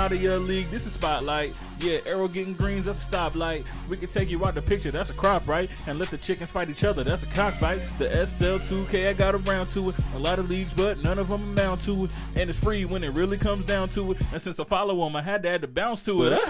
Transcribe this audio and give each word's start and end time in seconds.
out 0.00 0.12
of 0.12 0.22
your 0.22 0.38
league. 0.38 0.64
This 0.68 0.86
is 0.86 0.94
spotlight. 0.94 1.60
Yeah, 1.78 1.98
arrow 2.06 2.26
getting 2.26 2.54
greens, 2.54 2.86
that's 2.86 3.06
a 3.06 3.10
stoplight. 3.10 3.70
We 3.86 3.98
can 3.98 4.08
take 4.08 4.30
you 4.30 4.42
out 4.46 4.54
the 4.54 4.62
picture, 4.62 4.90
that's 4.90 5.10
a 5.10 5.12
crop, 5.12 5.46
right? 5.46 5.68
And 5.86 5.98
let 5.98 6.08
the 6.08 6.16
chickens 6.16 6.48
fight 6.48 6.70
each 6.70 6.84
other, 6.84 7.04
that's 7.04 7.22
a 7.22 7.26
cockfight. 7.26 7.86
The 7.98 8.06
SL2K, 8.06 9.10
I 9.10 9.12
got 9.12 9.34
around 9.34 9.66
to 9.66 9.90
it. 9.90 9.98
A 10.14 10.18
lot 10.18 10.38
of 10.38 10.48
leagues, 10.48 10.72
but 10.72 11.02
none 11.02 11.18
of 11.18 11.28
them 11.28 11.42
amount 11.42 11.82
to 11.82 12.06
it. 12.06 12.16
And 12.34 12.48
it's 12.48 12.58
free 12.58 12.86
when 12.86 13.04
it 13.04 13.10
really 13.10 13.36
comes 13.36 13.66
down 13.66 13.90
to 13.90 14.12
it. 14.12 14.32
And 14.32 14.40
since 14.40 14.58
I 14.58 14.64
follow 14.64 15.04
them, 15.04 15.16
I 15.16 15.20
had 15.20 15.42
to 15.42 15.50
add 15.50 15.60
the 15.60 15.68
bounce 15.68 16.02
to 16.06 16.28
it. 16.28 16.40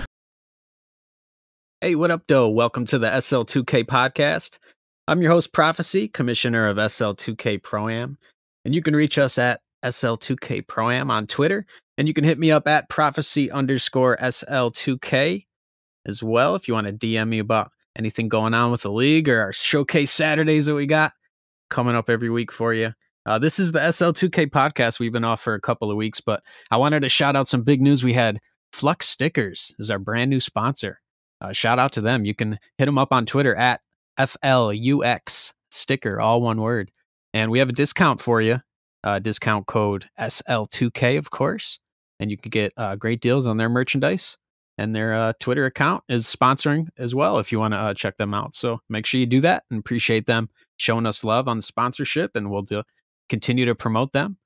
Hey, 1.81 1.97
what 1.97 2.13
up, 2.13 2.23
though? 2.29 2.49
Welcome 2.49 2.85
to 2.85 3.01
the 3.01 3.09
SL2K 3.09 3.83
podcast. 3.83 4.61
I'm 5.09 5.21
your 5.21 5.33
host, 5.33 5.53
Prophecy, 5.53 6.07
commissioner 6.07 6.69
of 6.69 6.77
SL2K 6.77 7.61
Pro 7.65 7.89
Am. 7.89 8.17
And 8.65 8.77
you 8.77 8.81
can 8.81 8.95
reach 8.95 9.19
us 9.19 9.39
at 9.39 9.61
SL2K 9.85 10.69
Pro 10.69 10.91
Am 10.91 11.11
on 11.11 11.27
Twitter. 11.27 11.67
And 12.01 12.09
you 12.09 12.15
can 12.15 12.25
hit 12.25 12.39
me 12.39 12.51
up 12.51 12.67
at 12.67 12.89
prophecy 12.89 13.51
underscore 13.51 14.17
SL2K 14.17 15.45
as 16.07 16.23
well 16.23 16.55
if 16.55 16.67
you 16.67 16.73
want 16.73 16.87
to 16.87 16.95
DM 16.95 17.29
me 17.29 17.41
about 17.41 17.73
anything 17.95 18.31
going 18.31 18.55
on 18.55 18.71
with 18.71 18.81
the 18.81 18.91
league 18.91 19.29
or 19.29 19.39
our 19.43 19.53
showcase 19.53 20.11
Saturdays 20.11 20.65
that 20.65 20.75
we 20.75 20.87
got 20.87 21.13
coming 21.69 21.95
up 21.95 22.09
every 22.09 22.31
week 22.31 22.51
for 22.53 22.73
you. 22.73 22.95
Uh, 23.27 23.39
this 23.39 23.59
is 23.59 23.73
the 23.73 23.81
SL2K 23.81 24.47
podcast. 24.47 24.99
We've 24.99 25.13
been 25.13 25.27
off 25.27 25.43
for 25.43 25.53
a 25.53 25.61
couple 25.61 25.91
of 25.91 25.99
weeks, 25.99 26.23
but 26.23 26.43
I 26.71 26.79
wanted 26.79 27.01
to 27.01 27.11
shout 27.11 27.37
out 27.37 27.49
some 27.49 27.65
big 27.65 27.83
news. 27.83 28.03
We 28.03 28.15
had 28.15 28.41
Flux 28.73 29.07
Stickers 29.07 29.75
is 29.79 29.91
our 29.91 29.99
brand 29.99 30.31
new 30.31 30.41
sponsor. 30.41 31.03
Uh, 31.43 31.53
shout 31.53 31.79
out 31.79 31.93
to 31.93 32.01
them. 32.01 32.25
You 32.25 32.35
can 32.35 32.59
hit 32.79 32.87
them 32.87 32.97
up 32.97 33.13
on 33.13 33.27
Twitter 33.27 33.55
at 33.55 33.83
FLUX 34.19 35.53
sticker, 35.71 36.19
all 36.19 36.41
one 36.41 36.63
word. 36.63 36.93
And 37.35 37.51
we 37.51 37.59
have 37.59 37.69
a 37.69 37.73
discount 37.73 38.23
for 38.23 38.41
you. 38.41 38.63
Uh, 39.05 39.19
discount 39.19 39.67
code 39.67 40.09
SL2K, 40.19 41.19
of 41.19 41.31
course 41.31 41.79
and 42.21 42.31
you 42.31 42.37
can 42.37 42.51
get 42.51 42.73
uh, 42.77 42.95
great 42.95 43.21
deals 43.21 43.47
on 43.47 43.57
their 43.57 43.69
merchandise. 43.69 44.37
And 44.79 44.95
their 44.95 45.15
uh, 45.15 45.33
Twitter 45.41 45.67
account 45.67 46.05
is 46.09 46.25
sponsoring 46.25 46.89
as 46.97 47.15
well 47.15 47.39
if 47.39 47.51
you 47.51 47.59
want 47.59 47.75
to 47.75 47.79
uh, 47.79 47.95
check 47.95 48.17
them 48.17 48.33
out. 48.33 48.55
So 48.55 48.81
make 48.89 49.05
sure 49.05 49.21
you 49.21 49.27
do 49.27 49.41
that 49.41 49.65
and 49.71 49.81
appreciate 49.81 50.27
them 50.27 50.49
showing 50.77 51.07
us 51.07 51.25
love 51.25 51.49
on 51.49 51.59
the 51.59 51.63
sponsorship, 51.63 52.31
and 52.35 52.51
we'll 52.51 52.63
do, 52.63 52.83
continue 53.29 53.67
to 53.67 53.75
promote 53.75 54.13
them 54.13 54.39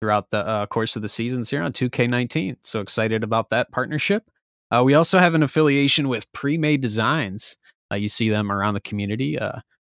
throughout 0.00 0.30
the 0.30 0.46
uh, 0.46 0.66
course 0.66 0.96
of 0.96 1.02
the 1.02 1.08
seasons 1.10 1.50
here 1.50 1.62
on 1.62 1.72
2K19. 1.72 2.56
So 2.62 2.80
excited 2.80 3.22
about 3.22 3.50
that 3.50 3.70
partnership. 3.70 4.30
Uh, 4.70 4.82
we 4.82 4.94
also 4.94 5.18
have 5.18 5.34
an 5.34 5.42
affiliation 5.42 6.08
with 6.08 6.30
Pre-Made 6.32 6.80
Designs. 6.80 7.58
Uh, 7.92 7.96
you 7.96 8.08
see 8.08 8.30
them 8.30 8.50
around 8.50 8.74
the 8.74 8.80
community, 8.80 9.36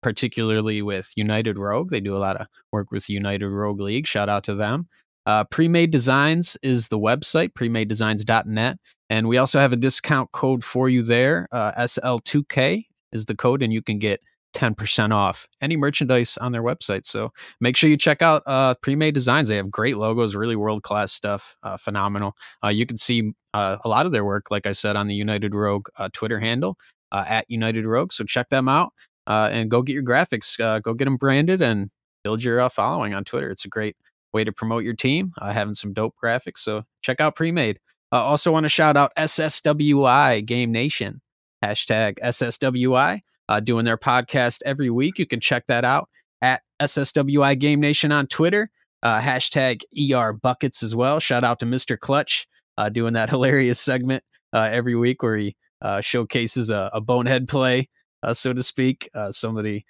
particularly 0.02 0.82
with 0.82 1.10
United 1.16 1.58
Rogue. 1.58 1.90
They 1.90 2.00
do 2.00 2.16
a 2.16 2.18
lot 2.18 2.40
of 2.40 2.46
work 2.70 2.92
with 2.92 3.08
United 3.08 3.48
Rogue 3.48 3.80
League. 3.80 4.06
Shout 4.06 4.28
out 4.28 4.44
to 4.44 4.54
them. 4.54 4.86
Uh, 5.26 5.44
Premade 5.44 5.90
Designs 5.90 6.56
is 6.62 6.88
the 6.88 6.98
website, 6.98 7.50
premadedesigns.net. 7.54 8.78
And 9.10 9.28
we 9.28 9.36
also 9.36 9.60
have 9.60 9.72
a 9.72 9.76
discount 9.76 10.32
code 10.32 10.64
for 10.64 10.88
you 10.88 11.02
there. 11.02 11.48
Uh, 11.52 11.72
SL2K 11.72 12.84
is 13.12 13.26
the 13.26 13.36
code, 13.36 13.62
and 13.62 13.72
you 13.72 13.82
can 13.82 13.98
get 13.98 14.20
10% 14.54 15.12
off 15.12 15.48
any 15.60 15.76
merchandise 15.76 16.38
on 16.38 16.52
their 16.52 16.62
website. 16.62 17.04
So 17.04 17.30
make 17.60 17.76
sure 17.76 17.90
you 17.90 17.96
check 17.96 18.22
out 18.22 18.42
uh, 18.46 18.74
Premade 18.82 19.14
Designs. 19.14 19.48
They 19.48 19.56
have 19.56 19.70
great 19.70 19.98
logos, 19.98 20.34
really 20.34 20.56
world 20.56 20.82
class 20.82 21.12
stuff, 21.12 21.56
uh, 21.62 21.76
phenomenal. 21.76 22.34
Uh, 22.62 22.68
you 22.68 22.86
can 22.86 22.96
see 22.96 23.32
uh, 23.52 23.76
a 23.84 23.88
lot 23.88 24.06
of 24.06 24.12
their 24.12 24.24
work, 24.24 24.50
like 24.50 24.66
I 24.66 24.72
said, 24.72 24.96
on 24.96 25.08
the 25.08 25.14
United 25.14 25.54
Rogue 25.54 25.88
uh, 25.98 26.08
Twitter 26.12 26.38
handle 26.38 26.78
uh, 27.12 27.24
at 27.26 27.46
United 27.48 27.84
Rogue. 27.84 28.12
So 28.12 28.24
check 28.24 28.48
them 28.48 28.68
out 28.68 28.92
and 29.26 29.70
go 29.70 29.82
get 29.82 29.94
your 29.94 30.04
graphics, 30.04 30.56
go 30.82 30.94
get 30.94 31.04
them 31.04 31.16
branded, 31.16 31.60
and 31.60 31.90
build 32.22 32.42
your 32.42 32.68
following 32.70 33.12
on 33.12 33.24
Twitter. 33.24 33.50
It's 33.50 33.64
a 33.64 33.68
great 33.68 33.96
way 34.34 34.44
to 34.44 34.52
promote 34.52 34.84
your 34.84 34.94
team, 34.94 35.32
uh, 35.40 35.52
having 35.52 35.74
some 35.74 35.92
dope 35.92 36.14
graphics. 36.22 36.58
So 36.58 36.82
check 37.00 37.20
out 37.20 37.36
Premade. 37.36 37.76
Uh, 38.12 38.22
also 38.22 38.52
want 38.52 38.64
to 38.64 38.68
shout 38.68 38.96
out 38.96 39.12
SSWI 39.16 40.44
Game 40.44 40.70
Nation, 40.70 41.22
hashtag 41.64 42.18
SSWI, 42.22 43.20
uh, 43.48 43.60
doing 43.60 43.84
their 43.84 43.96
podcast 43.96 44.60
every 44.66 44.90
week. 44.90 45.18
You 45.18 45.26
can 45.26 45.40
check 45.40 45.66
that 45.66 45.84
out 45.84 46.08
at 46.42 46.62
SSWI 46.80 47.58
Game 47.58 47.80
Nation 47.80 48.12
on 48.12 48.26
Twitter, 48.26 48.70
uh, 49.02 49.20
hashtag 49.20 49.82
ER 50.12 50.32
Buckets 50.32 50.82
as 50.82 50.94
well. 50.94 51.18
Shout 51.18 51.44
out 51.44 51.58
to 51.60 51.66
Mr. 51.66 51.98
Clutch 51.98 52.46
uh, 52.76 52.88
doing 52.88 53.14
that 53.14 53.30
hilarious 53.30 53.80
segment 53.80 54.22
uh, 54.52 54.68
every 54.70 54.94
week 54.94 55.22
where 55.22 55.36
he 55.36 55.56
uh, 55.80 56.00
showcases 56.00 56.70
a, 56.70 56.90
a, 56.92 57.00
bonehead 57.00 57.48
play, 57.48 57.88
so 58.32 58.52
to 58.52 58.62
speak. 58.62 59.08
somebody 59.30 59.84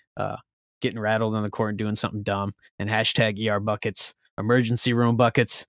getting 0.81 0.99
rattled 0.99 1.35
on 1.35 1.43
the 1.43 1.51
court 1.51 1.71
and 1.71 1.79
doing 1.79 1.95
something 1.95 2.23
dumb, 2.23 2.53
and 2.79 2.91
hashtag 2.91 3.39
ER 3.47 3.61
Buckets. 3.61 4.15
Emergency 4.39 4.93
Room 4.93 5.17
Buckets 5.17 5.67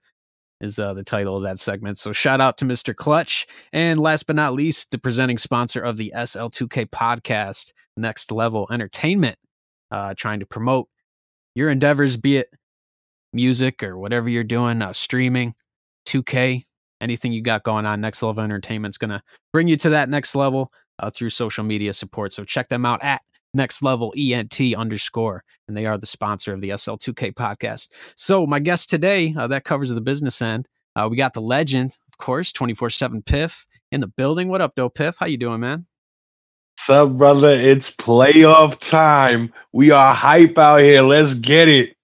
is 0.62 0.80
uh, 0.80 0.94
the 0.94 1.04
title 1.04 1.38
of 1.38 1.44
that 1.44 1.60
segment. 1.60 1.98
So 2.00 2.14
shout 2.14 2.42
out 2.42 2.58
to 2.60 2.66
Mr. 2.66 2.96
Clutch. 2.96 3.46
And 3.74 4.00
last 4.00 4.28
but 4.28 4.36
not 4.36 4.54
least, 4.54 4.92
the 4.92 4.98
presenting 4.98 5.38
sponsor 5.38 5.82
of 5.82 5.98
the 5.98 6.14
SL2K 6.16 6.88
podcast, 6.90 7.72
Next 7.98 8.32
Level 8.32 8.68
Entertainment, 8.72 9.38
uh, 9.92 10.14
trying 10.18 10.40
to 10.40 10.46
promote 10.46 10.88
your 11.56 11.70
endeavors, 11.70 12.18
be 12.18 12.38
it 12.38 12.50
music 13.34 13.84
or 13.84 13.98
whatever 13.98 14.30
you're 14.30 14.44
doing, 14.44 14.82
uh, 14.82 14.94
streaming, 14.94 15.54
2K, 16.08 16.66
anything 17.02 17.34
you 17.34 17.42
got 17.42 17.64
going 17.64 17.86
on. 17.86 18.02
Next 18.02 18.24
Level 18.24 18.44
Entertainment's 18.44 18.98
going 18.98 19.12
to 19.12 19.22
bring 19.52 19.68
you 19.68 19.78
to 19.78 19.90
that 19.90 20.10
next 20.10 20.36
level 20.36 20.72
uh, 21.00 21.10
through 21.10 21.30
social 21.30 21.64
media 21.64 21.94
support. 21.94 22.32
So 22.34 22.44
check 22.44 22.70
them 22.70 22.86
out 22.86 23.04
at 23.04 23.22
next 23.56 23.82
level 23.82 24.14
ENT 24.18 24.60
underscore, 24.76 25.44
and 25.68 25.76
they 25.76 25.86
are 25.86 25.98
the 25.98 26.06
sponsor 26.06 26.54
of 26.54 26.62
the 26.62 26.70
SL2K 26.70 27.34
podcast. 27.34 27.90
So 28.16 28.46
my 28.46 28.60
guest 28.60 28.90
today, 28.90 29.34
uh, 29.38 29.48
that 29.48 29.64
covers 29.64 29.94
the 29.94 30.02
business 30.02 30.42
end. 30.42 30.68
Uh, 30.96 31.08
we 31.10 31.18
got 31.18 31.34
the 31.34 31.42
legend, 31.42 31.98
of 32.08 32.18
course, 32.18 32.52
24-7 32.54 33.26
Piff 33.26 33.66
in 33.92 34.02
the 34.02 34.08
building. 34.08 34.48
What 34.50 34.62
up, 34.62 34.74
though, 34.76 34.90
Piff? 34.90 35.18
How 35.20 35.26
you 35.26 35.38
doing, 35.38 35.60
man? 35.60 35.86
What's 36.78 36.90
up, 36.90 37.18
brother? 37.18 37.50
It's 37.50 37.96
playoff 37.96 38.80
time. 38.80 39.52
We 39.74 39.92
are 39.92 40.14
hype 40.14 40.58
out 40.58 40.82
here. 40.82 41.02
Let's 41.02 41.34
get 41.34 41.68
it. 41.68 41.96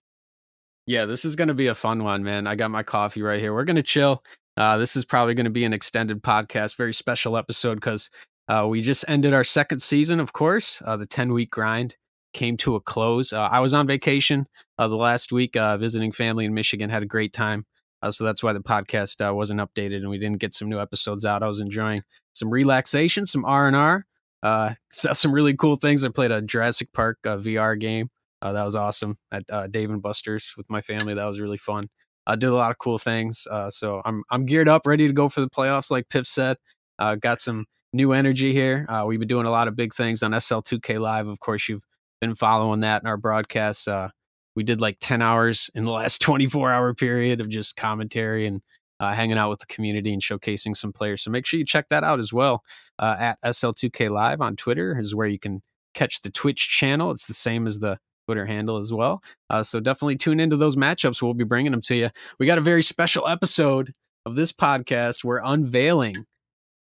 Yeah, 0.88 1.06
this 1.06 1.24
is 1.24 1.36
going 1.36 1.50
to 1.50 1.54
be 1.54 1.68
a 1.68 1.76
fun 1.76 2.04
one, 2.04 2.24
man. 2.24 2.48
I 2.48 2.56
got 2.56 2.72
my 2.72 2.84
coffee 2.84 3.22
right 3.22 3.40
here. 3.40 3.54
We're 3.54 3.66
going 3.66 3.76
to 3.76 3.84
chill. 3.84 4.24
Uh, 4.58 4.78
this 4.78 4.96
is 4.96 5.06
probably 5.06 5.34
going 5.34 5.46
to 5.46 5.52
be 5.52 5.66
an 5.66 5.74
extended 5.74 6.22
podcast, 6.24 6.76
very 6.76 6.94
special 6.94 7.38
episode 7.38 7.76
because 7.76 8.10
uh, 8.52 8.68
we 8.68 8.82
just 8.82 9.06
ended 9.08 9.34
our 9.34 9.46
second 9.46 9.80
season, 9.80 10.20
of 10.20 10.34
course. 10.34 10.82
Uh, 10.84 10.98
the 10.98 11.06
10 11.06 11.32
week 11.32 11.52
grind 11.52 11.96
came 12.34 12.58
to 12.58 12.76
a 12.76 12.82
close. 12.82 13.32
Uh, 13.32 13.48
I 13.50 13.62
was 13.62 13.74
on 13.74 13.88
vacation 13.88 14.46
uh, 14.78 14.90
the 14.90 14.98
last 14.98 15.32
week 15.32 15.56
uh, 15.56 15.78
visiting 15.78 16.12
family 16.12 16.44
in 16.44 16.54
Michigan, 16.54 16.90
had 16.90 17.02
a 17.02 17.06
great 17.06 17.32
time. 17.32 17.66
Uh, 18.02 18.12
so 18.12 18.26
that's 18.26 18.44
why 18.44 18.52
the 18.52 18.60
podcast 18.60 19.34
wasn't 19.34 19.62
updated 19.62 19.98
and 19.98 20.10
we 20.10 20.18
didn't 20.18 20.40
get 20.40 20.54
some 20.54 20.68
new 20.68 20.82
episodes 20.82 21.24
out. 21.24 21.44
I 21.44 21.48
was 21.48 21.62
enjoying 21.62 22.02
some 22.34 22.50
relaxation, 22.50 23.26
some 23.26 23.46
R&R, 23.46 24.06
Saw 24.92 25.14
some 25.14 25.32
really 25.32 25.56
cool 25.56 25.78
things. 25.78 26.04
I 26.04 26.10
played 26.10 26.32
a 26.32 26.42
Jurassic 26.42 26.92
Park 26.92 27.20
VR 27.24 27.80
game. 27.80 28.10
that 28.42 28.66
was 28.66 28.76
awesome 28.76 29.18
at 29.32 29.46
Dave 29.72 29.92
and 29.92 30.02
Buster's 30.02 30.52
with 30.58 30.70
my 30.70 30.82
family. 30.82 31.14
That 31.14 31.26
was 31.26 31.40
really 31.40 31.60
fun. 31.60 31.86
I 32.28 32.36
did 32.36 32.48
a 32.48 32.56
lot 32.56 32.72
of 32.72 32.80
cool 32.80 32.98
things. 32.98 33.48
so 33.70 34.02
I'm 34.04 34.24
I'm 34.30 34.46
geared 34.46 34.68
up, 34.68 34.86
ready 34.86 35.08
to 35.08 35.14
go 35.14 35.30
for 35.30 35.40
the 35.40 35.50
playoffs, 35.50 35.90
like 35.90 36.10
Piff 36.10 36.28
said. 36.28 36.58
got 37.00 37.40
some 37.40 37.66
new 37.94 38.14
energy 38.14 38.54
here. 38.54 38.86
Uh, 38.88 39.04
we've 39.06 39.20
been 39.20 39.28
doing 39.28 39.46
a 39.46 39.52
lot 39.52 39.68
of 39.68 39.76
big 39.76 39.94
things 39.94 40.24
on 40.24 40.32
SL2K 40.32 41.00
Live. 41.00 41.28
Of 41.28 41.40
course, 41.40 41.68
you've 41.68 41.86
been 42.20 42.36
following 42.36 42.82
that 42.82 43.02
in 43.02 43.08
our 43.08 43.18
broadcasts. 43.18 43.88
Uh, 43.88 44.10
we 44.56 44.64
did 44.64 44.82
like 44.82 44.98
10 45.00 45.22
hours 45.22 45.70
in 45.76 45.86
the 45.86 45.92
last 45.92 46.22
24 46.22 46.72
hour 46.72 46.94
period 46.94 47.42
of 47.42 47.50
just 47.50 47.76
commentary 47.76 48.46
and 48.46 48.62
uh, 49.00 49.14
hanging 49.14 49.38
out 49.38 49.50
with 49.50 49.60
the 49.60 49.66
community 49.66 50.14
and 50.14 50.22
showcasing 50.22 50.78
some 50.78 50.94
players. 50.94 51.24
So 51.24 51.32
make 51.32 51.46
sure 51.46 51.58
you 51.58 51.66
check 51.66 51.90
that 51.90 52.04
out 52.04 52.20
as 52.20 52.32
well. 52.32 52.64
Uh, 53.00 53.16
at 53.18 53.42
SL2K 53.44 54.12
Live 54.12 54.42
on 54.42 54.56
Twitter 54.56 54.98
is 55.00 55.16
where 55.16 55.28
you 55.28 55.40
can 55.40 55.62
catch 55.96 56.22
the 56.22 56.30
Twitch 56.30 56.70
channel. 56.70 57.10
It's 57.10 57.26
the 57.26 57.34
same 57.34 57.66
as 57.66 57.80
the 57.80 57.98
Twitter 58.28 58.46
handle 58.46 58.78
as 58.78 58.94
well. 58.94 59.24
Uh, 59.50 59.64
so 59.64 59.80
definitely 59.80 60.16
tune 60.16 60.40
into 60.40 60.56
those 60.56 60.76
matchups. 60.76 61.22
We'll 61.22 61.34
be 61.34 61.44
bringing 61.44 61.72
them 61.72 61.82
to 61.82 61.96
you. 61.96 62.10
We 62.40 62.46
got 62.46 62.60
a 62.60 62.62
very 62.62 62.84
special 62.84 63.28
episode 63.28 63.92
of 64.26 64.36
this 64.36 64.52
podcast. 64.52 65.24
We're 65.24 65.42
unveiling 65.44 66.14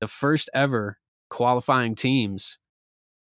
the 0.02 0.08
first 0.08 0.50
ever 0.54 0.99
qualifying 1.30 1.96
teams 1.96 2.58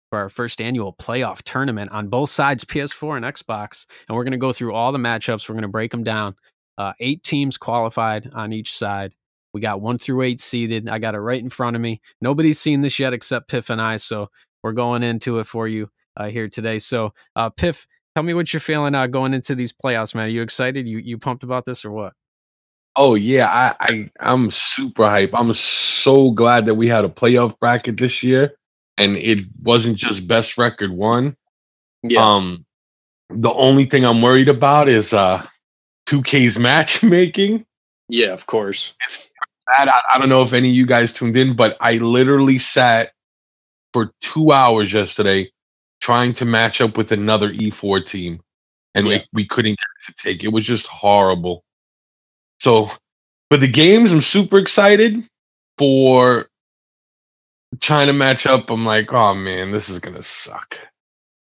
for 0.09 0.19
our 0.19 0.29
first 0.29 0.61
annual 0.61 0.93
playoff 0.93 1.41
tournament 1.43 1.91
on 1.91 2.07
both 2.07 2.29
sides, 2.29 2.63
PS4 2.63 3.17
and 3.17 3.25
Xbox. 3.25 3.85
And 4.07 4.15
we're 4.15 4.23
going 4.23 4.31
to 4.31 4.37
go 4.37 4.53
through 4.53 4.73
all 4.73 4.91
the 4.91 4.97
matchups. 4.97 5.47
We're 5.47 5.55
going 5.55 5.63
to 5.63 5.67
break 5.67 5.91
them 5.91 6.03
down. 6.03 6.35
Uh, 6.77 6.93
eight 6.99 7.23
teams 7.23 7.57
qualified 7.57 8.33
on 8.33 8.53
each 8.53 8.73
side. 8.73 9.13
We 9.53 9.61
got 9.61 9.81
one 9.81 9.97
through 9.97 10.21
eight 10.21 10.39
seeded. 10.39 10.87
I 10.87 10.99
got 10.99 11.15
it 11.15 11.19
right 11.19 11.41
in 11.41 11.49
front 11.49 11.75
of 11.75 11.81
me. 11.81 12.01
Nobody's 12.21 12.59
seen 12.59 12.81
this 12.81 12.99
yet 12.99 13.13
except 13.13 13.49
Piff 13.49 13.69
and 13.69 13.81
I. 13.81 13.97
So 13.97 14.29
we're 14.63 14.73
going 14.73 15.03
into 15.03 15.39
it 15.39 15.45
for 15.45 15.67
you 15.67 15.89
uh, 16.15 16.29
here 16.29 16.47
today. 16.47 16.79
So, 16.79 17.13
uh, 17.35 17.49
Piff, 17.49 17.87
tell 18.15 18.23
me 18.23 18.33
what 18.33 18.53
you're 18.53 18.59
feeling 18.59 18.95
uh, 18.95 19.07
going 19.07 19.33
into 19.33 19.55
these 19.55 19.73
playoffs, 19.73 20.13
man. 20.13 20.25
Are 20.25 20.29
you 20.29 20.41
excited? 20.41 20.87
You 20.87 20.99
you 20.99 21.17
pumped 21.17 21.43
about 21.43 21.65
this 21.65 21.85
or 21.85 21.91
what? 21.91 22.13
Oh 22.99 23.13
yeah, 23.13 23.47
I, 23.47 23.75
I 23.79 24.11
I'm 24.19 24.49
super 24.49 25.07
hype. 25.07 25.29
I'm 25.33 25.53
so 25.53 26.31
glad 26.31 26.65
that 26.65 26.75
we 26.75 26.87
had 26.87 27.05
a 27.05 27.09
playoff 27.09 27.57
bracket 27.59 27.97
this 27.97 28.23
year, 28.23 28.55
and 28.97 29.15
it 29.15 29.45
wasn't 29.61 29.97
just 29.97 30.27
best 30.27 30.57
record 30.57 30.91
one. 30.91 31.37
Yeah. 32.01 32.25
Um, 32.25 32.65
the 33.29 33.53
only 33.53 33.85
thing 33.85 34.03
I'm 34.03 34.21
worried 34.21 34.49
about 34.49 34.89
is 34.89 35.13
uh, 35.13 35.45
2K's 36.07 36.57
matchmaking. 36.59 37.65
Yeah, 38.09 38.33
of 38.33 38.45
course. 38.47 38.95
It's 39.03 39.29
bad. 39.67 39.89
I, 39.89 40.01
I 40.13 40.17
don't 40.17 40.29
know 40.29 40.43
if 40.43 40.53
any 40.53 40.69
of 40.69 40.75
you 40.75 40.85
guys 40.85 41.13
tuned 41.13 41.37
in, 41.37 41.55
but 41.55 41.77
I 41.79 41.97
literally 41.97 42.57
sat 42.57 43.11
for 43.93 44.11
two 44.21 44.51
hours 44.51 44.93
yesterday 44.93 45.51
trying 45.99 46.33
to 46.35 46.45
match 46.45 46.81
up 46.81 46.97
with 46.97 47.11
another 47.11 47.51
E4 47.51 48.05
team, 48.05 48.41
and 48.95 49.07
yeah. 49.07 49.17
we, 49.33 49.43
we 49.43 49.45
couldn't 49.45 49.77
get 49.77 49.85
it 50.09 50.15
to 50.15 50.23
take. 50.23 50.43
It 50.43 50.51
was 50.51 50.65
just 50.65 50.87
horrible. 50.87 51.63
So, 52.59 52.91
for 53.49 53.57
the 53.57 53.67
games, 53.67 54.11
I'm 54.11 54.21
super 54.21 54.57
excited. 54.57 55.27
For 55.77 56.47
trying 57.79 58.07
to 58.07 58.13
match 58.13 58.47
up, 58.47 58.69
I'm 58.69 58.85
like, 58.85 59.13
oh 59.13 59.35
man, 59.35 59.71
this 59.71 59.89
is 59.89 59.99
gonna 59.99 60.23
suck. 60.23 60.79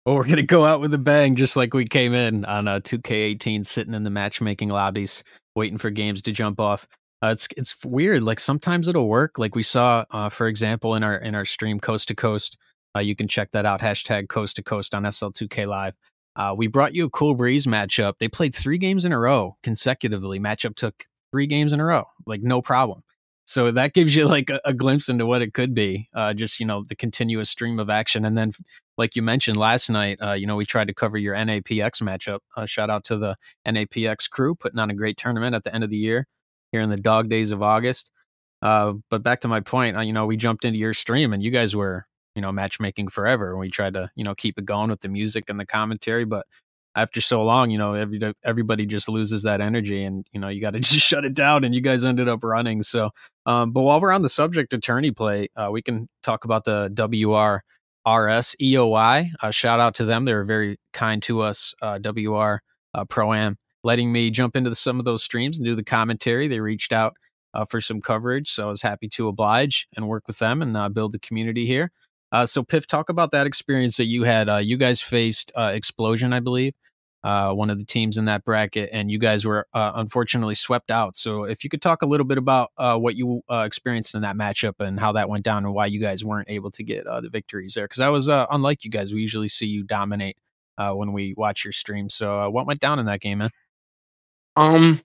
Well, 0.06 0.16
we're 0.16 0.28
gonna 0.28 0.42
go 0.42 0.64
out 0.64 0.80
with 0.80 0.94
a 0.94 0.98
bang, 0.98 1.34
just 1.34 1.56
like 1.56 1.74
we 1.74 1.84
came 1.84 2.14
in 2.14 2.44
on 2.44 2.68
uh, 2.68 2.80
2K18, 2.80 3.64
sitting 3.66 3.94
in 3.94 4.04
the 4.04 4.10
matchmaking 4.10 4.68
lobbies, 4.68 5.24
waiting 5.54 5.78
for 5.78 5.90
games 5.90 6.22
to 6.22 6.32
jump 6.32 6.60
off. 6.60 6.86
Uh, 7.22 7.28
it's 7.28 7.48
it's 7.56 7.82
weird. 7.84 8.22
Like 8.22 8.40
sometimes 8.40 8.88
it'll 8.88 9.08
work. 9.08 9.38
Like 9.38 9.54
we 9.54 9.62
saw, 9.62 10.04
uh, 10.10 10.28
for 10.28 10.46
example, 10.46 10.94
in 10.94 11.02
our 11.02 11.16
in 11.16 11.34
our 11.34 11.44
stream 11.44 11.80
Coast 11.80 12.08
to 12.08 12.14
Coast. 12.14 12.58
Uh, 12.96 13.00
you 13.00 13.16
can 13.16 13.26
check 13.26 13.50
that 13.52 13.66
out. 13.66 13.80
Hashtag 13.80 14.28
Coast 14.28 14.56
to 14.56 14.62
Coast 14.62 14.94
on 14.94 15.02
SL2K 15.02 15.66
Live. 15.66 15.94
Uh, 16.36 16.54
we 16.56 16.66
brought 16.66 16.94
you 16.94 17.04
a 17.04 17.10
Cool 17.10 17.34
Breeze 17.34 17.66
matchup. 17.66 18.14
They 18.18 18.28
played 18.28 18.54
three 18.54 18.78
games 18.78 19.04
in 19.04 19.12
a 19.12 19.18
row 19.18 19.56
consecutively. 19.62 20.40
Matchup 20.40 20.74
took 20.74 21.04
three 21.30 21.46
games 21.46 21.72
in 21.72 21.80
a 21.80 21.84
row, 21.84 22.04
like 22.26 22.42
no 22.42 22.60
problem. 22.62 23.02
So 23.46 23.70
that 23.70 23.92
gives 23.92 24.16
you 24.16 24.26
like 24.26 24.50
a, 24.50 24.60
a 24.64 24.72
glimpse 24.72 25.08
into 25.08 25.26
what 25.26 25.42
it 25.42 25.52
could 25.52 25.74
be. 25.74 26.08
Uh, 26.14 26.32
just 26.32 26.60
you 26.60 26.66
know 26.66 26.84
the 26.86 26.96
continuous 26.96 27.50
stream 27.50 27.78
of 27.78 27.90
action, 27.90 28.24
and 28.24 28.36
then 28.36 28.52
like 28.96 29.16
you 29.16 29.22
mentioned 29.22 29.56
last 29.56 29.90
night, 29.90 30.18
uh, 30.22 30.32
you 30.32 30.46
know 30.46 30.56
we 30.56 30.64
tried 30.64 30.88
to 30.88 30.94
cover 30.94 31.18
your 31.18 31.34
NAPX 31.34 32.02
matchup. 32.02 32.40
Uh, 32.56 32.66
shout 32.66 32.90
out 32.90 33.04
to 33.04 33.18
the 33.18 33.36
NAPX 33.66 34.28
crew 34.30 34.54
putting 34.54 34.78
on 34.78 34.90
a 34.90 34.94
great 34.94 35.16
tournament 35.16 35.54
at 35.54 35.64
the 35.64 35.74
end 35.74 35.84
of 35.84 35.90
the 35.90 35.96
year 35.96 36.26
here 36.72 36.80
in 36.80 36.90
the 36.90 36.96
dog 36.96 37.28
days 37.28 37.52
of 37.52 37.62
August. 37.62 38.10
Uh, 38.62 38.94
but 39.10 39.22
back 39.22 39.40
to 39.42 39.48
my 39.48 39.60
point, 39.60 39.96
uh, 39.96 40.00
you 40.00 40.12
know 40.12 40.26
we 40.26 40.36
jumped 40.36 40.64
into 40.64 40.78
your 40.78 40.94
stream 40.94 41.32
and 41.32 41.42
you 41.42 41.50
guys 41.50 41.76
were 41.76 42.06
you 42.34 42.42
know 42.42 42.52
matchmaking 42.52 43.08
forever. 43.08 43.56
We 43.56 43.70
tried 43.70 43.94
to 43.94 44.10
you 44.16 44.24
know 44.24 44.34
keep 44.34 44.58
it 44.58 44.64
going 44.64 44.90
with 44.90 45.00
the 45.00 45.08
music 45.08 45.44
and 45.48 45.58
the 45.58 45.66
commentary, 45.66 46.24
but 46.24 46.46
after 46.96 47.20
so 47.20 47.42
long, 47.42 47.70
you 47.70 47.78
know, 47.78 47.94
every, 47.94 48.20
everybody 48.44 48.86
just 48.86 49.08
loses 49.08 49.42
that 49.42 49.60
energy 49.60 50.04
and, 50.04 50.26
you 50.32 50.40
know, 50.40 50.48
you 50.48 50.60
got 50.60 50.74
to 50.74 50.78
just 50.80 51.04
shut 51.04 51.24
it 51.24 51.34
down 51.34 51.64
and 51.64 51.74
you 51.74 51.80
guys 51.80 52.04
ended 52.04 52.28
up 52.28 52.44
running. 52.44 52.82
So, 52.82 53.10
um, 53.46 53.72
but 53.72 53.82
while 53.82 54.00
we're 54.00 54.12
on 54.12 54.22
the 54.22 54.28
subject 54.28 54.72
attorney 54.72 55.10
play, 55.10 55.48
uh, 55.56 55.68
we 55.72 55.82
can 55.82 56.08
talk 56.22 56.44
about 56.44 56.64
the 56.64 56.90
WRRS 56.94 57.60
EOI. 58.06 59.30
Uh, 59.42 59.50
shout 59.50 59.80
out 59.80 59.94
to 59.96 60.04
them. 60.04 60.24
They 60.24 60.34
were 60.34 60.44
very 60.44 60.78
kind 60.92 61.22
to 61.24 61.42
us, 61.42 61.74
uh, 61.82 61.98
WR 61.98 62.60
uh, 62.94 63.04
Pro 63.08 63.32
Am, 63.32 63.56
letting 63.82 64.12
me 64.12 64.30
jump 64.30 64.54
into 64.54 64.70
the, 64.70 64.76
some 64.76 64.98
of 64.98 65.04
those 65.04 65.24
streams 65.24 65.58
and 65.58 65.66
do 65.66 65.74
the 65.74 65.84
commentary. 65.84 66.46
They 66.46 66.60
reached 66.60 66.92
out 66.92 67.14
uh, 67.54 67.64
for 67.64 67.80
some 67.80 68.00
coverage. 68.00 68.50
So 68.50 68.66
I 68.66 68.68
was 68.68 68.82
happy 68.82 69.08
to 69.08 69.28
oblige 69.28 69.88
and 69.96 70.08
work 70.08 70.24
with 70.28 70.38
them 70.38 70.62
and 70.62 70.76
uh, 70.76 70.88
build 70.88 71.12
the 71.12 71.18
community 71.18 71.66
here. 71.66 71.90
Uh, 72.34 72.44
so, 72.44 72.64
Piff, 72.64 72.84
talk 72.84 73.10
about 73.10 73.30
that 73.30 73.46
experience 73.46 73.96
that 73.96 74.06
you 74.06 74.24
had. 74.24 74.48
Uh, 74.48 74.56
you 74.56 74.76
guys 74.76 75.00
faced 75.00 75.52
uh, 75.54 75.70
Explosion, 75.72 76.32
I 76.32 76.40
believe, 76.40 76.74
uh, 77.22 77.52
one 77.52 77.70
of 77.70 77.78
the 77.78 77.84
teams 77.84 78.16
in 78.16 78.24
that 78.24 78.42
bracket, 78.42 78.90
and 78.92 79.08
you 79.08 79.20
guys 79.20 79.44
were 79.44 79.68
uh, 79.72 79.92
unfortunately 79.94 80.56
swept 80.56 80.90
out. 80.90 81.14
So, 81.14 81.44
if 81.44 81.62
you 81.62 81.70
could 81.70 81.80
talk 81.80 82.02
a 82.02 82.06
little 82.06 82.26
bit 82.26 82.36
about 82.36 82.72
uh, 82.76 82.96
what 82.98 83.14
you 83.14 83.42
experienced 83.48 84.16
in 84.16 84.22
that 84.22 84.34
matchup 84.34 84.80
and 84.80 84.98
how 84.98 85.12
that 85.12 85.28
went 85.28 85.44
down, 85.44 85.64
and 85.64 85.72
why 85.72 85.86
you 85.86 86.00
guys 86.00 86.24
weren't 86.24 86.50
able 86.50 86.72
to 86.72 86.82
get 86.82 87.04
the 87.04 87.30
victories 87.30 87.74
there, 87.74 87.84
because 87.84 88.00
I 88.00 88.08
was 88.08 88.26
unlike 88.26 88.84
you 88.84 88.90
guys. 88.90 89.14
We 89.14 89.20
usually 89.20 89.46
see 89.46 89.66
you 89.66 89.84
dominate 89.84 90.36
when 90.76 91.12
we 91.12 91.34
watch 91.36 91.64
your 91.64 91.70
stream. 91.70 92.08
So, 92.08 92.50
what 92.50 92.66
went 92.66 92.80
down 92.80 92.98
in 92.98 93.06
that 93.06 93.20
game, 93.20 93.38
man? 93.38 93.50
Um, 94.56 95.00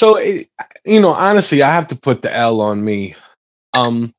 so 0.00 0.16
it, 0.16 0.48
you 0.84 1.00
know, 1.00 1.12
honestly, 1.12 1.62
I 1.62 1.72
have 1.72 1.86
to 1.88 1.96
put 1.96 2.22
the 2.22 2.34
L 2.34 2.60
on 2.60 2.84
me. 2.84 3.14
Um, 3.76 4.12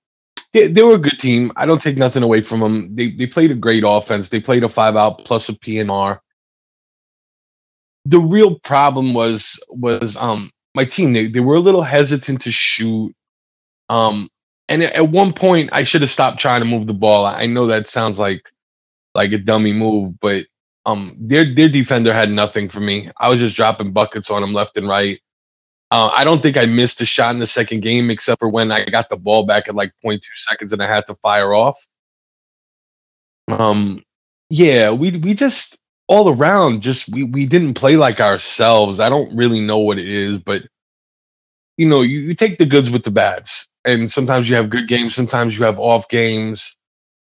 they, 0.53 0.67
they 0.67 0.83
were 0.83 0.95
a 0.95 0.99
good 0.99 1.19
team. 1.19 1.51
I 1.55 1.65
don't 1.65 1.81
take 1.81 1.97
nothing 1.97 2.23
away 2.23 2.41
from 2.41 2.59
them. 2.61 2.95
They 2.95 3.11
they 3.11 3.27
played 3.27 3.51
a 3.51 3.55
great 3.55 3.83
offense. 3.85 4.29
They 4.29 4.39
played 4.41 4.63
a 4.63 4.69
five 4.69 4.95
out 4.95 5.25
plus 5.25 5.49
a 5.49 5.53
PNR. 5.53 6.19
The 8.05 8.19
real 8.19 8.59
problem 8.59 9.13
was 9.13 9.59
was 9.69 10.15
um 10.15 10.51
my 10.75 10.85
team. 10.85 11.13
They 11.13 11.27
they 11.27 11.39
were 11.39 11.55
a 11.55 11.59
little 11.61 11.83
hesitant 11.83 12.41
to 12.43 12.51
shoot. 12.51 13.13
Um, 13.89 14.29
and 14.67 14.83
at 14.83 15.09
one 15.09 15.33
point, 15.33 15.69
I 15.73 15.83
should 15.83 16.01
have 16.01 16.11
stopped 16.11 16.39
trying 16.39 16.61
to 16.61 16.65
move 16.65 16.87
the 16.87 16.93
ball. 16.93 17.25
I 17.25 17.47
know 17.47 17.67
that 17.67 17.87
sounds 17.87 18.19
like 18.19 18.51
like 19.15 19.31
a 19.31 19.37
dummy 19.37 19.73
move, 19.73 20.19
but 20.19 20.45
um, 20.85 21.15
their 21.19 21.53
their 21.53 21.69
defender 21.69 22.13
had 22.13 22.31
nothing 22.31 22.69
for 22.69 22.79
me. 22.79 23.09
I 23.19 23.29
was 23.29 23.39
just 23.39 23.55
dropping 23.55 23.93
buckets 23.93 24.29
on 24.31 24.41
them 24.41 24.53
left 24.53 24.77
and 24.77 24.87
right. 24.87 25.19
Uh, 25.91 26.11
I 26.15 26.23
don't 26.23 26.41
think 26.43 26.55
I 26.55 26.65
missed 26.65 27.01
a 27.01 27.05
shot 27.05 27.33
in 27.33 27.39
the 27.39 27.47
second 27.47 27.81
game 27.81 28.11
except 28.11 28.39
for 28.39 28.47
when 28.47 28.71
I 28.71 28.85
got 28.85 29.09
the 29.09 29.17
ball 29.17 29.45
back 29.45 29.67
at 29.67 29.75
like 29.75 29.91
0.2 30.05 30.21
seconds 30.35 30.71
and 30.71 30.83
I 30.83 30.87
had 30.87 31.07
to 31.07 31.15
fire 31.15 31.53
off. 31.53 31.79
Um, 33.47 34.03
yeah, 34.49 34.91
we 34.91 35.11
we 35.17 35.33
just 35.33 35.79
all 36.07 36.29
around 36.29 36.81
just 36.81 37.09
we 37.09 37.23
we 37.23 37.45
didn't 37.45 37.73
play 37.73 37.97
like 37.97 38.19
ourselves. 38.19 38.99
I 38.99 39.09
don't 39.09 39.35
really 39.35 39.61
know 39.61 39.79
what 39.79 39.99
it 39.99 40.07
is, 40.07 40.37
but 40.37 40.63
you 41.77 41.87
know, 41.87 42.01
you, 42.01 42.19
you 42.19 42.35
take 42.35 42.57
the 42.57 42.65
goods 42.65 42.91
with 42.91 43.03
the 43.03 43.11
bads, 43.11 43.67
and 43.85 44.11
sometimes 44.11 44.49
you 44.49 44.55
have 44.55 44.69
good 44.69 44.87
games, 44.87 45.15
sometimes 45.15 45.57
you 45.57 45.65
have 45.65 45.79
off 45.79 46.09
games, 46.09 46.77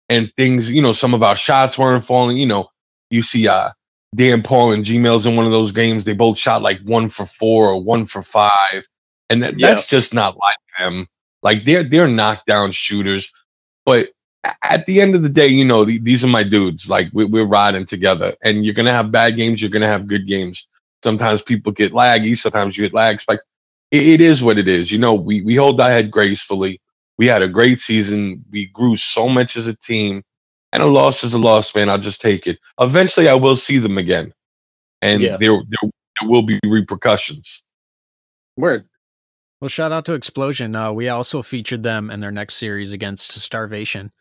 and 0.09 0.31
things. 0.35 0.71
You 0.71 0.81
know, 0.81 0.91
some 0.91 1.13
of 1.13 1.23
our 1.23 1.35
shots 1.35 1.77
weren't 1.77 2.05
falling. 2.05 2.37
You 2.37 2.47
know, 2.47 2.69
you 3.09 3.21
see 3.21 3.47
uh 3.47 3.71
Dan 4.15 4.41
Paul 4.41 4.71
and 4.71 4.83
Gmails 4.83 5.25
in 5.25 5.35
one 5.35 5.45
of 5.45 5.51
those 5.51 5.71
games. 5.71 6.03
They 6.03 6.13
both 6.13 6.37
shot 6.37 6.61
like 6.61 6.81
one 6.81 7.09
for 7.09 7.25
four 7.25 7.67
or 7.67 7.81
one 7.81 8.05
for 8.05 8.21
five, 8.21 8.87
and 9.29 9.43
that, 9.43 9.59
yeah. 9.59 9.73
that's 9.73 9.87
just 9.87 10.13
not 10.13 10.37
like 10.37 10.57
them. 10.77 11.07
Like 11.43 11.65
they're 11.65 11.83
they're 11.83 12.07
knockdown 12.07 12.71
shooters, 12.71 13.31
but 13.85 14.09
at 14.63 14.85
the 14.85 15.01
end 15.01 15.15
of 15.15 15.21
the 15.21 15.29
day, 15.29 15.47
you 15.47 15.63
know 15.63 15.85
these 15.85 16.23
are 16.23 16.27
my 16.27 16.43
dudes. 16.43 16.89
Like 16.89 17.09
we, 17.13 17.25
we're 17.25 17.45
riding 17.45 17.85
together, 17.85 18.35
and 18.43 18.65
you're 18.65 18.73
gonna 18.73 18.91
have 18.91 19.11
bad 19.11 19.37
games. 19.37 19.61
You're 19.61 19.71
gonna 19.71 19.87
have 19.87 20.07
good 20.07 20.27
games. 20.27 20.67
Sometimes 21.03 21.41
people 21.41 21.71
get 21.71 21.93
laggy. 21.93 22.37
Sometimes 22.37 22.77
you 22.77 22.85
get 22.85 22.93
lag 22.93 23.21
spikes. 23.21 23.43
It, 23.91 24.05
it 24.07 24.21
is 24.21 24.43
what 24.43 24.57
it 24.57 24.67
is. 24.67 24.91
You 24.91 24.97
know, 24.97 25.13
we 25.13 25.41
we 25.43 25.55
hold 25.55 25.79
our 25.79 25.91
head 25.91 26.09
gracefully. 26.09 26.81
We 27.17 27.27
had 27.27 27.41
a 27.41 27.47
great 27.47 27.79
season. 27.79 28.43
We 28.49 28.67
grew 28.67 28.95
so 28.95 29.29
much 29.29 29.55
as 29.55 29.67
a 29.67 29.75
team 29.75 30.23
and 30.71 30.83
a 30.83 30.87
loss 30.87 31.23
is 31.23 31.33
a 31.33 31.37
loss, 31.37 31.73
man. 31.75 31.89
I'll 31.89 31.97
just 31.97 32.21
take 32.21 32.47
it. 32.47 32.59
Eventually, 32.79 33.27
I 33.27 33.35
will 33.35 33.55
see 33.55 33.77
them 33.77 33.97
again, 33.97 34.33
and 35.01 35.21
yeah. 35.21 35.37
there, 35.37 35.51
there, 35.51 35.91
there 36.19 36.29
will 36.29 36.43
be 36.43 36.59
repercussions. 36.65 37.63
Word. 38.57 38.87
Well, 39.61 39.69
shout 39.69 39.91
out 39.91 40.05
to 40.05 40.13
Explosion. 40.13 40.75
Uh, 40.75 40.93
we 40.93 41.09
also 41.09 41.41
featured 41.41 41.83
them 41.83 42.09
in 42.09 42.21
their 42.21 42.31
next 42.31 42.55
series 42.55 42.93
against 42.93 43.31
Starvation, 43.31 44.11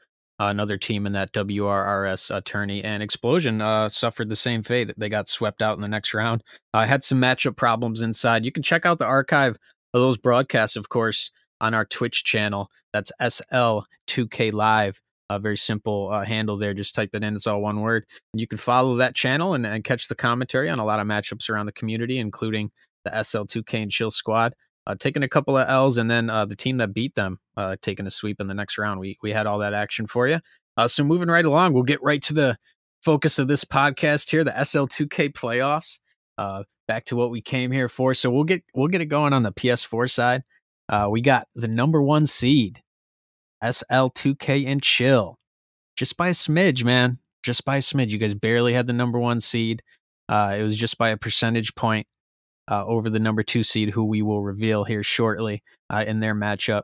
uh, 0.40 0.46
another 0.46 0.76
team 0.76 1.06
in 1.06 1.12
that 1.12 1.32
WRRS 1.32 2.34
attorney. 2.34 2.82
And 2.82 3.04
Explosion 3.04 3.60
uh, 3.60 3.88
suffered 3.88 4.30
the 4.30 4.36
same 4.36 4.64
fate. 4.64 4.92
They 4.96 5.08
got 5.08 5.28
swept 5.28 5.62
out 5.62 5.76
in 5.76 5.80
the 5.80 5.88
next 5.88 6.12
round. 6.12 6.42
I 6.74 6.86
had 6.86 7.04
some 7.04 7.20
matchup 7.20 7.56
problems 7.56 8.00
inside. 8.00 8.44
You 8.44 8.50
can 8.50 8.64
check 8.64 8.84
out 8.84 8.98
the 8.98 9.04
archive 9.06 9.56
of 9.94 10.00
those 10.00 10.16
broadcasts, 10.16 10.76
of 10.76 10.88
course, 10.88 11.30
on 11.60 11.72
our 11.72 11.84
Twitch 11.84 12.24
channel. 12.24 12.68
That's 12.92 13.12
SL2K 13.20 14.52
Live 14.52 15.00
a 15.30 15.38
very 15.38 15.56
simple 15.56 16.10
uh, 16.10 16.24
handle 16.24 16.56
there. 16.56 16.74
Just 16.74 16.94
type 16.94 17.10
it 17.12 17.22
in; 17.22 17.34
it's 17.34 17.46
all 17.46 17.60
one 17.60 17.80
word. 17.80 18.04
And 18.32 18.40
you 18.40 18.46
can 18.46 18.58
follow 18.58 18.96
that 18.96 19.14
channel 19.14 19.54
and, 19.54 19.66
and, 19.66 19.84
catch 19.84 20.08
the 20.08 20.14
commentary 20.14 20.68
on 20.68 20.78
a 20.78 20.84
lot 20.84 21.00
of 21.00 21.06
matchups 21.06 21.50
around 21.50 21.66
the 21.66 21.72
community, 21.72 22.18
including 22.18 22.70
the 23.04 23.10
SL2K 23.10 23.82
and 23.82 23.90
Chill 23.90 24.10
Squad. 24.10 24.54
Uh, 24.86 24.94
taking 24.98 25.22
a 25.22 25.28
couple 25.28 25.56
of 25.56 25.68
L's, 25.68 25.98
and 25.98 26.10
then 26.10 26.30
uh, 26.30 26.46
the 26.46 26.56
team 26.56 26.78
that 26.78 26.94
beat 26.94 27.14
them 27.14 27.38
uh, 27.58 27.76
taking 27.82 28.06
a 28.06 28.10
sweep 28.10 28.40
in 28.40 28.46
the 28.46 28.54
next 28.54 28.78
round. 28.78 29.00
We 29.00 29.18
we 29.22 29.32
had 29.32 29.46
all 29.46 29.58
that 29.58 29.74
action 29.74 30.06
for 30.06 30.26
you. 30.26 30.40
Uh, 30.78 30.88
so 30.88 31.04
moving 31.04 31.28
right 31.28 31.44
along, 31.44 31.74
we'll 31.74 31.82
get 31.82 32.02
right 32.02 32.22
to 32.22 32.32
the 32.32 32.56
focus 33.02 33.38
of 33.38 33.48
this 33.48 33.64
podcast 33.64 34.30
here: 34.30 34.44
the 34.44 34.50
SL2K 34.52 35.34
playoffs. 35.34 35.98
Uh, 36.38 36.62
back 36.86 37.04
to 37.04 37.16
what 37.16 37.30
we 37.30 37.42
came 37.42 37.70
here 37.70 37.90
for. 37.90 38.14
So 38.14 38.30
we'll 38.30 38.44
get 38.44 38.64
we'll 38.74 38.88
get 38.88 39.02
it 39.02 39.06
going 39.06 39.34
on 39.34 39.42
the 39.42 39.52
PS4 39.52 40.10
side. 40.10 40.42
we 41.10 41.20
got 41.20 41.48
the 41.54 41.68
number 41.68 42.00
one 42.00 42.24
seed 42.24 42.80
SL2K 43.62 44.66
and 44.66 44.82
Chill. 44.82 45.38
Just 45.96 46.16
by 46.16 46.28
a 46.28 46.32
smidge, 46.32 46.84
man. 46.84 47.18
Just 47.42 47.64
by 47.64 47.76
a 47.76 47.80
smidge. 47.80 48.10
You 48.10 48.18
guys 48.18 48.34
barely 48.34 48.72
had 48.72 48.86
the 48.86 48.92
number 48.92 49.18
one 49.18 49.40
seed. 49.40 49.82
Uh, 50.28 50.56
it 50.58 50.62
was 50.62 50.76
just 50.76 50.98
by 50.98 51.08
a 51.08 51.16
percentage 51.16 51.74
point 51.74 52.06
uh, 52.70 52.84
over 52.84 53.08
the 53.10 53.18
number 53.18 53.42
two 53.42 53.64
seed, 53.64 53.90
who 53.90 54.04
we 54.04 54.22
will 54.22 54.42
reveal 54.42 54.84
here 54.84 55.02
shortly 55.02 55.62
uh, 55.90 56.04
in 56.06 56.20
their 56.20 56.34
matchup. 56.34 56.82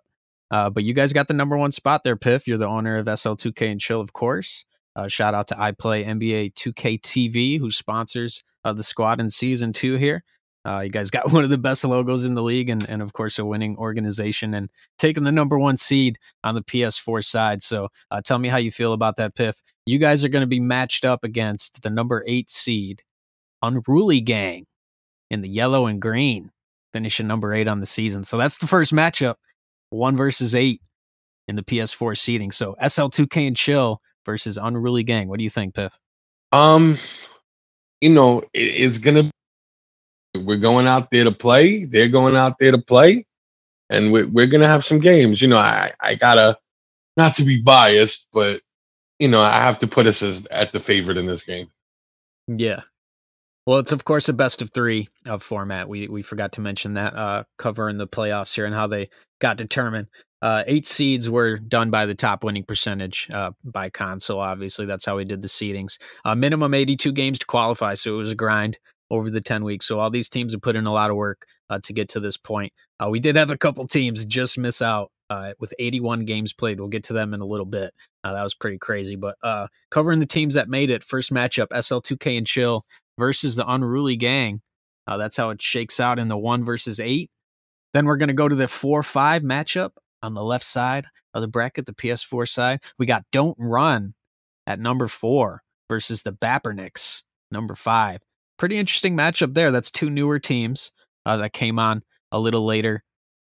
Uh, 0.51 0.71
but 0.71 0.85
you 0.85 0.95
guys 0.95 1.13
got 1.13 1.29
the 1.29 1.35
number 1.35 1.57
one 1.57 1.73
spot 1.73 2.05
there, 2.05 2.17
Piff. 2.17 2.47
You're 2.47 2.59
the 2.59 2.67
owner 2.67 2.97
of 2.97 3.07
SL2K 3.07 3.73
and 3.73 3.81
Chill, 3.81 4.01
of 4.01 4.13
course. 4.13 4.65
Uh, 4.97 5.09
shout 5.09 5.35
out 5.35 5.49
to 5.49 5.55
iPlay 5.55 6.07
NBA 6.07 6.55
2K 6.55 7.01
TV, 7.01 7.59
who 7.59 7.71
sponsors 7.71 8.45
uh, 8.65 8.73
the 8.73 8.85
squad 8.85 9.21
in 9.21 9.31
season 9.31 9.73
two 9.73 9.97
here. 9.97 10.23
Uh, 10.67 10.81
you 10.81 10.91
guys 10.91 11.11
got 11.11 11.33
one 11.33 11.45
of 11.45 11.51
the 11.51 11.59
best 11.59 11.85
logos 11.85 12.25
in 12.25 12.35
the 12.35 12.43
league, 12.43 12.71
and, 12.71 12.89
and 12.89 13.03
of 13.03 13.13
course 13.13 13.39
a 13.39 13.45
winning 13.45 13.77
organization, 13.77 14.55
and 14.55 14.71
taking 14.99 15.25
the 15.25 15.33
number 15.33 15.59
one 15.59 15.77
seed 15.77 16.19
on 16.43 16.55
the 16.55 16.63
PS4 16.63 17.25
side. 17.25 17.63
So, 17.63 17.89
uh, 18.11 18.21
tell 18.23 18.39
me 18.39 18.49
how 18.49 18.57
you 18.57 18.71
feel 18.71 18.93
about 18.93 19.17
that, 19.17 19.35
Piff. 19.35 19.63
You 19.87 19.99
guys 19.99 20.25
are 20.25 20.29
going 20.29 20.43
to 20.43 20.47
be 20.47 20.61
matched 20.61 21.05
up 21.05 21.25
against 21.25 21.83
the 21.83 21.91
number 21.91 22.25
eight 22.27 22.49
seed, 22.51 23.03
Unruly 23.63 24.21
Gang, 24.21 24.67
in 25.31 25.43
the 25.43 25.49
yellow 25.49 25.87
and 25.87 26.01
green, 26.01 26.51
finishing 26.93 27.27
number 27.27 27.53
eight 27.53 27.69
on 27.69 27.81
the 27.81 27.87
season. 27.87 28.25
So 28.25 28.39
that's 28.39 28.57
the 28.59 28.67
first 28.67 28.93
matchup. 28.93 29.35
one 29.91 30.17
versus 30.17 30.55
eight 30.55 30.81
in 31.49 31.57
the 31.57 31.63
PS4 31.63 32.17
seating. 32.17 32.51
So 32.51 32.77
SL2K 32.83 33.49
and 33.49 33.57
Chill 33.57 34.01
versus 34.25 34.57
Unruly 34.57 35.03
Gang. 35.03 35.29
What 35.29 35.39
do 35.39 35.45
you 35.45 35.51
think, 35.51 35.75
Piff? 35.75 35.99
Um, 36.53 36.97
you 38.01 38.11
know, 38.11 38.41
it, 38.53 38.61
it's 38.61 38.99
gonna. 38.99 39.31
We're 40.37 40.57
going 40.57 40.87
out 40.87 41.11
there 41.11 41.25
to 41.25 41.33
play. 41.33 41.85
They're 41.85 42.09
going 42.09 42.37
out 42.37 42.59
there 42.59 42.73
to 42.73 42.79
play, 42.79 43.27
and 43.89 44.13
we're 44.13 44.29
we're 44.29 44.47
gonna 44.47 44.69
have 44.69 44.85
some 44.85 44.99
games. 44.99 45.41
You 45.41 45.49
know, 45.49 45.59
I 45.59 45.91
I 46.01 46.15
gotta 46.15 46.59
not 47.17 47.35
to 47.37 47.45
be 47.45 47.61
biased, 47.61 48.29
but 48.33 48.61
you 49.19 49.29
know, 49.29 49.43
I 49.43 49.61
have 49.61 49.79
to 49.81 49.87
put 49.87 50.07
us 50.07 50.23
as 50.23 50.47
at 50.47 50.73
the 50.73 50.81
favorite 50.81 51.17
in 51.17 51.27
this 51.27 51.45
game. 51.45 51.69
Yeah. 52.49 52.83
Well, 53.67 53.79
it's 53.79 53.93
of 53.93 54.05
course 54.05 54.29
a 54.29 54.33
best 54.33 54.61
of 54.61 54.71
three 54.71 55.09
of 55.27 55.43
format. 55.43 55.89
We 55.89 56.09
we 56.09 56.23
forgot 56.23 56.53
to 56.53 56.61
mention 56.61 56.95
that 56.95 57.15
uh, 57.17 57.45
covering 57.57 57.99
the 57.99 58.09
playoffs 58.09 58.55
here 58.55 58.67
and 58.67 58.75
how 58.75 58.87
they 58.87 59.09
got 59.41 59.57
determined. 59.57 60.09
Uh, 60.43 60.63
eight 60.67 60.87
seeds 60.87 61.31
were 61.31 61.57
done 61.57 61.91
by 61.91 62.05
the 62.05 62.15
top 62.15 62.45
winning 62.45 62.65
percentage 62.65 63.29
uh, 63.33 63.53
by 63.65 63.89
console. 63.89 64.41
Obviously, 64.41 64.85
that's 64.85 65.07
how 65.07 65.17
we 65.17 65.25
did 65.25 65.41
the 65.41 65.49
seedings. 65.49 65.97
Uh, 66.23 66.35
minimum 66.35 66.75
82 66.75 67.13
games 67.13 67.39
to 67.39 67.47
qualify, 67.47 67.95
so 67.95 68.13
it 68.13 68.19
was 68.19 68.31
a 68.31 68.35
grind 68.35 68.79
over 69.11 69.31
the 69.31 69.41
10 69.41 69.65
weeks. 69.65 69.87
So 69.87 69.99
all 69.99 70.11
these 70.11 70.29
teams 70.29 70.53
have 70.53 70.63
put 70.63 70.77
in 70.77 70.87
a 70.87 70.93
lot 70.93 71.11
of 71.11 71.17
work 71.17 71.47
uh, 71.71 71.79
to 71.83 71.93
get 71.93 72.09
to 72.11 72.21
this 72.21 72.37
point. 72.37 72.73
Uh, 73.01 73.09
we 73.11 73.21
did 73.21 73.37
have 73.37 73.51
a 73.51 73.59
couple 73.59 73.87
teams 73.87 74.25
just 74.25 74.59
miss 74.59 74.83
out 74.83 75.11
uh, 75.31 75.53
with 75.59 75.75
81 75.79 76.25
games 76.25 76.53
played. 76.53 76.79
We'll 76.81 76.89
get 76.89 77.05
to 77.05 77.13
them 77.13 77.35
in 77.35 77.41
a 77.41 77.47
little 77.47 77.67
bit. 77.67 77.93
that 78.23 78.43
was 78.43 78.55
pretty 78.55 78.79
crazy. 78.79 79.17
But 79.17 79.37
covering 79.91 80.21
the 80.21 80.27
teams 80.27 80.55
that 80.55 80.69
made 80.69 80.91
it, 80.91 81.03
first 81.03 81.33
matchup 81.33 81.69
SL2K 81.69 82.39
and 82.39 82.47
Chill 82.47 82.85
versus 83.19 83.57
the 83.57 83.71
Unruly 83.71 84.17
Gang. 84.17 84.61
that's 85.07 85.37
how 85.37 85.51
it 85.51 85.63
shakes 85.63 86.01
out 86.01 86.19
in 86.19 86.29
the 86.29 86.39
one 86.39 86.65
versus 86.65 87.01
eight. 87.01 87.31
Then 87.93 88.07
we're 88.07 88.17
going 88.17 88.29
to 88.29 88.35
go 88.35 88.49
to 88.49 88.57
the 88.57 88.69
4 88.69 89.03
5 89.03 89.43
matchup 89.43 89.91
on 90.23 90.35
the 90.35 90.43
left 90.43 90.65
side 90.65 91.07
of 91.35 91.43
the 91.43 91.49
bracket, 91.49 91.87
the 91.87 91.93
PS4 91.93 92.49
side. 92.49 92.81
We 92.99 93.07
got 93.07 93.25
Don't 93.33 93.57
Run 93.59 94.15
at 94.67 94.81
number 94.81 95.09
four 95.09 95.63
versus 95.91 96.23
the 96.23 96.33
Bappernicks, 96.33 97.23
number 97.51 97.75
five. 97.75 98.21
Pretty 98.59 98.79
interesting 98.79 99.17
matchup 99.17 99.55
there. 99.55 99.71
That's 99.71 99.91
two 99.91 100.11
newer 100.11 100.39
teams 100.39 100.93
uh, 101.27 101.37
that 101.39 101.53
came 101.53 101.79
on 101.79 102.03
a 102.31 102.39
little 102.39 102.65
later 102.65 103.03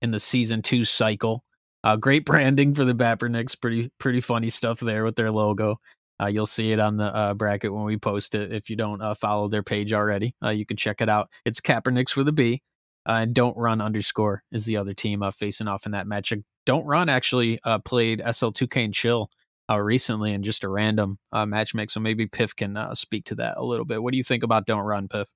in 0.01 0.11
the 0.11 0.19
season 0.19 0.61
two 0.61 0.85
cycle. 0.85 1.43
Uh, 1.83 1.95
great 1.95 2.25
branding 2.25 2.73
for 2.73 2.85
the 2.85 2.93
Bappernicks. 2.93 3.55
Pretty 3.55 3.91
pretty 3.99 4.21
funny 4.21 4.49
stuff 4.49 4.79
there 4.79 5.03
with 5.03 5.15
their 5.15 5.31
logo. 5.31 5.77
Uh, 6.21 6.27
you'll 6.27 6.45
see 6.45 6.71
it 6.71 6.79
on 6.79 6.97
the 6.97 7.15
uh, 7.15 7.33
bracket 7.33 7.73
when 7.73 7.83
we 7.83 7.97
post 7.97 8.35
it. 8.35 8.53
If 8.53 8.69
you 8.69 8.75
don't 8.75 9.01
uh, 9.01 9.15
follow 9.15 9.47
their 9.47 9.63
page 9.63 9.91
already, 9.91 10.35
uh, 10.43 10.49
you 10.49 10.65
can 10.65 10.77
check 10.77 11.01
it 11.01 11.09
out. 11.09 11.29
It's 11.45 11.59
Kaepernicks 11.59 12.15
with 12.15 12.27
a 12.27 12.31
B. 12.31 12.61
Uh, 13.09 13.13
and 13.23 13.33
don't 13.33 13.57
run 13.57 13.81
underscore 13.81 14.43
is 14.51 14.65
the 14.65 14.77
other 14.77 14.93
team 14.93 15.23
uh, 15.23 15.31
facing 15.31 15.67
off 15.67 15.87
in 15.87 15.93
that 15.93 16.05
match. 16.05 16.31
Don't 16.67 16.85
run 16.85 17.09
actually 17.09 17.57
played 17.83 18.19
SL2K 18.19 18.85
and 18.85 18.93
Chill 18.93 19.31
uh, 19.69 19.79
recently 19.79 20.33
in 20.33 20.43
just 20.43 20.63
a 20.63 20.69
random 20.69 21.17
uh, 21.31 21.45
match 21.45 21.73
mix. 21.73 21.93
So 21.93 21.99
maybe 21.99 22.27
Piff 22.27 22.55
can 22.55 22.77
uh, 22.77 22.95
speak 22.95 23.25
to 23.25 23.35
that 23.35 23.57
a 23.57 23.63
little 23.63 23.85
bit. 23.85 24.01
What 24.01 24.11
do 24.11 24.17
you 24.17 24.23
think 24.23 24.43
about 24.43 24.65
Don't 24.65 24.83
Run, 24.83 25.07
Piff? 25.07 25.27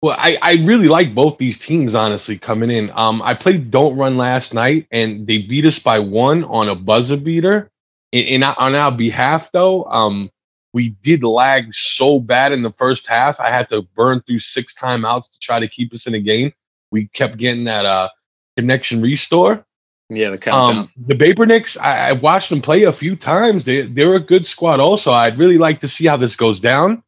Well, 0.00 0.16
I, 0.18 0.38
I 0.40 0.54
really 0.64 0.88
like 0.88 1.14
both 1.14 1.38
these 1.38 1.58
teams, 1.58 1.94
honestly, 1.94 2.38
coming 2.38 2.70
in. 2.70 2.90
Um, 2.94 3.20
I 3.22 3.34
played 3.34 3.70
Don't 3.70 3.96
Run 3.96 4.16
last 4.16 4.54
night, 4.54 4.86
and 4.92 5.26
they 5.26 5.38
beat 5.38 5.64
us 5.64 5.78
by 5.78 5.98
one 5.98 6.44
on 6.44 6.68
a 6.68 6.74
buzzer 6.74 7.16
beater. 7.16 7.70
And 8.12 8.26
in 8.26 8.42
on 8.42 8.74
our 8.74 8.92
behalf, 8.92 9.50
though, 9.52 9.84
um, 9.84 10.30
we 10.72 10.90
did 11.02 11.24
lag 11.24 11.74
so 11.74 12.20
bad 12.20 12.52
in 12.52 12.62
the 12.62 12.72
first 12.72 13.08
half. 13.08 13.40
I 13.40 13.50
had 13.50 13.68
to 13.70 13.82
burn 13.96 14.20
through 14.20 14.38
six 14.38 14.72
timeouts 14.74 15.32
to 15.32 15.38
try 15.40 15.58
to 15.58 15.66
keep 15.66 15.92
us 15.92 16.06
in 16.06 16.14
a 16.14 16.20
game 16.20 16.52
we 16.90 17.08
kept 17.08 17.36
getting 17.36 17.64
that 17.64 17.86
uh 17.86 18.08
connection 18.56 19.00
restore. 19.00 19.64
Yeah, 20.10 20.30
the 20.30 20.38
countdown. 20.38 20.84
Um, 20.84 20.90
the 20.96 21.14
Bappernicks, 21.14 21.76
I, 21.76 22.08
I've 22.08 22.22
watched 22.22 22.48
them 22.48 22.62
play 22.62 22.84
a 22.84 22.92
few 22.92 23.14
times. 23.14 23.64
They 23.64 23.82
they're 23.82 24.14
a 24.14 24.20
good 24.20 24.46
squad. 24.46 24.80
Also, 24.80 25.12
I'd 25.12 25.38
really 25.38 25.58
like 25.58 25.80
to 25.80 25.88
see 25.88 26.06
how 26.06 26.16
this 26.16 26.34
goes 26.34 26.60
down. 26.60 27.02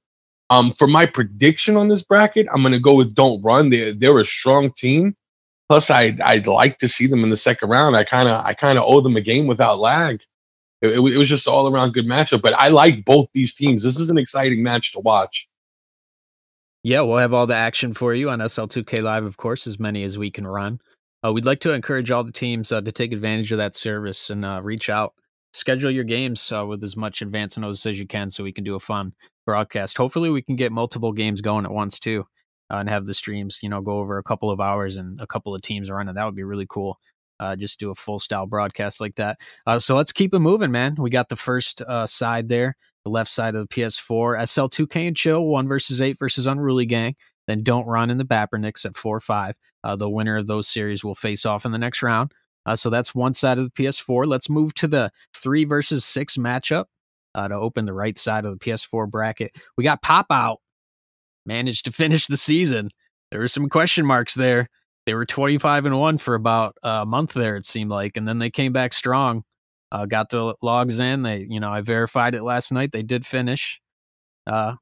Um, 0.51 0.73
for 0.73 0.87
my 0.87 1.07
prediction 1.07 1.77
on 1.77 1.89
this 1.89 2.03
bracket, 2.03 2.47
I'm 2.53 2.61
going 2.61 2.73
to 2.73 2.81
go 2.81 2.95
with 2.95 3.15
Don't 3.15 3.43
Run. 3.43 3.71
They 3.71 3.93
they're 3.93 4.19
a 4.19 4.25
strong 4.25 4.73
team. 4.73 5.17
Plus, 5.69 5.89
I'd 5.89 6.21
I'd 6.21 6.47
like 6.47 6.79
to 6.79 6.89
see 6.89 7.07
them 7.07 7.25
in 7.25 7.31
the 7.31 7.37
second 7.37 7.71
round. 7.71 7.97
I 7.97 8.05
kind 8.05 8.29
of 8.29 8.45
I 8.45 8.53
kind 8.53 8.79
of 8.79 8.85
owe 8.87 9.01
them 9.01 9.17
a 9.17 9.23
game 9.23 9.47
without 9.47 9.79
lag. 9.79 10.23
It, 10.83 10.89
it, 10.89 10.97
it 10.99 11.17
was 11.17 11.29
just 11.29 11.49
all 11.49 11.69
around 11.69 11.95
good 11.95 12.07
matchup. 12.07 12.43
But 12.43 12.55
I 12.55 12.69
like 12.69 13.07
both 13.07 13.29
these 13.33 13.55
teams. 13.55 13.83
This 13.83 13.99
is 13.99 14.11
an 14.11 14.19
exciting 14.19 14.63
match 14.63 14.93
to 14.93 15.01
watch. 15.01 15.49
Yeah, 16.83 17.03
we'll 17.03 17.19
have 17.19 17.35
all 17.35 17.47
the 17.47 17.55
action 17.55 17.93
for 17.93 18.15
you 18.15 18.31
on 18.31 18.39
SL2K 18.39 19.03
Live, 19.03 19.25
of 19.25 19.37
course, 19.37 19.67
as 19.67 19.79
many 19.79 20.03
as 20.03 20.17
we 20.17 20.31
can 20.31 20.47
run. 20.47 20.81
Uh, 21.25 21.33
we'd 21.33 21.45
like 21.45 21.61
to 21.61 21.73
encourage 21.73 22.11
all 22.11 22.25
the 22.25 22.33
teams 22.33 22.73
uh, 22.73 22.81
to 22.81 22.93
take 22.93 23.13
advantage 23.13 23.53
of 23.53 23.59
that 23.59 23.75
service 23.75 24.31
and 24.31 24.45
uh, 24.45 24.61
reach 24.63 24.89
out. 24.89 25.15
Schedule 25.53 25.91
your 25.91 26.05
games 26.05 26.53
uh, 26.53 26.65
with 26.65 26.83
as 26.85 26.97
much 26.97 27.23
advance 27.23 27.59
notice 27.59 27.85
as 27.85 27.99
you 27.99 28.07
can 28.07 28.31
so 28.31 28.45
we 28.45 28.53
can 28.53 28.65
do 28.65 28.77
a 28.77 28.81
fun 28.81 29.13
broadcast. 29.45 29.97
Hopefully, 29.99 30.31
we 30.31 30.43
can 30.43 30.57
get 30.57 30.73
multiple 30.73 31.13
games 31.13 31.41
going 31.41 31.65
at 31.65 31.73
once, 31.73 31.99
too, 31.99 32.25
uh, 32.73 32.77
and 32.77 32.89
have 32.89 33.05
the 33.05 33.15
streams, 33.15 33.59
you 33.63 33.69
know, 33.69 33.81
go 33.81 33.99
over 33.99 34.19
a 34.19 34.23
couple 34.23 34.51
of 34.51 34.61
hours 34.61 34.97
and 34.97 35.21
a 35.21 35.27
couple 35.27 35.55
of 35.55 35.63
teams 35.63 35.91
running. 35.91 36.15
That 36.15 36.25
would 36.25 36.37
be 36.37 36.45
really 36.45 36.67
cool. 36.69 36.99
Uh, 37.41 37.57
just 37.57 37.81
do 37.81 37.91
a 37.91 37.95
full 37.95 38.19
style 38.19 38.47
broadcast 38.47 39.01
like 39.01 39.15
that. 39.17 39.39
so 39.79 39.97
let's 39.97 40.13
keep 40.13 40.35
it 40.35 40.41
moving, 40.41 40.71
man. 40.71 40.95
We 40.99 41.11
got 41.11 41.31
the 41.31 41.37
first 41.37 41.83
side 42.07 42.49
there 42.49 42.77
the 43.05 43.11
left 43.11 43.31
side 43.31 43.55
of 43.55 43.69
the 43.69 43.75
PS4. 43.75 44.41
SL2K 44.41 45.09
and 45.09 45.17
Chill, 45.17 45.45
1 45.45 45.69
versus 45.69 46.01
8 46.01 46.19
versus 46.19 46.47
Unruly 46.47 46.87
Gang. 46.87 47.17
Then 47.47 47.63
Don't 47.63 47.87
Run 47.87 48.11
in 48.11 48.19
the 48.19 48.25
Bappernicks 48.25 48.85
at 48.85 48.97
4 48.97 49.21
5. 49.21 49.55
Uh, 49.83 49.97
the 49.97 50.11
winner 50.11 50.37
of 50.37 50.47
those 50.47 50.69
series 50.69 51.05
will 51.05 51.15
face 51.15 51.47
off 51.47 51.65
in 51.65 51.73
the 51.73 51.79
next 51.79 52.03
round. 52.03 52.33
Uh, 52.67 52.77
so 52.77 52.91
that's 52.91 53.15
one 53.15 53.35
side 53.35 53.59
of 53.59 53.65
the 53.65 53.71
PS4. 53.71 54.27
Let's 54.27 54.51
move 54.51 54.75
to 54.75 54.87
the 54.87 55.11
3 55.35 55.65
versus 55.65 56.05
6 56.05 56.37
matchup 56.37 56.85
uh, 57.35 57.49
to 57.49 57.55
open 57.55 57.87
the 57.87 57.95
right 57.95 58.19
side 58.19 58.45
of 58.45 58.59
the 58.59 58.65
PS4 58.65 59.11
bracket. 59.11 59.57
We 59.77 59.85
got 59.85 60.03
Pop 60.03 60.27
Out, 60.31 60.59
managed 61.47 61.87
to 61.87 61.93
finish 61.93 62.27
the 62.27 62.37
season. 62.37 62.91
There 63.31 63.41
were 63.41 63.49
some 63.49 63.69
question 63.69 64.05
marks 64.05 64.35
there. 64.35 64.69
They 65.07 65.15
were 65.15 65.25
25 65.27 65.87
and 65.87 65.99
1 65.99 66.19
for 66.19 66.35
about 66.35 66.77
a 66.83 67.07
month 67.07 67.33
there, 67.33 67.57
it 67.57 67.67
seemed 67.67 67.91
like, 67.91 68.17
and 68.17 68.29
then 68.29 68.39
they 68.39 68.51
came 68.51 68.73
back 68.73 68.93
strong 68.93 69.45
uh, 69.93 70.07
got 70.07 70.31
the 70.31 70.55
logs 70.63 70.99
in. 70.99 71.23
They, 71.23 71.47
you 71.49 71.61
know, 71.61 71.71
I 71.71 71.81
verified 71.81 72.35
it 72.35 72.43
last 72.43 72.73
night. 72.73 72.93
They 72.93 73.03
did 73.03 73.27
finish. 73.27 73.81
Uh, 74.47 74.77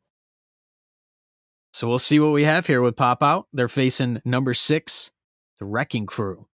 so 1.79 1.87
we'll 1.87 2.01
see 2.01 2.19
what 2.19 2.33
we 2.33 2.43
have 2.43 2.67
here 2.67 2.83
with 2.83 2.97
Pop 2.97 3.23
Out. 3.23 3.47
They're 3.53 3.69
facing 3.69 4.21
number 4.25 4.53
six, 4.53 5.13
the 5.61 5.65
Wrecking 5.65 6.07
Crew, 6.07 6.49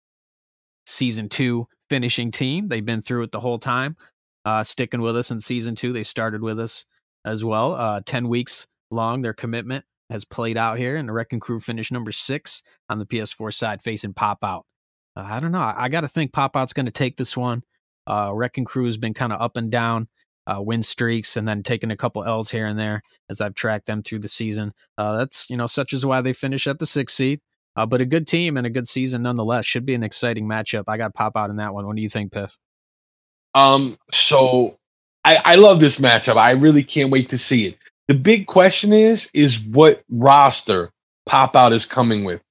season 0.88 1.30
two 1.30 1.68
finishing 1.92 2.32
team. 2.32 2.70
They've 2.70 2.84
been 2.84 3.04
through 3.04 3.22
it 3.22 3.32
the 3.32 3.40
whole 3.40 3.60
time, 3.60 3.98
uh, 4.46 4.64
sticking 4.64 5.00
with 5.00 5.16
us 5.16 5.30
in 5.30 5.40
season 5.40 5.76
two. 5.76 5.94
They 5.94 6.02
started 6.02 6.42
with 6.42 6.60
us 6.60 6.86
as 7.24 7.44
well. 7.44 7.76
Uh, 7.76 8.02
10 8.04 8.30
weeks 8.30 8.66
long, 8.90 9.22
their 9.22 9.36
commitment 9.36 9.86
has 10.10 10.26
played 10.26 10.58
out 10.58 10.80
here, 10.80 10.96
and 10.96 11.08
the 11.08 11.14
Wrecking 11.14 11.40
Crew 11.40 11.60
finished 11.60 11.92
number 11.92 12.12
six 12.12 12.64
on 12.90 12.98
the 12.98 13.06
PS4 13.06 13.54
side, 13.54 13.84
facing 13.84 14.16
Pop 14.16 14.44
Out. 14.44 14.66
Uh, 15.16 15.28
I 15.30 15.40
don't 15.40 15.52
know. 15.52 15.62
I, 15.62 15.84
I 15.84 15.90
got 15.90 16.02
to 16.02 16.08
think 16.08 16.34
Pop 16.34 16.58
Out's 16.58 16.74
going 16.74 16.88
to 16.88 16.92
take 16.92 17.18
this 17.18 17.38
one. 17.38 17.62
Uh, 18.08 18.32
Wrecking 18.34 18.66
Crew 18.66 18.86
has 18.86 18.98
been 18.98 19.14
kind 19.14 19.32
of 19.32 19.40
up 19.40 19.56
and 19.56 19.72
down, 19.72 20.08
uh, 20.48 20.62
win 20.62 20.84
streaks, 20.84 21.38
and 21.38 21.48
then 21.48 21.64
taking 21.64 21.92
a 21.92 21.98
couple 21.98 22.24
L's 22.24 22.52
here 22.52 22.66
and 22.66 22.80
there 22.80 23.02
as 23.30 23.42
I've 23.42 23.56
tracked 23.56 23.86
them 23.86 24.04
through 24.04 24.20
the 24.20 24.28
season. 24.28 24.74
Uh, 24.98 25.18
that's 25.18 25.50
you 25.50 25.58
know 25.58 25.68
such 25.68 25.94
is 25.94 26.06
why 26.06 26.22
they 26.22 26.34
finish 26.34 26.68
at 26.68 26.80
the 26.80 26.86
sixth 26.86 27.16
seed. 27.16 27.40
Uh, 27.76 27.86
but 27.86 28.02
a 28.02 28.06
good 28.06 28.28
team 28.28 28.58
and 28.58 28.68
a 28.68 28.70
good 28.70 28.88
season 28.88 29.22
nonetheless. 29.22 29.66
Should 29.66 29.86
be 29.86 29.94
an 29.94 30.04
exciting 30.04 30.48
matchup. 30.48 30.84
I 30.88 30.98
got 30.98 31.14
pop 31.14 31.38
out 31.38 31.50
in 31.50 31.58
that 31.58 31.74
one. 31.74 31.86
What 31.86 31.96
do 31.96 32.02
you 32.02 32.10
think, 32.10 32.32
Piff? 32.32 32.58
Um, 33.54 33.98
so 34.12 34.78
I, 35.24 35.38
I 35.44 35.56
love 35.56 35.80
this 35.80 36.00
matchup. 36.00 36.38
I 36.38 36.52
really 36.52 36.84
can't 36.84 37.12
wait 37.12 37.30
to 37.30 37.38
see 37.38 37.68
it. 37.68 37.78
The 38.08 38.14
big 38.16 38.48
question 38.48 38.92
is, 38.92 39.30
is 39.34 39.62
what 39.62 40.04
roster 40.10 40.92
pop 41.26 41.56
out 41.56 41.74
is 41.74 41.86
coming 41.86 42.24
with? 42.24 42.42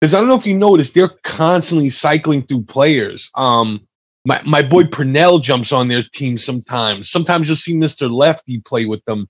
Because 0.00 0.14
I 0.14 0.20
don't 0.20 0.28
know 0.28 0.36
if 0.36 0.46
you 0.46 0.56
noticed, 0.56 0.94
they're 0.94 1.08
constantly 1.24 1.90
cycling 1.90 2.42
through 2.42 2.64
players. 2.64 3.30
Um, 3.34 3.87
my, 4.28 4.42
my 4.44 4.60
boy 4.60 4.84
Purnell 4.84 5.38
jumps 5.38 5.72
on 5.72 5.88
their 5.88 6.02
team 6.02 6.36
sometimes. 6.36 7.08
Sometimes 7.08 7.48
you'll 7.48 7.56
see 7.56 7.74
Mr. 7.74 8.10
Lefty 8.10 8.60
play 8.60 8.84
with 8.84 9.02
them. 9.06 9.26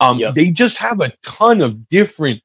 Um, 0.00 0.16
yep. 0.16 0.34
They 0.34 0.50
just 0.50 0.78
have 0.78 1.02
a 1.02 1.12
ton 1.22 1.60
of 1.60 1.86
different 1.88 2.40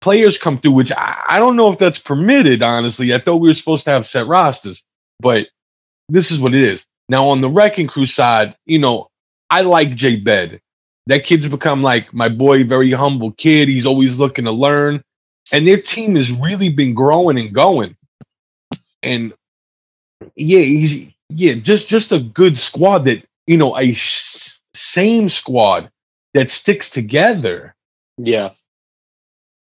players 0.00 0.38
come 0.38 0.58
through, 0.58 0.72
which 0.72 0.90
I, 0.92 1.22
I 1.28 1.38
don't 1.38 1.56
know 1.56 1.70
if 1.70 1.78
that's 1.78 1.98
permitted, 1.98 2.62
honestly. 2.62 3.12
I 3.12 3.18
thought 3.18 3.36
we 3.36 3.48
were 3.48 3.54
supposed 3.54 3.84
to 3.84 3.90
have 3.90 4.06
set 4.06 4.26
rosters, 4.26 4.86
but 5.20 5.46
this 6.08 6.30
is 6.30 6.40
what 6.40 6.54
it 6.54 6.62
is. 6.62 6.86
Now, 7.10 7.28
on 7.28 7.42
the 7.42 7.50
Wrecking 7.50 7.86
Crew 7.86 8.06
side, 8.06 8.56
you 8.64 8.78
know, 8.78 9.10
I 9.50 9.60
like 9.60 9.94
Jay 9.94 10.16
Bed. 10.16 10.58
That 11.06 11.24
kid's 11.24 11.48
become 11.48 11.82
like 11.82 12.14
my 12.14 12.30
boy, 12.30 12.64
very 12.64 12.92
humble 12.92 13.32
kid. 13.32 13.68
He's 13.68 13.84
always 13.84 14.18
looking 14.18 14.46
to 14.46 14.52
learn. 14.52 15.04
And 15.52 15.66
their 15.66 15.80
team 15.82 16.16
has 16.16 16.30
really 16.30 16.70
been 16.70 16.94
growing 16.94 17.38
and 17.38 17.52
going. 17.52 17.94
And 19.02 19.34
yeah, 20.34 20.60
he's 20.60 21.11
yeah, 21.34 21.54
just 21.54 21.88
just 21.88 22.12
a 22.12 22.18
good 22.20 22.56
squad 22.56 23.04
that 23.06 23.24
you 23.46 23.56
know 23.56 23.76
a 23.78 23.92
sh- 23.92 24.58
same 24.74 25.28
squad 25.28 25.90
that 26.34 26.50
sticks 26.50 26.88
together. 26.90 27.74
Yeah. 28.18 28.50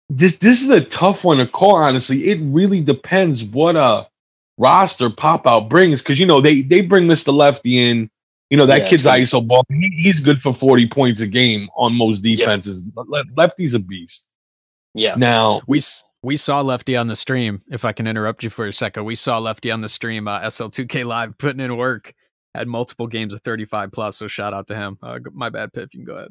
This 0.10 0.38
this 0.38 0.62
is 0.62 0.70
a 0.70 0.82
tough 0.82 1.24
one 1.24 1.38
to 1.38 1.48
call. 1.48 1.75
Honestly, 1.75 2.17
it 2.29 2.39
really 2.41 2.82
depends 2.82 3.43
what 3.43 3.75
uh 3.75 4.05
roster 4.58 5.10
pop 5.10 5.48
out 5.48 5.70
brings 5.70 6.01
because 6.01 6.20
you 6.20 6.25
know 6.25 6.41
they 6.41 6.62
they 6.62 6.82
bring 6.82 7.05
Mr. 7.08 7.34
Lefty 7.34 7.77
in. 7.79 8.10
You 8.50 8.58
know 8.58 8.67
that 8.67 8.82
Yeah, 8.84 8.89
kid's 8.89 9.03
ISO 9.03 9.46
ball. 9.48 9.63
He, 9.70 9.89
he's 9.96 10.20
good 10.20 10.39
for 10.39 10.53
forty 10.53 10.88
points 10.88 11.22
a 11.22 11.27
game 11.27 11.70
on 11.75 11.96
most 11.96 12.22
defenses. 12.22 12.84
Le- 12.96 13.24
Lefty's 13.36 13.74
a 13.74 13.79
beast. 13.79 14.27
Yeah. 14.93 15.15
Now 15.17 15.62
We 15.65 15.79
s- 15.79 16.03
we 16.23 16.37
saw 16.37 16.61
Lefty 16.61 16.95
on 16.95 17.07
the 17.07 17.15
stream. 17.15 17.61
If 17.69 17.85
I 17.85 17.91
can 17.91 18.07
interrupt 18.07 18.43
you 18.43 18.49
for 18.49 18.65
a 18.65 18.73
second, 18.73 19.05
we 19.05 19.15
saw 19.15 19.37
Lefty 19.39 19.69
on 19.71 19.81
the 19.81 19.89
stream. 19.89 20.27
Uh, 20.27 20.39
SL2K 20.41 21.05
Live 21.05 21.37
putting 21.37 21.59
in 21.59 21.75
work. 21.77 22.13
Had 22.55 22.67
multiple 22.67 23.07
games 23.07 23.33
of 23.33 23.41
35 23.41 23.91
plus. 23.91 24.17
So 24.17 24.27
shout 24.27 24.53
out 24.53 24.67
to 24.67 24.75
him. 24.75 24.97
Uh, 25.01 25.19
my 25.33 25.49
bad, 25.49 25.73
Piff. 25.73 25.93
You 25.93 25.99
can 25.99 26.05
go 26.05 26.15
ahead. 26.17 26.29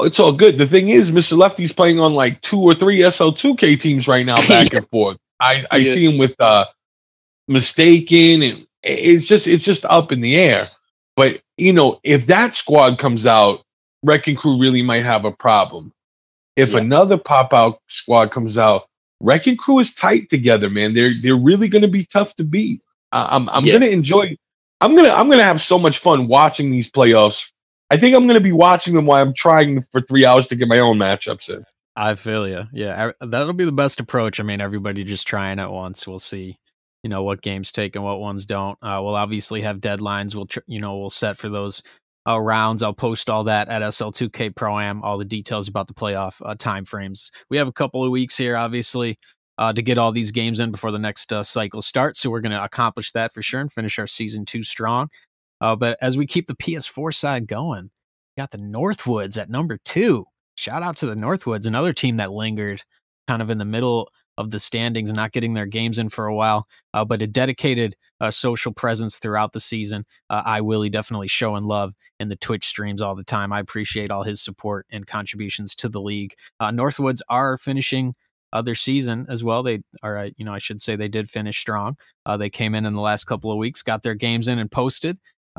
it's 0.00 0.20
all 0.20 0.32
good. 0.32 0.58
The 0.58 0.66
thing 0.66 0.88
is, 0.90 1.10
Mr. 1.10 1.36
Lefty's 1.36 1.72
playing 1.72 1.98
on 2.00 2.14
like 2.14 2.40
two 2.42 2.60
or 2.60 2.72
three 2.74 3.00
SL2K 3.00 3.78
teams 3.80 4.06
right 4.08 4.24
now, 4.24 4.36
back 4.48 4.72
and 4.72 4.88
forth. 4.90 5.16
I, 5.40 5.64
I 5.70 5.78
Yeah. 5.78 5.92
see 5.94 6.06
him 6.06 6.18
with 6.18 6.34
uh 6.40 6.64
mistaken 7.48 8.42
and 8.42 8.66
it's 8.82 9.26
just 9.26 9.46
it's 9.46 9.64
just 9.64 9.84
up 9.86 10.12
in 10.12 10.20
the 10.20 10.36
air. 10.36 10.68
But 11.16 11.40
you 11.56 11.72
know, 11.72 12.00
if 12.04 12.26
that 12.26 12.54
squad 12.54 12.98
comes 12.98 13.26
out, 13.26 13.62
Wrecking 14.02 14.36
Crew 14.36 14.58
really 14.60 14.82
might 14.82 15.04
have 15.04 15.24
a 15.24 15.32
problem. 15.32 15.92
If 16.56 16.72
Yeah. 16.72 16.78
another 16.78 17.16
pop 17.18 17.52
out 17.52 17.80
squad 17.88 18.30
comes 18.30 18.56
out, 18.56 18.86
Wrecking 19.20 19.56
Crew 19.56 19.78
is 19.78 19.94
tight 19.94 20.28
together, 20.28 20.68
man. 20.70 20.94
They're 20.94 21.12
they're 21.22 21.36
really 21.36 21.68
gonna 21.68 21.88
be 21.88 22.04
tough 22.04 22.34
to 22.36 22.44
beat. 22.44 22.82
I, 23.12 23.28
I'm 23.36 23.48
I'm 23.50 23.64
Yeah. 23.64 23.74
gonna 23.74 23.86
enjoy 23.86 24.36
I'm 24.80 24.94
gonna 24.94 25.10
I'm 25.10 25.30
gonna 25.30 25.42
have 25.44 25.60
so 25.60 25.78
much 25.78 25.98
fun 25.98 26.28
watching 26.28 26.70
these 26.70 26.90
playoffs. 26.90 27.50
I 27.90 27.96
think 27.96 28.14
I'm 28.16 28.26
gonna 28.26 28.40
be 28.40 28.52
watching 28.52 28.94
them 28.94 29.06
while 29.06 29.22
I'm 29.22 29.32
trying 29.34 29.80
for 29.92 30.00
three 30.00 30.26
hours 30.26 30.48
to 30.48 30.56
get 30.56 30.68
my 30.68 30.78
own 30.80 30.98
matchups 30.98 31.48
in. 31.48 31.64
I 31.94 32.14
feel 32.14 32.46
you. 32.46 32.64
Yeah, 32.72 33.12
I- 33.20 33.26
that'll 33.26 33.54
be 33.54 33.64
the 33.64 33.72
best 33.72 34.00
approach. 34.00 34.38
I 34.38 34.42
mean, 34.42 34.60
everybody 34.60 35.02
just 35.02 35.26
trying 35.26 35.58
at 35.58 35.72
once. 35.72 36.06
We'll 36.06 36.18
see, 36.18 36.58
you 37.02 37.08
know, 37.08 37.22
what 37.22 37.40
games 37.40 37.72
take 37.72 37.96
and 37.96 38.04
what 38.04 38.20
ones 38.20 38.44
don't. 38.44 38.76
Uh, 38.82 39.00
we'll 39.02 39.14
obviously 39.14 39.62
have 39.62 39.78
deadlines. 39.78 40.34
We'll, 40.34 40.44
tr- 40.46 40.58
you 40.66 40.78
know, 40.78 40.98
we'll 40.98 41.08
set 41.08 41.38
for 41.38 41.48
those 41.48 41.82
uh, 42.26 42.40
rounds. 42.40 42.82
I'll 42.82 42.94
post 42.94 43.30
all 43.30 43.44
that 43.44 43.68
at 43.68 43.82
SL2K 43.82 44.54
Pro 44.54 44.78
Am, 44.78 45.02
all 45.02 45.18
the 45.18 45.24
details 45.24 45.68
about 45.68 45.88
the 45.88 45.94
playoff 45.94 46.40
uh, 46.44 46.54
time 46.54 46.84
frames. 46.84 47.30
We 47.50 47.56
have 47.56 47.68
a 47.68 47.72
couple 47.72 48.04
of 48.04 48.10
weeks 48.10 48.36
here, 48.36 48.56
obviously, 48.56 49.18
uh, 49.58 49.72
to 49.72 49.82
get 49.82 49.98
all 49.98 50.12
these 50.12 50.30
games 50.30 50.60
in 50.60 50.70
before 50.70 50.90
the 50.90 50.98
next 50.98 51.32
uh, 51.32 51.42
cycle 51.42 51.82
starts. 51.82 52.20
So 52.20 52.30
we're 52.30 52.40
going 52.40 52.52
to 52.52 52.62
accomplish 52.62 53.12
that 53.12 53.32
for 53.32 53.42
sure 53.42 53.60
and 53.60 53.72
finish 53.72 53.98
our 53.98 54.06
season 54.06 54.44
two 54.44 54.62
strong. 54.62 55.08
Uh, 55.60 55.76
but 55.76 55.96
as 56.02 56.16
we 56.16 56.26
keep 56.26 56.46
the 56.46 56.56
PS4 56.56 57.14
side 57.14 57.46
going, 57.46 57.90
got 58.36 58.50
the 58.50 58.58
Northwoods 58.58 59.38
at 59.38 59.48
number 59.48 59.78
two 59.84 60.26
shout 60.56 60.82
out 60.82 60.96
to 60.98 61.06
the 61.06 61.14
Northwoods, 61.14 61.66
another 61.66 61.92
team 61.92 62.16
that 62.16 62.32
lingered 62.32 62.82
kind 63.28 63.40
of 63.40 63.50
in 63.50 63.58
the 63.58 63.64
middle 63.64 64.10
of 64.38 64.50
the 64.50 64.58
standings, 64.58 65.12
not 65.12 65.32
getting 65.32 65.54
their 65.54 65.66
games 65.66 65.98
in 65.98 66.08
for 66.08 66.26
a 66.26 66.34
while, 66.34 66.66
uh, 66.94 67.04
but 67.04 67.22
a 67.22 67.26
dedicated 67.26 67.96
uh, 68.20 68.30
social 68.30 68.72
presence 68.72 69.18
throughout 69.18 69.52
the 69.52 69.60
season. 69.60 70.04
Uh, 70.30 70.42
I 70.44 70.60
Willie 70.60 70.90
definitely 70.90 71.28
showing 71.28 71.64
love 71.64 71.94
in 72.20 72.28
the 72.28 72.36
Twitch 72.36 72.66
streams 72.66 73.02
all 73.02 73.14
the 73.14 73.24
time. 73.24 73.52
I 73.52 73.60
appreciate 73.60 74.10
all 74.10 74.22
his 74.22 74.40
support 74.40 74.86
and 74.90 75.06
contributions 75.06 75.74
to 75.76 75.88
the 75.88 76.00
league. 76.00 76.34
Uh, 76.60 76.70
Northwoods 76.70 77.20
are 77.28 77.56
finishing 77.56 78.14
their 78.64 78.74
season 78.74 79.26
as 79.28 79.44
well. 79.44 79.62
They 79.62 79.82
are, 80.02 80.16
uh, 80.16 80.30
you 80.38 80.44
know, 80.46 80.54
I 80.54 80.58
should 80.58 80.80
say 80.80 80.96
they 80.96 81.08
did 81.08 81.28
finish 81.28 81.58
strong. 81.58 81.98
Uh, 82.24 82.38
they 82.38 82.48
came 82.48 82.74
in 82.74 82.86
in 82.86 82.94
the 82.94 83.02
last 83.02 83.24
couple 83.24 83.52
of 83.52 83.58
weeks, 83.58 83.82
got 83.82 84.02
their 84.02 84.14
games 84.14 84.48
in 84.48 84.58
and 84.58 84.70
posted. 84.70 85.18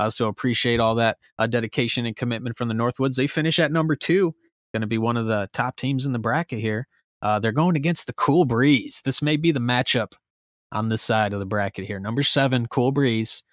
So 0.09 0.27
appreciate 0.27 0.79
all 0.79 0.95
that 0.95 1.17
dedication 1.49 2.07
and 2.07 2.15
commitment 2.15 2.57
from 2.57 2.69
the 2.69 2.73
Northwoods. 2.73 3.15
They 3.15 3.27
finish 3.27 3.59
at 3.59 3.71
number 3.71 3.95
two 3.95 4.33
going 4.73 4.81
to 4.81 4.87
be 4.87 4.97
one 4.97 5.17
of 5.17 5.27
the 5.27 5.49
top 5.53 5.75
teams 5.77 6.05
in 6.05 6.11
the 6.11 6.19
bracket 6.19 6.59
here. 6.59 6.87
Uh, 7.21 7.39
they're 7.39 7.51
going 7.51 7.75
against 7.75 8.07
the 8.07 8.13
Cool 8.13 8.45
Breeze. 8.45 9.01
This 9.03 9.21
may 9.21 9.37
be 9.37 9.51
the 9.51 9.59
matchup 9.59 10.13
on 10.71 10.89
this 10.89 11.01
side 11.01 11.33
of 11.33 11.39
the 11.39 11.45
bracket 11.45 11.85
here. 11.85 11.99
Number 11.99 12.23
seven, 12.23 12.67
Cool 12.67 12.91
Breeze. 12.91 13.43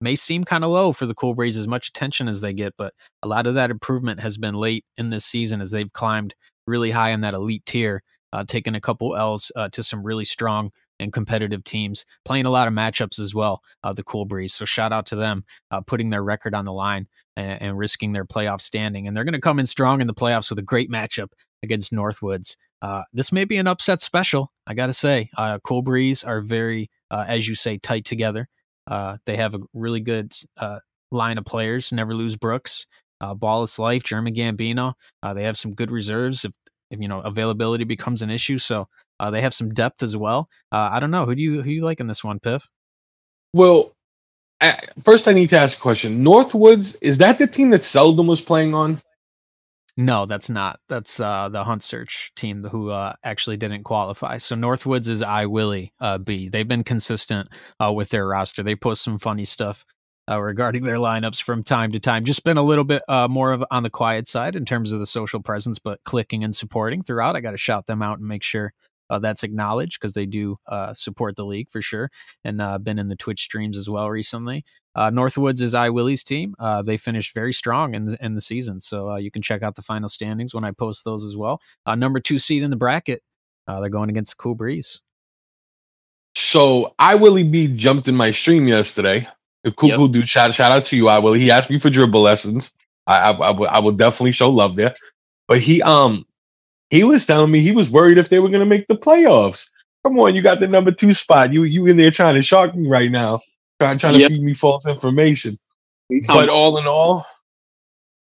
May 0.00 0.16
seem 0.16 0.44
kind 0.44 0.64
of 0.64 0.70
low 0.70 0.92
for 0.92 1.04
the 1.04 1.14
Cool 1.14 1.34
Breeze, 1.34 1.58
as 1.58 1.68
much 1.68 1.88
attention 1.88 2.26
as 2.26 2.40
they 2.40 2.54
get, 2.54 2.74
but 2.78 2.94
a 3.22 3.28
lot 3.28 3.46
of 3.46 3.54
that 3.54 3.70
improvement 3.70 4.20
has 4.20 4.38
been 4.38 4.54
late 4.54 4.84
in 4.96 5.08
this 5.08 5.26
season 5.26 5.60
as 5.60 5.70
they've 5.70 5.92
climbed 5.92 6.34
really 6.66 6.90
high 6.90 7.10
in 7.10 7.20
that 7.20 7.34
elite 7.34 7.66
tier, 7.66 8.02
uh, 8.32 8.44
taking 8.46 8.74
a 8.74 8.80
couple 8.80 9.14
L's 9.14 9.52
uh, 9.56 9.68
to 9.70 9.82
some 9.82 10.02
really 10.02 10.24
strong 10.24 10.70
and 10.98 11.12
competitive 11.12 11.64
teams, 11.64 12.04
playing 12.24 12.46
a 12.46 12.50
lot 12.50 12.68
of 12.68 12.74
matchups 12.74 13.18
as 13.18 13.34
well, 13.34 13.60
uh, 13.82 13.92
the 13.92 14.02
Cool 14.02 14.24
Breeze. 14.24 14.54
So 14.54 14.64
shout 14.64 14.92
out 14.92 15.06
to 15.06 15.16
them, 15.16 15.44
uh, 15.70 15.80
putting 15.82 16.10
their 16.10 16.22
record 16.22 16.54
on 16.54 16.64
the 16.64 16.72
line 16.72 17.06
and, 17.36 17.60
and 17.60 17.78
risking 17.78 18.12
their 18.12 18.24
playoff 18.24 18.60
standing. 18.60 19.06
And 19.06 19.16
they're 19.16 19.24
going 19.24 19.32
to 19.32 19.40
come 19.40 19.58
in 19.58 19.66
strong 19.66 20.00
in 20.00 20.06
the 20.06 20.14
playoffs 20.14 20.48
with 20.48 20.58
a 20.58 20.62
great 20.62 20.90
matchup 20.90 21.28
against 21.62 21.92
Northwoods. 21.92 22.56
Uh, 22.82 23.02
this 23.12 23.30
may 23.32 23.44
be 23.44 23.56
an 23.58 23.66
upset 23.66 24.00
special, 24.00 24.52
I 24.66 24.74
got 24.74 24.86
to 24.86 24.92
say. 24.92 25.30
Uh, 25.36 25.58
cool 25.62 25.82
Breeze 25.82 26.24
are 26.24 26.40
very, 26.40 26.90
uh, 27.10 27.24
as 27.28 27.46
you 27.46 27.54
say, 27.54 27.78
tight 27.78 28.04
together. 28.04 28.48
Uh, 28.86 29.18
they 29.26 29.36
have 29.36 29.54
a 29.54 29.60
really 29.74 30.00
good 30.00 30.32
uh, 30.58 30.78
line 31.10 31.38
of 31.38 31.44
players. 31.44 31.92
Never 31.92 32.14
lose 32.14 32.36
Brooks, 32.36 32.86
uh, 33.20 33.34
Ballas 33.34 33.78
Life, 33.78 34.02
German 34.02 34.34
Gambino. 34.34 34.94
They 35.34 35.44
have 35.44 35.58
some 35.58 35.74
good 35.74 35.90
reserves 35.90 36.44
if, 36.44 36.52
if 36.90 37.00
you 37.00 37.08
know 37.08 37.20
availability 37.20 37.84
becomes 37.84 38.22
an 38.22 38.30
issue. 38.30 38.58
So 38.58 38.88
they 39.30 39.42
have 39.42 39.54
some 39.54 39.68
depth 39.68 40.02
as 40.02 40.16
well. 40.16 40.48
I 40.72 40.98
don't 40.98 41.10
know 41.10 41.26
who 41.26 41.34
do 41.34 41.42
you 41.42 41.62
who 41.62 41.70
you 41.70 41.84
like 41.84 42.00
in 42.00 42.06
this 42.06 42.24
one, 42.24 42.40
Piff? 42.40 42.66
Well, 43.52 43.92
I, 44.60 44.78
first 45.04 45.28
I 45.28 45.32
need 45.32 45.50
to 45.50 45.58
ask 45.58 45.78
a 45.78 45.80
question. 45.80 46.24
Northwoods 46.24 46.96
is 47.00 47.18
that 47.18 47.38
the 47.38 47.46
team 47.46 47.70
that 47.70 47.84
Seldom 47.84 48.26
was 48.26 48.40
playing 48.40 48.74
on? 48.74 49.02
No, 49.96 50.26
that's 50.26 50.48
not. 50.48 50.80
That's 50.88 51.20
uh, 51.20 51.48
the 51.48 51.64
Hunt 51.64 51.82
Search 51.82 52.32
team 52.36 52.64
who 52.64 52.90
uh, 52.90 53.14
actually 53.24 53.56
didn't 53.56 53.84
qualify. 53.84 54.38
So 54.38 54.56
Northwoods 54.56 55.08
is 55.08 55.22
I 55.22 55.46
Willie 55.46 55.92
uh, 56.00 56.18
B. 56.18 56.48
They've 56.48 56.66
been 56.66 56.84
consistent 56.84 57.48
uh, 57.82 57.92
with 57.92 58.10
their 58.10 58.26
roster. 58.26 58.62
They 58.62 58.76
post 58.76 59.02
some 59.02 59.18
funny 59.18 59.44
stuff 59.44 59.84
uh, 60.30 60.40
regarding 60.40 60.84
their 60.84 60.96
lineups 60.96 61.42
from 61.42 61.62
time 61.62 61.92
to 61.92 62.00
time. 62.00 62.24
Just 62.24 62.44
been 62.44 62.56
a 62.56 62.62
little 62.62 62.84
bit 62.84 63.02
uh, 63.08 63.28
more 63.28 63.52
of 63.52 63.64
on 63.70 63.82
the 63.82 63.90
quiet 63.90 64.28
side 64.28 64.54
in 64.54 64.64
terms 64.64 64.92
of 64.92 65.00
the 65.00 65.06
social 65.06 65.40
presence, 65.40 65.78
but 65.78 66.00
clicking 66.04 66.44
and 66.44 66.54
supporting 66.54 67.02
throughout. 67.02 67.36
I 67.36 67.40
got 67.40 67.52
to 67.52 67.56
shout 67.56 67.86
them 67.86 68.02
out 68.02 68.18
and 68.18 68.28
make 68.28 68.42
sure 68.42 68.72
uh, 69.10 69.18
that's 69.18 69.42
acknowledged 69.42 69.98
because 70.00 70.14
they 70.14 70.26
do 70.26 70.56
uh, 70.68 70.94
support 70.94 71.34
the 71.36 71.44
league 71.44 71.68
for 71.68 71.82
sure, 71.82 72.10
and 72.44 72.62
uh, 72.62 72.78
been 72.78 72.98
in 72.98 73.08
the 73.08 73.16
Twitch 73.16 73.42
streams 73.42 73.76
as 73.76 73.90
well 73.90 74.08
recently. 74.08 74.64
Uh, 74.94 75.10
Northwoods 75.10 75.60
is 75.62 75.74
I 75.74 75.90
Willie's 75.90 76.24
team. 76.24 76.54
Uh, 76.58 76.82
they 76.82 76.96
finished 76.96 77.34
very 77.34 77.52
strong 77.52 77.94
in 77.94 78.06
the, 78.06 78.24
in 78.24 78.34
the 78.34 78.40
season, 78.40 78.80
so 78.80 79.10
uh, 79.10 79.16
you 79.16 79.30
can 79.30 79.42
check 79.42 79.62
out 79.62 79.76
the 79.76 79.82
final 79.82 80.08
standings 80.08 80.54
when 80.54 80.64
I 80.64 80.72
post 80.72 81.04
those 81.04 81.24
as 81.24 81.36
well. 81.36 81.60
Uh, 81.86 81.94
number 81.94 82.18
two 82.20 82.38
seed 82.38 82.62
in 82.62 82.70
the 82.70 82.76
bracket, 82.76 83.22
uh, 83.68 83.80
they're 83.80 83.88
going 83.88 84.10
against 84.10 84.36
Cool 84.36 84.54
Breeze. 84.54 85.00
So 86.34 86.94
I 86.98 87.14
Willie 87.16 87.44
B 87.44 87.68
jumped 87.68 88.08
in 88.08 88.16
my 88.16 88.30
stream 88.32 88.68
yesterday. 88.68 89.26
A 89.64 89.70
cool, 89.72 89.88
Yep. 89.90 90.12
dude. 90.12 90.28
Shout, 90.28 90.54
shout 90.54 90.72
out 90.72 90.84
to 90.86 90.96
you, 90.96 91.08
I 91.08 91.18
Willie. 91.18 91.40
He 91.40 91.50
asked 91.50 91.70
me 91.70 91.78
for 91.78 91.90
dribble 91.90 92.22
lessons. 92.22 92.72
I, 93.06 93.30
I, 93.30 93.50
I, 93.50 93.78
will, 93.80 93.92
definitely 93.92 94.32
show 94.32 94.48
love 94.50 94.76
there. 94.76 94.94
But 95.48 95.60
he, 95.60 95.82
um, 95.82 96.24
he 96.90 97.04
was 97.04 97.26
telling 97.26 97.50
me 97.50 97.60
he 97.60 97.72
was 97.72 97.90
worried 97.90 98.18
if 98.18 98.28
they 98.28 98.38
were 98.38 98.48
going 98.48 98.60
to 98.60 98.66
make 98.66 98.86
the 98.86 98.96
playoffs. 98.96 99.68
Come 100.04 100.18
on, 100.18 100.34
you 100.34 100.42
got 100.42 100.60
the 100.60 100.68
number 100.68 100.92
two 100.92 101.12
spot. 101.12 101.52
You, 101.52 101.64
you 101.64 101.86
in 101.86 101.96
there 101.96 102.10
trying 102.10 102.36
to 102.36 102.42
shock 102.42 102.74
me 102.74 102.88
right 102.88 103.10
now, 103.10 103.40
trying, 103.80 103.98
trying 103.98 104.16
Yep. 104.16 104.28
to 104.30 104.34
feed 104.36 104.42
me 104.44 104.54
false 104.54 104.86
information. 104.86 105.58
But 106.28 106.48
all 106.50 106.78
in 106.78 106.86
all, 106.86 107.26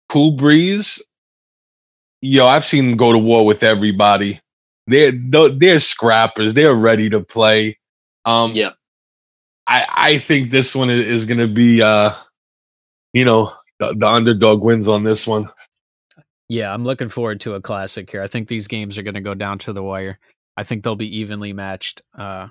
Cool 0.09 0.33
Breeze, 0.33 1.01
yo, 2.21 2.45
I've 2.45 2.65
seen 2.65 2.87
them 2.89 2.97
go 2.97 3.11
to 3.13 3.19
war 3.19 3.45
with 3.45 3.63
everybody. 3.63 4.41
They're 4.87 5.11
they're 5.13 5.49
they're 5.49 5.79
scrappers. 5.79 6.53
They're 6.53 6.73
ready 6.75 7.09
to 7.11 7.21
play. 7.21 7.79
Um, 8.25 8.51
yeah. 8.53 8.71
I 9.67 9.85
I 9.89 10.17
think 10.19 10.51
this 10.51 10.75
one 10.75 10.89
is, 10.89 11.01
is 11.01 11.25
going 11.25 11.39
to 11.39 11.47
be, 11.47 11.81
uh, 11.81 12.13
you 13.13 13.25
know, 13.25 13.53
the, 13.79 13.93
the 13.97 14.07
underdog 14.07 14.61
wins 14.63 14.87
on 14.87 15.03
this 15.03 15.27
one. 15.27 15.49
Yeah, 16.49 16.73
I'm 16.73 16.85
looking 16.85 17.09
forward 17.09 17.41
to 17.41 17.55
a 17.55 17.61
classic 17.61 18.09
here. 18.09 18.21
I 18.21 18.27
think 18.27 18.47
these 18.47 18.67
games 18.67 18.97
are 18.97 19.03
going 19.03 19.15
to 19.15 19.21
go 19.21 19.33
down 19.33 19.59
to 19.59 19.73
the 19.73 19.83
wire. 19.83 20.19
I 20.57 20.63
think 20.63 20.83
they'll 20.83 20.95
be 20.95 21.17
evenly 21.19 21.53
matched 21.53 22.01
uh, 22.17 22.47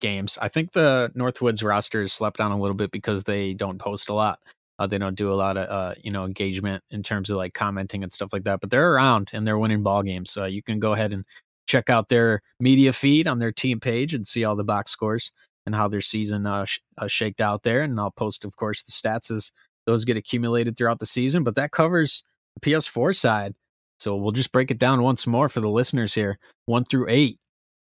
games. 0.00 0.38
I 0.40 0.48
think 0.48 0.72
the 0.72 1.10
Northwoods 1.16 1.64
roster 1.64 2.02
is 2.02 2.12
slept 2.12 2.40
on 2.40 2.52
a 2.52 2.58
little 2.58 2.76
bit 2.76 2.90
because 2.90 3.24
they 3.24 3.54
don't 3.54 3.78
post 3.78 4.08
a 4.08 4.14
lot. 4.14 4.40
Uh, 4.78 4.86
they 4.86 4.98
don't 4.98 5.16
do 5.16 5.32
a 5.32 5.34
lot 5.34 5.56
of 5.56 5.68
uh, 5.68 5.94
you 6.02 6.10
know 6.10 6.24
engagement 6.24 6.82
in 6.90 7.02
terms 7.02 7.30
of 7.30 7.36
like 7.36 7.54
commenting 7.54 8.02
and 8.02 8.12
stuff 8.12 8.32
like 8.32 8.44
that. 8.44 8.60
But 8.60 8.70
they're 8.70 8.92
around 8.92 9.30
and 9.32 9.46
they're 9.46 9.58
winning 9.58 9.82
ball 9.82 10.02
games. 10.02 10.30
So 10.30 10.44
you 10.44 10.62
can 10.62 10.78
go 10.78 10.92
ahead 10.92 11.12
and 11.12 11.24
check 11.66 11.90
out 11.90 12.08
their 12.08 12.40
media 12.60 12.92
feed 12.92 13.28
on 13.28 13.38
their 13.38 13.52
team 13.52 13.80
page 13.80 14.14
and 14.14 14.26
see 14.26 14.44
all 14.44 14.56
the 14.56 14.64
box 14.64 14.90
scores 14.90 15.32
and 15.66 15.74
how 15.74 15.86
their 15.86 16.00
season 16.00 16.46
uh, 16.46 16.64
sh- 16.64 16.80
uh, 16.96 17.06
shaked 17.08 17.40
out 17.40 17.62
there. 17.62 17.82
And 17.82 17.98
I'll 18.00 18.10
post, 18.10 18.44
of 18.44 18.56
course, 18.56 18.82
the 18.82 18.92
stats 18.92 19.30
as 19.30 19.52
those 19.86 20.04
get 20.04 20.16
accumulated 20.16 20.76
throughout 20.76 20.98
the 20.98 21.06
season. 21.06 21.44
But 21.44 21.56
that 21.56 21.72
covers 21.72 22.22
the 22.54 22.70
PS4 22.70 23.14
side. 23.14 23.54
So 24.00 24.16
we'll 24.16 24.32
just 24.32 24.52
break 24.52 24.70
it 24.70 24.78
down 24.78 25.02
once 25.02 25.26
more 25.26 25.48
for 25.48 25.60
the 25.60 25.70
listeners 25.70 26.14
here. 26.14 26.38
One 26.66 26.84
through 26.84 27.06
eight. 27.08 27.38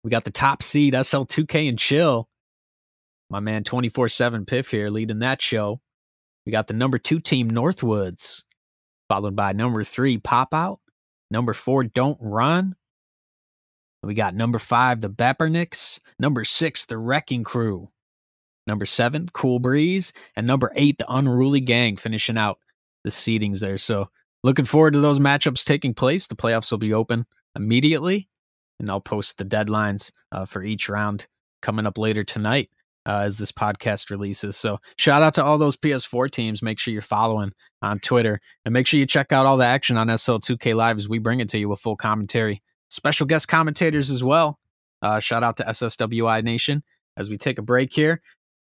We 0.05 0.11
got 0.11 0.23
the 0.23 0.31
top 0.31 0.61
seed 0.61 0.93
SL2K 0.93 1.67
and 1.67 1.79
Chill. 1.79 2.29
My 3.31 3.39
man 3.39 3.63
24 3.63 4.07
7 4.07 4.45
Piff 4.45 4.69
here 4.69 4.91
leading 4.91 5.17
that 5.19 5.41
show. 5.41 5.81
We 6.45 6.51
got 6.51 6.67
the 6.67 6.75
number 6.75 6.99
two 6.99 7.19
team 7.19 7.49
Northwoods, 7.49 8.43
followed 9.09 9.35
by 9.35 9.53
number 9.53 9.83
three 9.83 10.19
Pop 10.19 10.53
Out, 10.53 10.79
number 11.31 11.53
four 11.53 11.83
Don't 11.83 12.19
Run. 12.21 12.75
We 14.03 14.13
got 14.13 14.35
number 14.35 14.59
five 14.59 15.01
the 15.01 15.09
Bappernicks, 15.09 15.99
number 16.19 16.43
six 16.43 16.85
the 16.85 16.99
Wrecking 16.99 17.43
Crew, 17.43 17.89
Number 18.67 18.85
seven, 18.85 19.27
Cool 19.33 19.57
Breeze. 19.57 20.13
And 20.35 20.45
number 20.45 20.71
eight, 20.75 20.99
the 20.99 21.11
Unruly 21.11 21.61
Gang, 21.61 21.97
finishing 21.97 22.37
out 22.37 22.59
the 23.03 23.09
seedings 23.09 23.59
there. 23.59 23.79
So 23.79 24.09
looking 24.43 24.65
forward 24.65 24.93
to 24.93 24.99
those 24.99 25.19
matchups 25.19 25.63
taking 25.63 25.95
place. 25.95 26.27
The 26.27 26.35
playoffs 26.35 26.69
will 26.69 26.77
be 26.77 26.93
open 26.93 27.25
immediately, 27.55 28.29
and 28.79 28.89
I'll 28.89 29.01
post 29.01 29.37
the 29.37 29.45
deadlines 29.45 30.11
uh, 30.31 30.45
for 30.45 30.63
each 30.63 30.89
round 30.89 31.27
coming 31.61 31.85
up 31.85 31.97
later 31.97 32.23
tonight 32.23 32.69
uh, 33.05 33.19
as 33.19 33.37
this 33.37 33.51
podcast 33.51 34.09
releases. 34.09 34.57
So 34.57 34.79
shout 34.97 35.21
out 35.21 35.33
to 35.35 35.43
all 35.43 35.57
those 35.57 35.77
PS4 35.77 36.29
teams. 36.31 36.61
Make 36.61 36.79
sure 36.79 36.93
you're 36.93 37.01
following 37.01 37.51
on 37.81 37.99
Twitter 37.99 38.39
and 38.65 38.73
make 38.73 38.87
sure 38.87 38.99
you 38.99 39.05
check 39.05 39.31
out 39.31 39.45
all 39.45 39.57
the 39.57 39.65
action 39.65 39.97
on 39.97 40.07
SL2K 40.07 40.75
Live 40.75 40.97
as 40.97 41.09
we 41.09 41.19
bring 41.19 41.39
it 41.39 41.49
to 41.49 41.57
you 41.57 41.69
with 41.69 41.79
full 41.79 41.95
commentary, 41.95 42.61
special 42.89 43.25
guest 43.25 43.47
commentators 43.47 44.09
as 44.09 44.23
well. 44.23 44.59
Uh, 45.01 45.19
shout 45.19 45.43
out 45.43 45.57
to 45.57 45.63
SSWI 45.63 46.43
Nation 46.43 46.83
as 47.17 47.29
we 47.29 47.37
take 47.37 47.59
a 47.59 47.61
break 47.61 47.93
here 47.93 48.21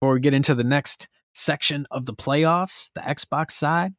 before 0.01 0.14
we 0.14 0.21
get 0.21 0.35
into 0.35 0.55
the 0.55 0.64
next 0.64 1.09
section 1.33 1.87
of 1.90 2.07
the 2.07 2.14
playoffs, 2.14 2.90
the 2.95 3.01
Xbox 3.01 3.53
side. 3.53 3.93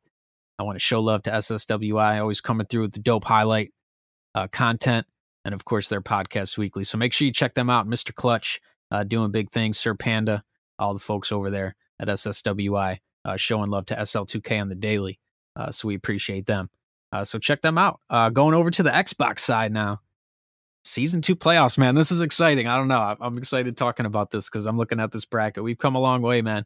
I 0.58 0.64
want 0.64 0.76
to 0.76 0.80
show 0.80 1.02
love 1.02 1.24
to 1.24 1.32
SSWI, 1.32 2.20
always 2.20 2.42
coming 2.42 2.66
through 2.66 2.84
with 2.84 2.94
the 2.94 3.00
dope 3.00 3.26
highlight 3.26 3.74
uh, 4.34 4.48
content, 4.48 5.06
and 5.46 5.54
of 5.54 5.64
course 5.64 5.88
their 5.88 6.02
podcast 6.02 6.58
weekly. 6.58 6.84
So 6.84 6.98
make 6.98 7.14
sure 7.14 7.26
you 7.26 7.32
check 7.32 7.54
them 7.54 7.70
out, 7.70 7.88
Mr. 7.88 8.14
Clutch, 8.14 8.60
uh, 8.92 9.04
doing 9.04 9.32
big 9.32 9.50
things, 9.50 9.78
Sir 9.78 9.94
Panda, 9.96 10.44
all 10.78 10.94
the 10.94 11.00
folks 11.00 11.32
over 11.32 11.50
there 11.50 11.76
at 12.00 12.10
SSWI, 12.10 12.98
uh, 13.24 13.38
showing 13.38 13.70
love 13.70 13.86
to 13.88 13.96
SL2K 13.96 14.60
on 14.60 14.70
the 14.70 14.76
daily. 14.76 15.20
Uh, 15.56 15.72
so 15.72 15.88
we 15.88 15.96
appreciate 15.96 16.48
them. 16.48 16.70
Uh, 17.14 17.24
so 17.24 17.40
check 17.40 17.62
them 17.62 17.78
out. 17.78 18.02
Uh, 18.10 18.30
going 18.30 18.54
over 18.54 18.70
to 18.70 18.84
the 18.84 18.90
Xbox 18.90 19.40
side 19.40 19.72
now. 19.72 20.02
Season 20.84 21.22
two 21.22 21.36
playoffs, 21.36 21.78
man. 21.78 21.96
This 21.96 22.12
is 22.12 22.22
exciting. 22.22 22.68
I 22.68 22.76
don't 22.76 22.90
know. 22.90 23.16
I'm 23.20 23.38
excited 23.38 23.78
talking 23.78 24.06
about 24.06 24.30
this 24.30 24.50
because 24.50 24.66
I'm 24.68 24.78
looking 24.78 25.00
at 25.00 25.12
this 25.12 25.26
bracket. 25.26 25.64
We've 25.64 25.78
come 25.78 25.96
a 25.96 26.00
long 26.00 26.22
way, 26.22 26.44
man, 26.44 26.66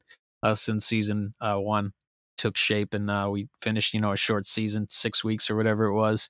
since 0.56 0.86
season 0.86 1.36
one 1.40 1.94
took 2.40 2.58
shape 2.58 2.94
and 2.94 3.12
uh, 3.12 3.28
we 3.30 3.48
finished, 3.62 3.94
you 3.94 4.00
know, 4.00 4.14
a 4.14 4.18
short 4.18 4.46
season, 4.46 4.88
six 4.90 5.24
weeks 5.24 5.50
or 5.50 5.56
whatever 5.56 5.86
it 5.86 5.94
was, 5.94 6.30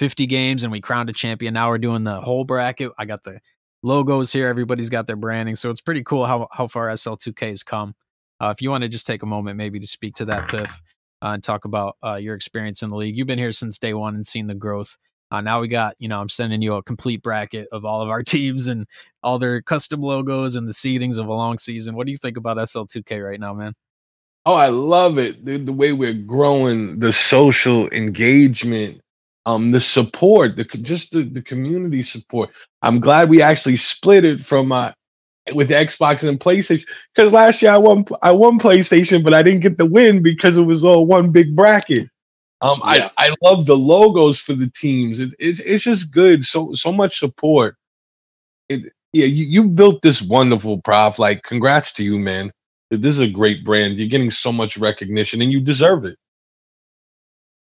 50 0.00 0.24
games, 0.24 0.64
and 0.64 0.72
we 0.72 0.80
crowned 0.80 1.10
a 1.10 1.12
champion. 1.12 1.52
Now 1.52 1.68
we're 1.68 1.76
doing 1.76 2.04
the 2.04 2.22
whole 2.22 2.44
bracket. 2.44 2.90
I 2.96 3.04
got 3.04 3.22
the 3.22 3.38
logos 3.82 4.32
here. 4.32 4.48
Everybody's 4.48 4.88
got 4.88 5.06
their 5.06 5.14
branding. 5.14 5.56
So 5.56 5.68
it's 5.68 5.82
pretty 5.82 6.02
cool 6.02 6.24
how, 6.24 6.48
how 6.50 6.68
far 6.68 6.88
SL2K 6.88 7.50
has 7.50 7.62
come. 7.62 7.92
Uh, 8.40 8.48
if 8.48 8.62
you 8.62 8.70
want 8.70 8.80
to 8.80 8.88
just 8.88 9.06
take 9.06 9.22
a 9.22 9.26
moment 9.26 9.58
maybe 9.58 9.78
to 9.78 9.86
speak 9.86 10.14
to 10.14 10.24
that, 10.24 10.48
Piff, 10.48 10.80
uh, 11.20 11.32
and 11.34 11.44
talk 11.44 11.66
about 11.66 11.98
uh, 12.02 12.14
your 12.14 12.34
experience 12.34 12.82
in 12.82 12.88
the 12.88 12.96
league. 12.96 13.14
You've 13.14 13.26
been 13.26 13.38
here 13.38 13.52
since 13.52 13.78
day 13.78 13.92
one 13.92 14.14
and 14.14 14.26
seen 14.26 14.46
the 14.46 14.54
growth. 14.54 14.96
Uh, 15.30 15.42
now 15.42 15.60
we 15.60 15.68
got, 15.68 15.96
you 15.98 16.08
know, 16.08 16.18
I'm 16.18 16.30
sending 16.30 16.62
you 16.62 16.76
a 16.76 16.82
complete 16.82 17.20
bracket 17.20 17.68
of 17.70 17.84
all 17.84 18.00
of 18.00 18.08
our 18.08 18.22
teams 18.24 18.68
and 18.68 18.86
all 19.22 19.38
their 19.38 19.60
custom 19.60 20.00
logos 20.00 20.54
and 20.54 20.66
the 20.66 20.72
seedings 20.72 21.18
of 21.18 21.26
a 21.26 21.34
long 21.34 21.58
season. 21.58 21.94
What 21.94 22.06
do 22.06 22.12
you 22.12 22.18
think 22.18 22.38
about 22.38 22.56
SL2K 22.56 23.22
right 23.22 23.38
now, 23.38 23.52
man? 23.52 23.74
Oh, 24.46 24.54
I 24.54 24.70
love 24.70 25.18
it. 25.18 25.44
The, 25.44 25.58
the, 25.58 25.74
way 25.74 25.92
we're 25.92 26.14
growing, 26.14 27.00
the 27.00 27.12
social 27.12 27.86
engagement, 27.90 29.02
um, 29.46 29.70
the 29.70 29.80
support, 29.80 30.56
the 30.56 30.64
just 30.64 31.12
the, 31.12 31.22
the 31.22 31.42
community 31.42 32.02
support. 32.02 32.50
I'm 32.82 33.00
glad 33.00 33.28
we 33.28 33.42
actually 33.42 33.76
split 33.76 34.24
it 34.24 34.44
from 34.44 34.72
uh 34.72 34.92
with 35.54 35.70
Xbox 35.70 36.26
and 36.28 36.38
PlayStation 36.38 36.84
because 37.14 37.32
last 37.32 37.62
year 37.62 37.72
I 37.72 37.78
won 37.78 38.04
I 38.22 38.32
won 38.32 38.58
PlayStation, 38.58 39.24
but 39.24 39.34
I 39.34 39.42
didn't 39.42 39.60
get 39.60 39.78
the 39.78 39.86
win 39.86 40.22
because 40.22 40.56
it 40.56 40.62
was 40.62 40.84
all 40.84 41.06
one 41.06 41.30
big 41.30 41.56
bracket. 41.56 42.08
Um, 42.60 42.80
yeah. 42.84 43.08
I 43.18 43.28
I 43.28 43.34
love 43.42 43.66
the 43.66 43.76
logos 43.76 44.38
for 44.38 44.54
the 44.54 44.70
teams. 44.70 45.18
It, 45.18 45.34
it's 45.38 45.60
it's 45.60 45.84
just 45.84 46.12
good. 46.12 46.44
So 46.44 46.74
so 46.74 46.92
much 46.92 47.18
support. 47.18 47.76
It, 48.68 48.92
yeah, 49.12 49.26
you 49.26 49.44
you 49.46 49.70
built 49.70 50.02
this 50.02 50.22
wonderful 50.22 50.80
prof. 50.82 51.18
Like, 51.18 51.42
congrats 51.42 51.92
to 51.94 52.04
you, 52.04 52.18
man 52.18 52.52
this 52.90 53.16
is 53.16 53.20
a 53.20 53.30
great 53.30 53.64
brand. 53.64 53.98
You're 53.98 54.08
getting 54.08 54.30
so 54.30 54.52
much 54.52 54.76
recognition 54.76 55.40
and 55.40 55.52
you 55.52 55.60
deserve 55.60 56.04
it. 56.04 56.16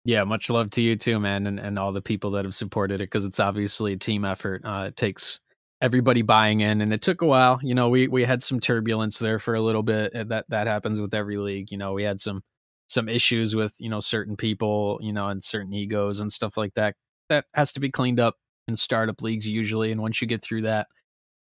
Yeah, 0.07 0.23
much 0.23 0.49
love 0.49 0.69
to 0.71 0.81
you 0.81 0.95
too, 0.95 1.19
man, 1.19 1.47
and, 1.47 1.59
and 1.59 1.77
all 1.77 1.91
the 1.91 2.01
people 2.01 2.31
that 2.31 2.45
have 2.45 2.53
supported 2.53 3.01
it 3.01 3.07
because 3.07 3.25
it's 3.25 3.41
obviously 3.41 3.91
a 3.91 3.97
team 3.97 4.23
effort. 4.23 4.61
Uh, 4.63 4.85
it 4.87 4.95
takes 4.95 5.41
everybody 5.81 6.21
buying 6.21 6.61
in, 6.61 6.79
and 6.79 6.93
it 6.93 7.01
took 7.01 7.21
a 7.21 7.25
while. 7.25 7.59
You 7.61 7.75
know, 7.75 7.89
we 7.89 8.07
we 8.07 8.23
had 8.23 8.41
some 8.41 8.61
turbulence 8.61 9.19
there 9.19 9.37
for 9.37 9.53
a 9.53 9.59
little 9.61 9.83
bit. 9.83 10.13
That 10.13 10.45
that 10.47 10.67
happens 10.67 11.01
with 11.01 11.13
every 11.13 11.35
league. 11.37 11.71
You 11.73 11.77
know, 11.77 11.91
we 11.91 12.03
had 12.03 12.21
some 12.21 12.41
some 12.87 13.09
issues 13.09 13.53
with 13.53 13.73
you 13.79 13.89
know 13.89 13.99
certain 13.99 14.37
people, 14.37 14.97
you 15.01 15.11
know, 15.11 15.27
and 15.27 15.43
certain 15.43 15.73
egos 15.73 16.21
and 16.21 16.31
stuff 16.31 16.55
like 16.55 16.73
that. 16.75 16.95
That 17.27 17.43
has 17.53 17.73
to 17.73 17.81
be 17.81 17.91
cleaned 17.91 18.21
up 18.21 18.35
in 18.69 18.77
startup 18.77 19.21
leagues 19.21 19.45
usually, 19.45 19.91
and 19.91 20.01
once 20.01 20.21
you 20.21 20.27
get 20.27 20.41
through 20.41 20.61
that, 20.61 20.87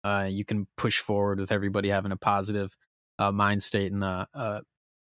uh, 0.03 0.27
you 0.29 0.45
can 0.45 0.67
push 0.77 0.99
forward 0.99 1.39
with 1.39 1.51
everybody 1.51 1.89
having 1.89 2.11
a 2.11 2.17
positive 2.17 2.75
uh, 3.19 3.31
mind 3.31 3.63
state 3.63 3.91
and 3.91 4.03
the 4.03 4.27
uh, 4.33 4.61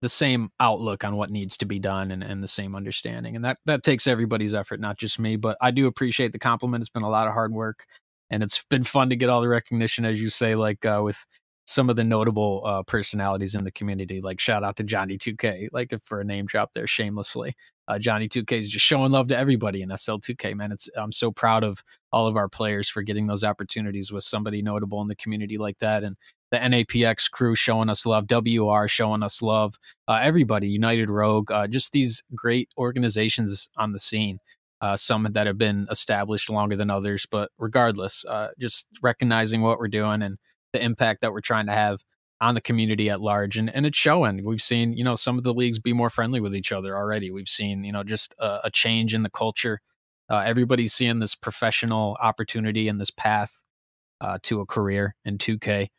the 0.02 0.10
same 0.10 0.50
outlook 0.60 1.04
on 1.04 1.16
what 1.16 1.30
needs 1.30 1.58
to 1.58 1.66
be 1.66 1.80
done 1.80 2.12
and, 2.12 2.24
and 2.24 2.44
the 2.44 2.48
same 2.48 2.76
understanding. 2.76 3.36
And 3.36 3.46
that 3.46 3.58
that 3.66 3.84
takes 3.84 4.08
everybody's 4.08 4.54
effort, 4.54 4.80
not 4.80 4.98
just 4.98 5.20
me. 5.20 5.36
But 5.36 5.58
I 5.62 5.72
do 5.72 5.88
appreciate 5.88 6.32
the 6.32 6.40
compliment. 6.40 6.82
It's 6.82 6.90
been 6.90 7.04
a 7.04 7.10
lot 7.10 7.28
of 7.28 7.34
hard 7.34 7.54
work, 7.54 7.86
and 8.30 8.44
it's 8.44 8.64
been 8.70 8.84
fun 8.84 9.10
to 9.10 9.16
get 9.16 9.30
all 9.30 9.42
the 9.42 9.50
recognition, 9.50 10.06
as 10.06 10.22
you 10.22 10.30
say, 10.30 10.56
like 10.56 10.86
uh, 10.86 11.02
with 11.04 11.26
some 11.66 11.90
of 11.90 11.96
the 11.96 12.04
notable 12.04 12.62
uh, 12.66 12.84
personalities 12.84 13.56
in 13.56 13.64
the 13.64 13.72
community. 13.72 14.22
Like 14.22 14.40
shout 14.40 14.64
out 14.64 14.76
to 14.78 14.84
Johnny 14.84 15.18
2K, 15.18 15.70
like 15.72 15.94
for 16.04 16.20
a 16.20 16.24
name 16.24 16.46
drop 16.46 16.74
there 16.74 16.88
shamelessly. 16.88 17.56
Uh, 17.88 18.00
Johnny 18.00 18.28
2K 18.28 18.52
is 18.54 18.70
just 18.70 18.86
showing 18.86 19.12
love 19.12 19.28
to 19.28 19.38
everybody 19.38 19.82
in 19.82 19.90
SL2K, 19.90 20.56
man. 20.56 20.72
It's 20.72 20.90
I'm 20.98 21.12
so 21.12 21.32
proud 21.32 21.64
of 21.64 21.84
all 22.12 22.28
of 22.28 22.36
our 22.38 22.50
players 22.50 22.90
for 22.90 23.04
getting 23.04 23.28
those 23.28 23.44
opportunities 23.44 24.12
with 24.12 24.24
somebody 24.24 24.62
notable 24.62 25.02
in 25.02 25.08
the 25.08 25.16
community 25.16 25.58
like 25.58 25.80
that, 25.80 26.04
and 26.04 26.16
the 26.52 26.58
NAPX 26.58 27.30
crew 27.30 27.56
showing 27.56 27.90
us 27.90 28.06
love, 28.06 28.28
WR 28.28 28.88
showing 28.88 29.24
us 29.24 29.42
love, 29.42 29.78
uh, 30.08 30.20
everybody, 30.22 30.68
United 30.68 31.10
Rogue, 31.10 31.52
uh, 31.52 31.68
just 31.68 31.92
these 31.92 32.24
great 32.34 32.70
organizations 32.78 33.70
on 33.78 33.92
the 33.92 34.00
scene. 34.00 34.40
Uh, 34.82 34.98
some 34.98 35.26
that 35.32 35.48
have 35.48 35.58
been 35.58 35.88
established 35.90 36.50
longer 36.50 36.76
than 36.76 36.92
others, 36.92 37.26
but 37.32 37.50
regardless, 37.58 38.26
uh, 38.26 38.50
just 38.60 38.86
recognizing 39.02 39.62
what 39.62 39.80
we're 39.80 39.88
doing 39.88 40.22
and 40.22 40.38
the 40.76 40.84
impact 40.84 41.22
that 41.22 41.32
we're 41.32 41.42
trying 41.42 41.66
to 41.68 41.74
have 41.74 42.04
on 42.42 42.54
the 42.54 42.62
community 42.62 43.10
at 43.10 43.22
large 43.22 43.58
and, 43.58 43.74
and 43.74 43.86
it's 43.86 43.98
showing. 43.98 44.44
We've 44.46 44.62
seen 44.62 44.94
you 44.94 45.04
know 45.04 45.16
some 45.16 45.38
of 45.38 45.44
the 45.44 45.54
leagues 45.54 45.80
be 45.80 45.94
more 45.94 46.10
friendly 46.10 46.40
with 46.40 46.56
each 46.56 46.72
other 46.72 46.96
already. 46.96 47.32
We've 47.32 47.48
seen 47.48 47.84
you 47.84 47.92
know 47.92 48.04
just 48.04 48.36
a, 48.40 48.60
a 48.66 48.72
change 48.72 49.16
in 49.16 49.24
the 49.24 49.30
culture. 49.30 49.80
Uh, 50.30 50.40
everybody's 50.40 50.94
seeing 50.94 51.20
this 51.20 51.36
professional 51.36 52.18
opportunity 52.22 52.88
and 52.88 53.00
this 53.00 53.12
path 53.12 53.64
uh, 54.22 54.40
to 54.44 54.60
a 54.60 54.66
career 54.66 55.16
in 55.24 55.38
2k 55.38 55.90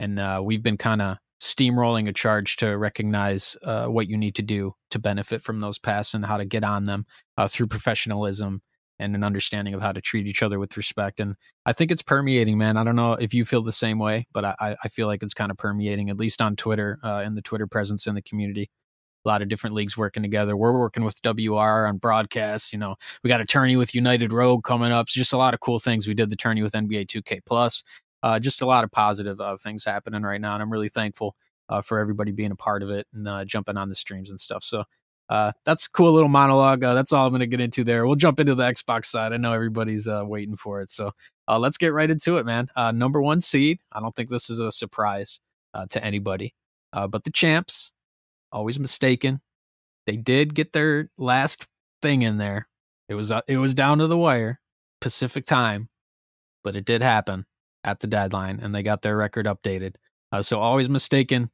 and 0.00 0.18
uh, 0.18 0.40
we've 0.44 0.62
been 0.62 0.76
kind 0.76 1.02
of 1.02 1.16
steamrolling 1.40 2.08
a 2.08 2.12
charge 2.12 2.56
to 2.56 2.76
recognize 2.76 3.56
uh, 3.64 3.86
what 3.86 4.08
you 4.08 4.16
need 4.16 4.34
to 4.34 4.42
do 4.42 4.74
to 4.90 4.98
benefit 4.98 5.42
from 5.42 5.60
those 5.60 5.78
paths 5.78 6.14
and 6.14 6.26
how 6.26 6.36
to 6.36 6.44
get 6.44 6.64
on 6.64 6.84
them 6.84 7.06
uh, 7.36 7.46
through 7.46 7.66
professionalism 7.66 8.60
and 8.98 9.14
an 9.14 9.24
understanding 9.24 9.74
of 9.74 9.80
how 9.80 9.92
to 9.92 10.00
treat 10.00 10.26
each 10.26 10.42
other 10.42 10.58
with 10.58 10.76
respect. 10.76 11.20
And 11.20 11.36
I 11.64 11.72
think 11.72 11.90
it's 11.90 12.02
permeating, 12.02 12.58
man. 12.58 12.76
I 12.76 12.84
don't 12.84 12.96
know 12.96 13.12
if 13.12 13.32
you 13.32 13.44
feel 13.44 13.62
the 13.62 13.72
same 13.72 13.98
way, 13.98 14.26
but 14.32 14.44
I, 14.44 14.76
I 14.82 14.88
feel 14.88 15.06
like 15.06 15.22
it's 15.22 15.34
kind 15.34 15.50
of 15.50 15.56
permeating, 15.56 16.10
at 16.10 16.18
least 16.18 16.42
on 16.42 16.56
Twitter 16.56 16.98
uh, 17.02 17.28
the 17.28 17.42
Twitter 17.42 17.66
presence 17.66 18.06
in 18.06 18.14
the 18.14 18.22
community. 18.22 18.70
A 19.24 19.28
lot 19.28 19.42
of 19.42 19.48
different 19.48 19.74
leagues 19.76 19.96
working 19.96 20.22
together. 20.22 20.56
We're 20.56 20.78
working 20.78 21.04
with 21.04 21.20
WR 21.24 21.86
on 21.86 21.98
broadcasts. 21.98 22.72
You 22.72 22.78
know, 22.78 22.96
we 23.22 23.28
got 23.28 23.40
a 23.40 23.44
tourney 23.44 23.76
with 23.76 23.94
United 23.94 24.32
Rogue 24.32 24.64
coming 24.64 24.92
up. 24.92 25.06
Just 25.06 25.32
a 25.32 25.36
lot 25.36 25.54
of 25.54 25.60
cool 25.60 25.78
things. 25.78 26.06
We 26.06 26.14
did 26.14 26.30
the 26.30 26.36
tourney 26.36 26.62
with 26.62 26.72
NBA 26.72 27.06
2K 27.06 27.40
Plus. 27.44 27.82
Uh, 28.22 28.38
just 28.40 28.62
a 28.62 28.66
lot 28.66 28.84
of 28.84 28.90
positive 28.90 29.40
uh, 29.40 29.56
things 29.56 29.84
happening 29.84 30.22
right 30.22 30.40
now, 30.40 30.54
and 30.54 30.62
I'm 30.62 30.72
really 30.72 30.88
thankful 30.88 31.36
uh, 31.68 31.82
for 31.82 31.98
everybody 31.98 32.32
being 32.32 32.50
a 32.50 32.56
part 32.56 32.82
of 32.82 32.90
it 32.90 33.06
and 33.12 33.28
uh, 33.28 33.44
jumping 33.44 33.76
on 33.76 33.88
the 33.88 33.94
streams 33.94 34.30
and 34.30 34.40
stuff. 34.40 34.64
So 34.64 34.84
uh, 35.28 35.52
that's 35.64 35.86
a 35.86 35.90
cool 35.90 36.12
little 36.12 36.28
monologue. 36.28 36.82
Uh, 36.82 36.94
that's 36.94 37.12
all 37.12 37.26
I'm 37.26 37.32
going 37.32 37.40
to 37.40 37.46
get 37.46 37.60
into 37.60 37.84
there. 37.84 38.06
We'll 38.06 38.16
jump 38.16 38.40
into 38.40 38.54
the 38.54 38.64
Xbox 38.64 39.06
side. 39.06 39.32
I 39.32 39.36
know 39.36 39.52
everybody's 39.52 40.08
uh, 40.08 40.22
waiting 40.24 40.56
for 40.56 40.80
it. 40.80 40.90
So 40.90 41.12
uh, 41.46 41.58
let's 41.58 41.76
get 41.76 41.92
right 41.92 42.08
into 42.08 42.38
it, 42.38 42.46
man. 42.46 42.68
Uh, 42.74 42.92
number 42.92 43.20
one 43.20 43.40
seed. 43.40 43.80
I 43.92 44.00
don't 44.00 44.14
think 44.16 44.30
this 44.30 44.48
is 44.48 44.58
a 44.58 44.72
surprise 44.72 45.40
uh, 45.74 45.86
to 45.90 46.02
anybody, 46.02 46.54
but 46.92 47.24
the 47.24 47.30
champs, 47.30 47.92
always 48.50 48.80
mistaken. 48.80 49.40
They 50.06 50.16
did 50.16 50.54
get 50.54 50.72
their 50.72 51.10
last 51.18 51.66
thing 52.00 52.22
in 52.22 52.38
there. 52.38 52.68
It 53.08 53.14
was 53.14 53.32
it 53.46 53.58
was 53.58 53.74
down 53.74 53.98
to 53.98 54.06
the 54.06 54.18
wire, 54.18 54.60
Pacific 55.00 55.44
time, 55.44 55.88
but 56.64 56.76
it 56.76 56.84
did 56.84 57.02
happen 57.02 57.44
at 57.84 58.00
the 58.00 58.06
deadline, 58.06 58.60
and 58.62 58.74
they 58.74 58.82
got 58.82 59.02
their 59.02 59.16
record 59.16 59.46
updated. 59.46 59.96
so 60.40 60.60
always 60.60 60.88
mistaken 60.88 61.50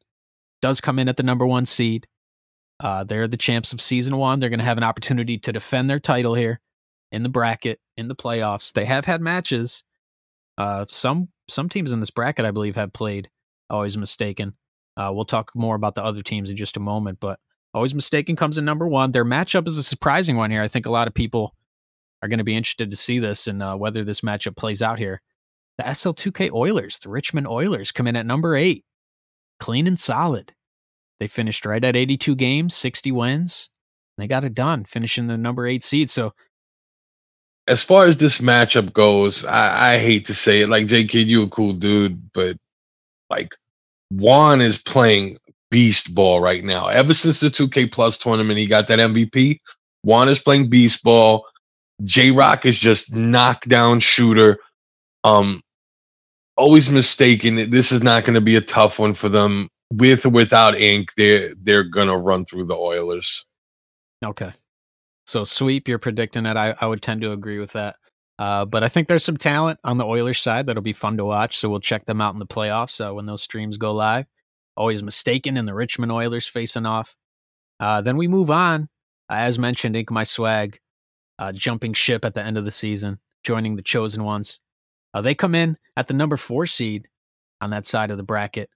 does 0.63 0.81
come 0.81 0.99
in 0.99 1.09
at 1.09 1.17
the 1.17 1.23
number 1.23 1.47
one 1.47 1.67
seed. 1.67 2.07
Uh, 2.81 3.05
they're 3.05 3.29
the 3.29 3.37
champs 3.37 3.73
of 3.73 3.81
season 3.81 4.17
one. 4.17 4.41
They're 4.41 4.51
going 4.51 4.59
to 4.59 4.65
have 4.65 4.79
an 4.79 4.85
opportunity 4.85 5.39
to 5.39 5.53
defend 5.53 5.89
their 5.89 6.01
title 6.01 6.35
here 6.35 6.61
in 7.13 7.23
the 7.23 7.29
bracket 7.29 7.81
in 7.97 8.09
the 8.09 8.17
playoffs. 8.17 8.73
They 8.73 8.85
have 8.85 9.05
had 9.05 9.21
matches. 9.21 9.85
Uh, 10.59 10.85
some 10.89 11.29
some 11.49 11.69
teams 11.69 11.93
in 11.93 12.01
this 12.01 12.11
bracket, 12.11 12.45
I 12.45 12.51
believe, 12.51 12.77
have 12.77 12.93
played. 12.93 13.31
Always 13.71 13.97
mistaken. 13.97 14.55
Uh, 14.97 15.11
we'll 15.13 15.25
talk 15.25 15.53
more 15.55 15.75
about 15.77 15.95
the 15.95 16.05
other 16.05 16.23
teams 16.23 16.51
in 16.51 16.57
just 16.57 16.77
a 16.77 16.81
moment, 16.81 17.19
but 17.21 17.39
always 17.73 17.95
mistaken 17.95 18.37
comes 18.37 18.59
in 18.59 18.65
number 18.65 18.87
one. 18.87 19.13
Their 19.13 19.25
matchup 19.25 19.67
is 19.67 19.79
a 19.79 19.83
surprising 19.83 20.37
one 20.37 20.51
here. 20.51 20.63
I 20.63 20.69
think 20.69 20.87
a 20.87 20.91
lot 20.93 21.09
of 21.09 21.15
people 21.15 21.55
are 22.23 22.29
going 22.29 22.39
to 22.39 22.45
be 22.45 22.57
interested 22.57 22.91
to 22.91 22.97
see 22.97 23.19
this 23.19 23.47
and 23.47 23.63
uh, 23.63 23.77
whether 23.77 24.05
this 24.05 24.21
matchup 24.23 24.57
plays 24.57 24.83
out 24.83 24.99
here. 24.99 25.21
The 25.79 25.85
SL2K 25.85 26.53
Oilers, 26.53 26.99
the 27.01 27.09
Richmond 27.09 27.49
Oilers, 27.49 27.93
come 27.93 28.07
in 28.07 28.17
at 28.17 28.27
number 28.27 28.55
eight. 28.57 28.85
clean 29.61 29.87
and 29.87 29.99
solid. 29.99 30.55
They 31.25 31.29
finished 31.29 31.65
right 31.65 31.83
at 31.83 31.97
82 31.97 32.37
games, 32.37 32.75
60 32.75 33.11
wins. 33.11 33.71
They 34.19 34.27
got 34.27 34.45
it 34.45 34.53
done, 34.53 34.85
finishing 34.85 35.27
the 35.27 35.39
number 35.39 35.67
eight 35.67 35.83
seed. 35.83 36.11
So, 36.11 36.35
as 37.67 37.83
far 37.83 38.05
as 38.05 38.19
this 38.19 38.43
matchup 38.43 38.93
goes, 38.93 39.43
I, 39.43 39.95
I 39.95 39.99
hate 39.99 40.27
to 40.27 40.35
say 40.35 40.61
it, 40.61 40.69
like 40.69 40.87
J 40.87 41.07
Kid, 41.07 41.27
you 41.27 41.45
a 41.45 41.49
cool 41.49 41.73
dude, 41.73 42.31
but 42.35 42.59
like 43.31 43.55
Juan 44.11 44.61
is 44.61 44.83
playing 44.83 45.39
beast 45.71 46.15
ball 46.15 46.43
right 46.43 46.63
now. 46.63 46.89
Ever 46.89 47.15
since 47.15 47.41
the 47.41 47.49
2K 47.49 47.91
Plus 47.91 48.19
tournament, 48.19 48.59
he 48.59 48.67
got 48.67 48.89
that 48.89 48.99
MVP. 48.99 49.61
Juan 50.03 50.29
is 50.29 50.39
playing 50.39 50.69
beast 50.69 51.03
ball. 51.03 51.47
J 52.05 52.33
Rock 52.33 52.67
is 52.67 52.79
just 52.79 53.15
knockdown 53.15 54.01
shooter. 54.01 54.59
Um, 55.25 55.63
always 56.55 56.91
mistaken. 56.91 57.71
This 57.71 57.93
is 57.93 58.03
not 58.03 58.25
going 58.25 58.35
to 58.35 58.43
be 58.43 58.57
a 58.57 58.61
tough 58.61 58.99
one 58.99 59.15
for 59.15 59.31
them. 59.31 59.71
With 59.97 60.27
or 60.27 60.31
without 60.31 60.79
ink, 60.79 61.11
they're 61.17 61.55
they're 61.61 61.85
gonna 61.85 62.17
run 62.19 62.45
through 62.45 62.67
the 62.67 62.77
Oilers. 62.77 63.47
Okay. 64.25 64.53
So 65.27 65.45
sweep, 65.45 65.89
you're 65.89 65.99
predicting 65.99 66.47
it. 66.47 66.57
I, 66.57 66.75
I 66.81 66.87
would 66.87 67.03
tend 67.03 67.23
to 67.23 67.33
agree 67.33 67.59
with 67.59 67.73
that. 67.73 67.97
Uh, 68.39 68.65
but 68.65 68.83
I 68.83 68.89
think 68.89 69.09
there's 69.09 69.25
some 69.25 69.37
talent 69.37 69.79
on 69.85 69.97
the 69.99 70.05
Oilers 70.05 70.39
side 70.39 70.67
that'll 70.67 70.83
be 70.83 70.93
fun 70.93 71.17
to 71.19 71.25
watch. 71.25 71.57
So 71.57 71.69
we'll 71.69 71.81
check 71.81 72.07
them 72.07 72.21
out 72.21 72.35
in 72.35 72.41
the 72.41 72.47
playoffs 72.47 73.05
uh, 73.05 73.15
when 73.15 73.27
those 73.27 73.43
streams 73.43 73.77
go 73.77 73.93
live. 73.93 74.27
Always 74.77 75.03
mistaken 75.03 75.57
in 75.57 75.67
the 75.67 75.75
Richmond 75.75 76.11
Oilers 76.11 76.47
facing 76.47 76.85
off. 76.85 77.15
Uh, 77.79 78.01
then 78.01 78.17
we 78.17 78.29
move 78.29 78.51
on. 78.51 78.89
as 79.29 79.59
mentioned, 79.59 79.97
Ink 79.97 80.11
My 80.11 80.25
Swag, 80.25 80.79
uh, 81.39 81.53
jumping 81.53 81.93
ship 81.93 82.25
at 82.25 82.35
the 82.35 82.43
end 82.43 82.59
of 82.59 82.65
the 82.65 82.71
season, 82.71 83.19
joining 83.45 83.77
the 83.77 83.83
Chosen 83.83 84.25
Ones. 84.25 84.61
Uh, 85.13 85.21
they 85.21 85.35
come 85.35 85.55
in 85.55 85.77
at 85.97 86.09
the 86.09 86.15
number 86.15 86.37
four 86.37 86.67
seed 86.67 87.07
on 87.61 87.71
that 87.71 87.87
side 87.87 88.11
of 88.11 88.17
the 88.17 88.25
bracket, 88.25 88.69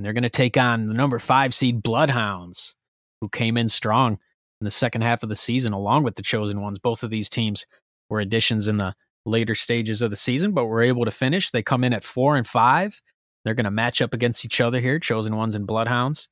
and 0.00 0.04
they're 0.06 0.14
going 0.14 0.22
to 0.22 0.30
take 0.30 0.56
on 0.56 0.88
the 0.88 0.94
number 0.94 1.18
five 1.18 1.52
seed 1.52 1.82
Bloodhounds, 1.82 2.74
who 3.20 3.28
came 3.28 3.58
in 3.58 3.68
strong 3.68 4.14
in 4.58 4.64
the 4.64 4.70
second 4.70 5.02
half 5.02 5.22
of 5.22 5.28
the 5.28 5.36
season, 5.36 5.74
along 5.74 6.04
with 6.04 6.14
the 6.14 6.22
chosen 6.22 6.62
ones. 6.62 6.78
Both 6.78 7.02
of 7.02 7.10
these 7.10 7.28
teams 7.28 7.66
were 8.08 8.18
additions 8.18 8.66
in 8.66 8.78
the 8.78 8.94
later 9.26 9.54
stages 9.54 10.00
of 10.00 10.08
the 10.08 10.16
season, 10.16 10.52
but 10.52 10.64
were 10.64 10.80
able 10.80 11.04
to 11.04 11.10
finish. 11.10 11.50
They 11.50 11.62
come 11.62 11.84
in 11.84 11.92
at 11.92 12.02
four 12.02 12.36
and 12.36 12.46
five. 12.46 12.98
They're 13.44 13.52
going 13.52 13.64
to 13.64 13.70
match 13.70 14.00
up 14.00 14.14
against 14.14 14.42
each 14.42 14.58
other 14.58 14.80
here, 14.80 14.98
chosen 14.98 15.36
ones 15.36 15.54
and 15.54 15.66
bloodhounds. 15.66 16.30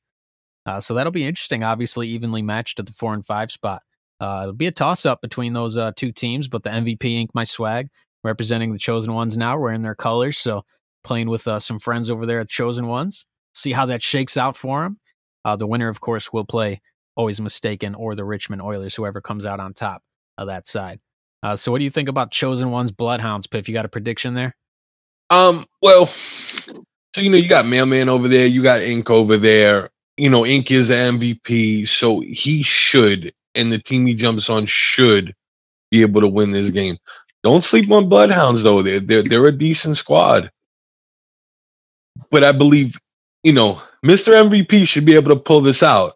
Uh, 0.65 0.79
so 0.79 0.95
that'll 0.95 1.11
be 1.11 1.25
interesting. 1.25 1.63
Obviously, 1.63 2.07
evenly 2.07 2.41
matched 2.41 2.79
at 2.79 2.87
the 2.87 2.93
four 2.93 3.13
and 3.13 3.23
five 3.23 3.51
spot. 3.51 3.83
Uh, 4.19 4.39
it'll 4.45 4.53
be 4.53 4.65
a 4.65 4.71
toss 4.71 5.05
up 5.05 5.21
between 5.21 5.53
those 5.53 5.77
uh, 5.77 5.91
two 5.95 6.11
teams, 6.11 6.47
but 6.47 6.63
the 6.63 6.71
MVP 6.71 7.05
Ink 7.05 7.35
My 7.35 7.43
Swag 7.43 7.89
representing 8.23 8.73
the 8.73 8.79
chosen 8.79 9.13
ones 9.13 9.37
now, 9.37 9.59
wearing 9.59 9.83
their 9.83 9.93
colors. 9.93 10.39
So 10.39 10.65
playing 11.03 11.29
with 11.29 11.47
uh, 11.47 11.59
some 11.59 11.77
friends 11.77 12.09
over 12.09 12.25
there 12.25 12.39
at 12.39 12.49
Chosen 12.49 12.87
Ones. 12.87 13.27
See 13.59 13.73
how 13.73 13.85
that 13.87 14.01
shakes 14.01 14.37
out 14.37 14.55
for 14.55 14.85
him. 14.85 14.99
Uh, 15.45 15.55
the 15.55 15.67
winner, 15.67 15.89
of 15.89 16.01
course, 16.01 16.31
will 16.31 16.45
play 16.45 16.81
always 17.15 17.41
mistaken, 17.41 17.95
or 17.95 18.15
the 18.15 18.23
Richmond 18.23 18.61
Oilers, 18.61 18.95
whoever 18.95 19.21
comes 19.21 19.45
out 19.45 19.59
on 19.59 19.73
top 19.73 20.01
of 20.37 20.47
that 20.47 20.67
side. 20.67 20.99
Uh, 21.43 21.55
so, 21.55 21.71
what 21.71 21.79
do 21.79 21.83
you 21.83 21.89
think 21.89 22.09
about 22.09 22.31
Chosen 22.31 22.71
One's 22.71 22.91
Bloodhounds, 22.91 23.47
Piff? 23.47 23.67
You 23.67 23.73
got 23.73 23.85
a 23.85 23.89
prediction 23.89 24.33
there? 24.33 24.55
Um, 25.29 25.65
well, 25.81 26.07
so 26.07 27.21
you 27.21 27.29
know, 27.29 27.37
you 27.37 27.47
got 27.47 27.65
Mailman 27.65 28.09
over 28.09 28.27
there, 28.27 28.47
you 28.47 28.63
got 28.63 28.81
Ink 28.81 29.09
over 29.09 29.37
there. 29.37 29.89
You 30.17 30.29
know, 30.29 30.45
Ink 30.45 30.71
is 30.71 30.89
MVP, 30.89 31.87
so 31.87 32.19
he 32.21 32.63
should, 32.63 33.33
and 33.55 33.71
the 33.71 33.79
team 33.79 34.05
he 34.05 34.15
jumps 34.15 34.49
on 34.49 34.65
should 34.65 35.33
be 35.91 36.01
able 36.01 36.21
to 36.21 36.27
win 36.27 36.51
this 36.51 36.69
game. 36.69 36.97
Don't 37.43 37.63
sleep 37.63 37.89
on 37.91 38.09
Bloodhounds, 38.09 38.63
though. 38.63 38.81
They're 38.81 38.99
they're, 38.99 39.23
they're 39.23 39.47
a 39.47 39.57
decent 39.57 39.97
squad, 39.97 40.51
but 42.31 42.43
I 42.43 42.51
believe 42.51 42.97
you 43.43 43.53
know 43.53 43.81
Mr. 44.05 44.33
MVP 44.33 44.87
should 44.87 45.05
be 45.05 45.15
able 45.15 45.35
to 45.35 45.39
pull 45.39 45.61
this 45.61 45.83
out. 45.83 46.15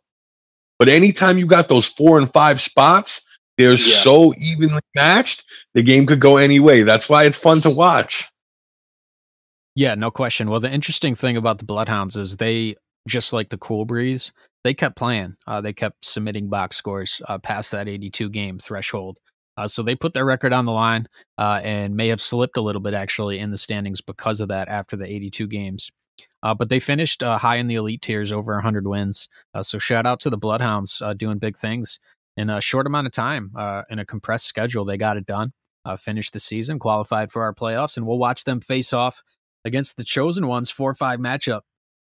But 0.79 0.89
anytime 0.89 1.37
you 1.37 1.45
got 1.45 1.69
those 1.69 1.87
four 1.87 2.17
and 2.17 2.31
five 2.31 2.59
spots, 2.59 3.21
they're 3.57 3.73
yeah. 3.73 4.01
so 4.01 4.33
evenly 4.35 4.81
matched, 4.95 5.45
the 5.73 5.83
game 5.83 6.05
could 6.05 6.19
go 6.19 6.37
any 6.37 6.59
way. 6.59 6.83
That's 6.83 7.07
why 7.07 7.25
it's 7.25 7.37
fun 7.37 7.61
to 7.61 7.69
watch. 7.69 8.27
Yeah, 9.75 9.95
no 9.95 10.11
question. 10.11 10.49
Well, 10.49 10.59
the 10.59 10.71
interesting 10.71 11.15
thing 11.15 11.37
about 11.37 11.57
the 11.57 11.65
Bloodhounds 11.65 12.15
is 12.15 12.37
they, 12.37 12.75
just 13.07 13.33
like 13.33 13.49
the 13.49 13.57
Cool 13.57 13.85
Breeze, 13.85 14.31
they 14.63 14.73
kept 14.73 14.95
playing. 14.95 15.35
Uh, 15.47 15.61
they 15.61 15.73
kept 15.73 16.05
submitting 16.05 16.49
box 16.49 16.77
scores 16.77 17.21
uh, 17.27 17.37
past 17.37 17.71
that 17.71 17.87
82 17.87 18.29
game 18.29 18.59
threshold. 18.59 19.19
Uh, 19.55 19.67
so 19.67 19.83
they 19.83 19.95
put 19.95 20.13
their 20.13 20.25
record 20.25 20.53
on 20.53 20.65
the 20.65 20.71
line 20.71 21.05
uh, 21.37 21.61
and 21.63 21.95
may 21.95 22.07
have 22.07 22.21
slipped 22.21 22.57
a 22.57 22.61
little 22.61 22.81
bit 22.81 22.93
actually 22.93 23.39
in 23.39 23.51
the 23.51 23.57
standings 23.57 24.01
because 24.01 24.41
of 24.41 24.47
that 24.49 24.67
after 24.67 24.95
the 24.95 25.05
82 25.05 25.47
games. 25.47 25.91
Uh, 26.43 26.53
but 26.53 26.69
they 26.69 26.79
finished 26.79 27.23
uh, 27.23 27.37
high 27.37 27.55
in 27.55 27.67
the 27.67 27.75
elite 27.75 28.01
tiers, 28.01 28.31
over 28.31 28.53
100 28.53 28.85
wins. 28.85 29.29
Uh, 29.53 29.63
so 29.63 29.79
shout 29.79 30.05
out 30.05 30.19
to 30.19 30.29
the 30.29 30.37
Bloodhounds 30.37 31.01
uh, 31.01 31.13
doing 31.13 31.39
big 31.39 31.57
things 31.57 31.99
in 32.35 32.49
a 32.49 32.59
short 32.59 32.85
amount 32.85 33.07
of 33.07 33.13
time 33.13 33.51
uh, 33.55 33.83
in 33.89 33.97
a 33.97 34.05
compressed 34.05 34.45
schedule. 34.45 34.83
They 34.83 34.97
got 34.97 35.15
it 35.15 35.25
done, 35.25 35.53
uh, 35.85 35.95
finished 35.95 36.33
the 36.33 36.41
season, 36.41 36.79
qualified 36.79 37.31
for 37.31 37.43
our 37.43 37.53
playoffs, 37.53 37.95
and 37.95 38.05
we'll 38.05 38.17
watch 38.17 38.43
them 38.43 38.59
face 38.59 38.91
off 38.91 39.23
against 39.63 39.95
the 39.95 40.03
chosen 40.03 40.47
ones 40.47 40.69
4 40.69 40.93
5 40.93 41.19
matchup. 41.19 41.61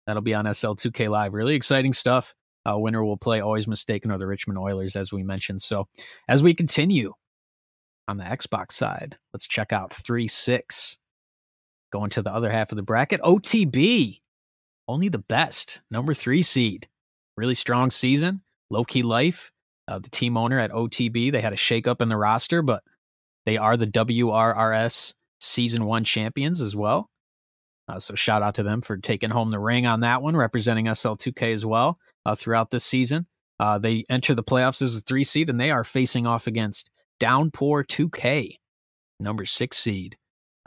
That'll 0.08 0.22
be 0.22 0.34
on 0.34 0.46
SL2K 0.46 1.10
Live. 1.10 1.34
Really 1.34 1.56
exciting 1.56 1.92
stuff. 1.94 2.34
winner 2.66 3.04
will 3.04 3.18
play 3.18 3.42
Always 3.42 3.68
Mistaken 3.68 4.10
or 4.10 4.18
the 4.18 4.26
Richmond 4.26 4.58
Oilers, 4.58 4.96
as 4.96 5.12
we 5.12 5.22
mentioned. 5.22 5.62
So 5.62 5.88
as 6.30 6.42
we 6.42 6.54
continue 6.54 7.14
on 8.08 8.16
the 8.18 8.24
Xbox 8.24 8.72
side, 8.72 9.18
let's 9.34 9.48
check 9.48 9.74
out 9.74 9.94
3 9.94 10.30
6. 10.30 10.99
Going 11.92 12.10
to 12.12 12.22
the 12.22 12.34
other 12.34 12.52
half 12.52 12.72
of 12.72 12.76
the 12.76 12.84
bracket, 12.84 13.22
OTB 13.22 14.20
only 14.90 15.08
the 15.08 15.20
best. 15.20 15.82
Number 15.92 16.14
three 16.14 16.42
seed. 16.42 16.88
Really 17.38 17.56
strong 17.56 17.92
season. 17.92 18.42
Low 18.70 18.84
key 18.84 19.04
life. 19.04 19.52
Uh, 19.88 20.00
the 20.00 20.10
team 20.10 20.38
owner 20.38 20.60
at 20.60 20.72
OTB, 20.72 21.32
they 21.32 21.42
had 21.42 21.54
a 21.54 21.58
shakeup 21.58 22.02
in 22.02 22.10
the 22.10 22.18
roster, 22.18 22.62
but 22.62 22.84
they 23.46 23.58
are 23.58 23.78
the 23.78 23.88
WRRS 23.88 25.14
season 25.40 25.86
one 25.86 26.04
champions 26.04 26.62
as 26.62 26.76
well. 26.76 27.10
Uh, 27.88 27.98
so 27.98 28.14
shout 28.14 28.44
out 28.44 28.54
to 28.56 28.64
them 28.64 28.82
for 28.82 28.98
taking 28.98 29.32
home 29.32 29.50
the 29.50 29.60
ring 29.60 29.88
on 29.88 30.02
that 30.02 30.22
one, 30.22 30.38
representing 30.38 30.86
SL2K 30.86 31.54
as 31.54 31.66
well 31.66 31.98
uh, 32.26 32.36
throughout 32.36 32.70
this 32.70 32.84
season. 32.84 33.26
Uh, 33.60 33.80
they 33.80 34.06
enter 34.10 34.36
the 34.36 34.44
playoffs 34.44 34.82
as 34.82 34.96
a 34.96 35.02
three 35.02 35.24
seed, 35.24 35.50
and 35.50 35.60
they 35.60 35.72
are 35.72 35.84
facing 35.84 36.28
off 36.28 36.46
against 36.46 36.92
Downpour 37.20 37.84
2K, 37.84 38.58
number 39.20 39.46
six 39.46 39.78
seed, 39.78 40.18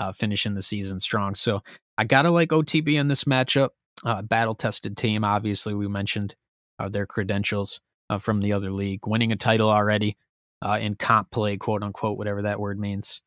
uh, 0.03 0.13
finishing 0.13 0.55
the 0.55 0.63
season 0.63 0.99
strong. 0.99 1.35
So 1.35 1.63
I 1.97 2.05
gotta 2.05 2.31
like 2.31 2.49
OTB 2.49 2.95
in 2.99 3.07
this 3.07 3.25
matchup 3.25 3.71
uh, 4.05 4.23
battle 4.23 4.55
tested 4.55 4.97
team. 4.97 5.23
Obviously, 5.25 5.75
we 5.75 5.87
mentioned 5.87 6.35
uh, 6.79 6.89
their 6.89 7.07
credentials 7.07 7.81
uh, 8.11 8.19
from 8.19 8.41
the 8.41 8.53
other 8.53 8.73
league, 8.73 9.07
winning 9.07 9.31
a 9.31 9.37
title 9.37 9.71
already 9.71 10.17
uh, 10.61 10.79
in 10.81 10.97
comp 10.97 11.31
play, 11.31 11.57
quote 11.57 11.85
unquote, 11.85 12.19
whatever 12.19 12.43
that 12.43 12.59
word 12.59 12.81
means. 12.81 13.23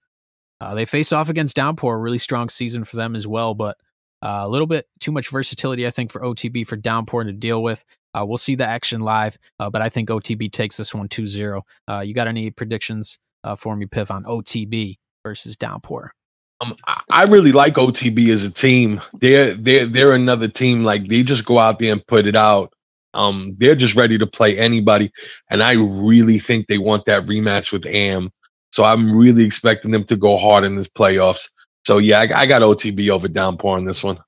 Uh, 0.60 0.74
they 0.74 0.86
face 0.86 1.14
off 1.14 1.30
against 1.30 1.56
Downpour, 1.56 1.98
really 2.00 2.18
strong 2.18 2.50
season 2.50 2.84
for 2.84 2.98
them 2.98 3.16
as 3.16 3.26
well, 3.26 3.54
but 3.54 3.78
a 4.22 4.50
little 4.50 4.66
bit 4.66 4.88
too 5.00 5.12
much 5.12 5.30
versatility, 5.30 5.86
I 5.86 5.92
think, 5.92 6.12
for 6.12 6.20
OTB 6.20 6.66
for 6.66 6.76
Downpour 6.76 7.26
to 7.26 7.32
deal 7.32 7.62
with. 7.62 7.86
we'll 8.16 8.38
see 8.38 8.56
the 8.56 8.66
action 8.66 9.02
live, 9.02 9.38
but 9.60 9.82
I 9.82 9.90
think 9.90 10.10
OTB 10.10 10.52
takes 10.52 10.78
this 10.78 10.96
one 10.96 11.08
2 11.08 11.28
0. 11.28 11.64
you 12.04 12.14
got 12.16 12.28
any 12.28 12.50
predictions 12.50 13.20
for 13.58 13.76
me, 13.76 13.86
Piff, 13.86 14.10
on 14.10 14.24
OTB 14.24 14.96
versus 15.24 15.56
Downpour? 15.56 16.14
Um, 16.62 16.76
I 17.12 17.24
really 17.24 17.52
like 17.52 17.76
OTB 17.76 18.30
as 18.30 18.44
a 18.44 18.52
team. 18.52 19.02
They're 19.20 19.54
they're 19.54 19.86
they're 19.86 20.14
another 20.14 20.48
team. 20.48 20.84
Like 20.84 21.08
they 21.08 21.24
just 21.24 21.46
go 21.46 21.60
out 21.60 21.80
there 21.80 21.92
and 21.92 22.06
put 22.06 22.28
it 22.28 22.36
out. 22.36 22.74
Um, 23.14 23.56
they're 23.58 23.76
just 23.76 23.96
ready 23.96 24.18
to 24.18 24.28
play 24.28 24.58
anybody, 24.58 25.12
and 25.50 25.64
I 25.64 25.74
really 25.74 26.40
think 26.40 26.68
they 26.68 26.78
want 26.78 27.06
that 27.06 27.24
rematch 27.24 27.72
with 27.72 27.86
Am. 27.86 28.30
So 28.72 28.84
I'm 28.84 29.16
really 29.16 29.46
expecting 29.46 29.92
them 29.92 30.04
to 30.06 30.18
go 30.18 30.38
hard 30.38 30.64
in 30.66 30.76
this 30.76 30.90
playoffs. 30.90 31.50
So 31.86 31.98
yeah, 31.98 32.20
I, 32.20 32.42
I 32.42 32.46
got 32.46 32.62
OTB 32.62 33.10
over 33.10 33.28
Downpour 33.28 33.78
on 33.78 33.86
this 33.86 34.04
one. 34.04 34.20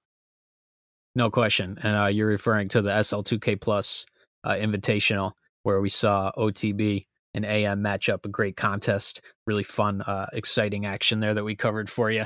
No 1.16 1.30
question, 1.30 1.80
and 1.82 1.98
uh, 1.98 2.08
you're 2.08 2.28
referring 2.28 2.70
to 2.70 2.82
the 2.82 2.92
SL2K 2.92 3.60
Plus 3.60 4.06
uh, 4.44 4.54
Invitational 4.54 5.34
where 5.64 5.82
we 5.82 5.90
saw 5.90 6.32
OTB 6.38 7.07
an 7.38 7.46
AM 7.46 7.84
matchup, 7.84 8.26
a 8.26 8.30
great 8.30 8.58
contest, 8.58 9.22
really 9.46 9.64
fun, 9.64 10.02
uh, 10.02 10.26
exciting 10.34 10.86
action 10.86 11.20
there 11.20 11.34
that 11.34 11.44
we 11.44 11.56
covered 11.56 11.90
for 11.90 12.12
you. 12.12 12.26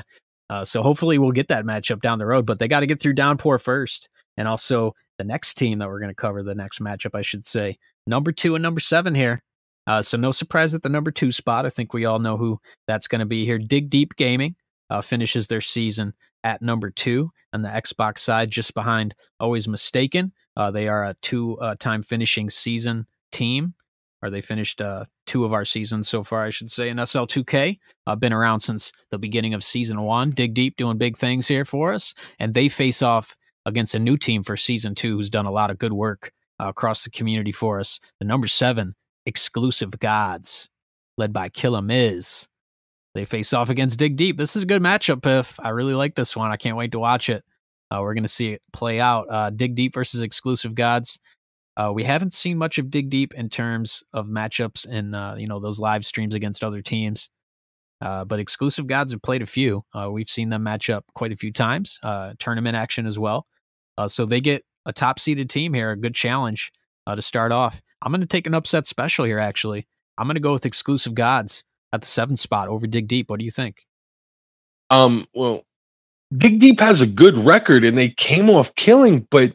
Uh, 0.50 0.64
so 0.64 0.82
hopefully 0.82 1.18
we'll 1.18 1.32
get 1.32 1.48
that 1.48 1.64
matchup 1.64 2.00
down 2.00 2.18
the 2.18 2.26
road, 2.26 2.44
but 2.46 2.58
they 2.58 2.68
got 2.68 2.80
to 2.80 2.86
get 2.86 3.00
through 3.00 3.12
Downpour 3.12 3.58
first, 3.58 4.08
and 4.36 4.48
also 4.48 4.94
the 5.18 5.24
next 5.24 5.54
team 5.54 5.78
that 5.78 5.88
we're 5.88 6.00
going 6.00 6.10
to 6.10 6.14
cover, 6.14 6.42
the 6.42 6.54
next 6.54 6.80
matchup, 6.80 7.14
I 7.14 7.22
should 7.22 7.46
say, 7.46 7.78
number 8.06 8.32
two 8.32 8.54
and 8.54 8.62
number 8.62 8.80
seven 8.80 9.14
here. 9.14 9.42
Uh, 9.86 10.02
so 10.02 10.16
no 10.16 10.30
surprise 10.30 10.74
at 10.74 10.82
the 10.82 10.88
number 10.88 11.10
two 11.10 11.32
spot. 11.32 11.66
I 11.66 11.70
think 11.70 11.92
we 11.92 12.04
all 12.04 12.18
know 12.18 12.36
who 12.36 12.58
that's 12.86 13.08
going 13.08 13.20
to 13.20 13.26
be 13.26 13.44
here. 13.44 13.58
Dig 13.58 13.90
Deep 13.90 14.16
Gaming 14.16 14.56
uh, 14.90 15.02
finishes 15.02 15.48
their 15.48 15.60
season 15.60 16.14
at 16.44 16.62
number 16.62 16.90
two 16.90 17.30
on 17.52 17.62
the 17.62 17.68
Xbox 17.68 18.18
side, 18.18 18.50
just 18.50 18.74
behind 18.74 19.14
Always 19.40 19.68
Mistaken. 19.68 20.32
Uh, 20.56 20.70
they 20.70 20.88
are 20.88 21.04
a 21.04 21.16
two-time 21.22 22.00
uh, 22.00 22.02
finishing 22.02 22.50
season 22.50 23.06
team 23.30 23.74
or 24.22 24.30
they 24.30 24.40
finished 24.40 24.80
uh, 24.80 25.04
two 25.26 25.44
of 25.44 25.52
our 25.52 25.64
seasons 25.64 26.08
so 26.08 26.22
far, 26.22 26.44
I 26.44 26.50
should 26.50 26.70
say, 26.70 26.88
in 26.88 26.96
SL2K. 26.96 27.78
Uh, 28.06 28.16
been 28.16 28.32
around 28.32 28.60
since 28.60 28.92
the 29.10 29.18
beginning 29.18 29.54
of 29.54 29.64
season 29.64 30.00
one. 30.02 30.30
Dig 30.30 30.54
deep, 30.54 30.76
doing 30.76 30.98
big 30.98 31.16
things 31.16 31.48
here 31.48 31.64
for 31.64 31.92
us. 31.92 32.14
And 32.38 32.54
they 32.54 32.68
face 32.68 33.02
off 33.02 33.36
against 33.66 33.94
a 33.94 33.98
new 33.98 34.16
team 34.16 34.42
for 34.42 34.56
season 34.56 34.94
two 34.94 35.16
who's 35.16 35.30
done 35.30 35.46
a 35.46 35.52
lot 35.52 35.70
of 35.70 35.78
good 35.78 35.92
work 35.92 36.32
uh, 36.60 36.68
across 36.68 37.04
the 37.04 37.10
community 37.10 37.52
for 37.52 37.80
us. 37.80 38.00
The 38.20 38.26
number 38.26 38.46
seven, 38.46 38.94
Exclusive 39.26 39.98
Gods, 39.98 40.70
led 41.16 41.32
by 41.32 41.48
Killa 41.48 41.82
Miz. 41.82 42.48
They 43.14 43.24
face 43.24 43.52
off 43.52 43.68
against 43.68 43.98
Dig 43.98 44.16
Deep. 44.16 44.38
This 44.38 44.56
is 44.56 44.62
a 44.62 44.66
good 44.66 44.82
matchup, 44.82 45.22
Piff. 45.22 45.60
I 45.60 45.68
really 45.70 45.94
like 45.94 46.14
this 46.14 46.34
one. 46.34 46.50
I 46.50 46.56
can't 46.56 46.76
wait 46.76 46.92
to 46.92 46.98
watch 46.98 47.28
it. 47.28 47.44
Uh, 47.90 47.98
we're 48.00 48.14
going 48.14 48.24
to 48.24 48.28
see 48.28 48.52
it 48.52 48.62
play 48.72 49.00
out. 49.00 49.26
Uh, 49.28 49.50
Dig 49.50 49.74
Deep 49.74 49.92
versus 49.92 50.22
Exclusive 50.22 50.74
Gods. 50.74 51.20
Uh, 51.76 51.90
we 51.94 52.04
haven't 52.04 52.32
seen 52.32 52.58
much 52.58 52.78
of 52.78 52.90
Dig 52.90 53.08
Deep 53.08 53.32
in 53.34 53.48
terms 53.48 54.02
of 54.12 54.26
matchups 54.26 54.86
and 54.88 55.14
uh, 55.16 55.34
you 55.38 55.46
know 55.46 55.60
those 55.60 55.80
live 55.80 56.04
streams 56.04 56.34
against 56.34 56.62
other 56.62 56.82
teams. 56.82 57.30
Uh, 58.00 58.24
but 58.24 58.40
exclusive 58.40 58.86
gods 58.86 59.12
have 59.12 59.22
played 59.22 59.42
a 59.42 59.46
few. 59.46 59.84
Uh, 59.94 60.10
we've 60.10 60.28
seen 60.28 60.48
them 60.48 60.64
match 60.64 60.90
up 60.90 61.04
quite 61.14 61.32
a 61.32 61.36
few 61.36 61.52
times. 61.52 61.98
Uh, 62.02 62.34
tournament 62.38 62.76
action 62.76 63.06
as 63.06 63.16
well. 63.18 63.46
Uh, 63.96 64.08
so 64.08 64.26
they 64.26 64.40
get 64.40 64.64
a 64.86 64.92
top 64.92 65.20
seeded 65.20 65.48
team 65.48 65.72
here, 65.72 65.92
a 65.92 65.96
good 65.96 66.14
challenge 66.14 66.72
to 67.14 67.22
start 67.22 67.52
off. 67.52 67.80
I'm 68.02 68.10
going 68.10 68.20
to 68.20 68.26
take 68.26 68.46
an 68.46 68.54
upset 68.54 68.86
special 68.86 69.24
here. 69.24 69.38
Actually, 69.38 69.86
I'm 70.18 70.26
going 70.26 70.34
to 70.34 70.40
go 70.40 70.52
with 70.52 70.66
exclusive 70.66 71.14
gods 71.14 71.64
at 71.92 72.00
the 72.00 72.06
seventh 72.06 72.38
spot 72.38 72.68
over 72.68 72.86
Dig 72.86 73.06
Deep. 73.06 73.30
What 73.30 73.38
do 73.38 73.44
you 73.44 73.50
think? 73.50 73.84
Um. 74.90 75.26
Well, 75.34 75.64
Dig 76.36 76.60
Deep 76.60 76.80
has 76.80 77.00
a 77.00 77.06
good 77.06 77.36
record, 77.38 77.84
and 77.84 77.96
they 77.96 78.08
came 78.08 78.50
off 78.50 78.74
killing. 78.74 79.26
But 79.30 79.52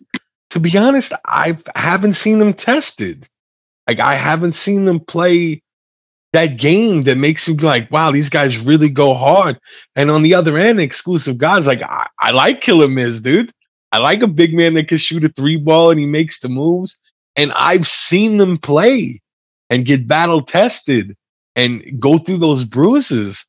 to 0.52 0.60
be 0.60 0.78
honest, 0.78 1.14
I 1.26 1.58
haven't 1.76 2.14
seen 2.14 2.40
them 2.40 2.54
tested. 2.54 3.28
Like 3.88 4.00
I 4.00 4.16
haven't 4.16 4.54
seen 4.54 4.86
them 4.86 5.00
play 5.00 5.62
that 6.34 6.58
game 6.58 7.04
that 7.04 7.18
makes 7.18 7.48
you 7.48 7.56
be 7.56 7.64
like, 7.64 7.90
wow, 7.90 8.12
these 8.12 8.30
guys 8.30 8.58
really 8.58 8.90
go 8.90 9.14
hard. 9.14 9.58
And 9.96 10.12
on 10.12 10.22
the 10.22 10.34
other 10.34 10.58
end, 10.58 10.80
exclusive 10.80 11.38
guys, 11.38 11.66
like 11.66 11.82
I, 11.82 12.08
I 12.20 12.32
like 12.32 12.62
Killa 12.62 12.88
Miz, 12.88 13.22
dude. 13.22 13.52
I 13.92 14.00
like 14.00 14.22
a 14.22 14.28
big 14.28 14.54
man 14.54 14.74
that 14.74 14.90
can 14.90 14.98
shoot 14.98 15.24
a 15.24 15.30
three 15.30 15.58
ball 15.58 15.92
and 15.92 16.00
he 16.00 16.06
makes 16.06 16.40
the 16.40 16.50
moves. 16.50 17.00
And 17.36 17.54
I've 17.54 17.88
seen 17.88 18.38
them 18.38 18.58
play 18.58 19.22
and 19.70 19.86
get 19.86 20.08
battle 20.08 20.42
tested 20.42 21.16
and 21.56 22.00
go 22.00 22.18
through 22.18 22.38
those 22.38 22.66
bruises. 22.66 23.46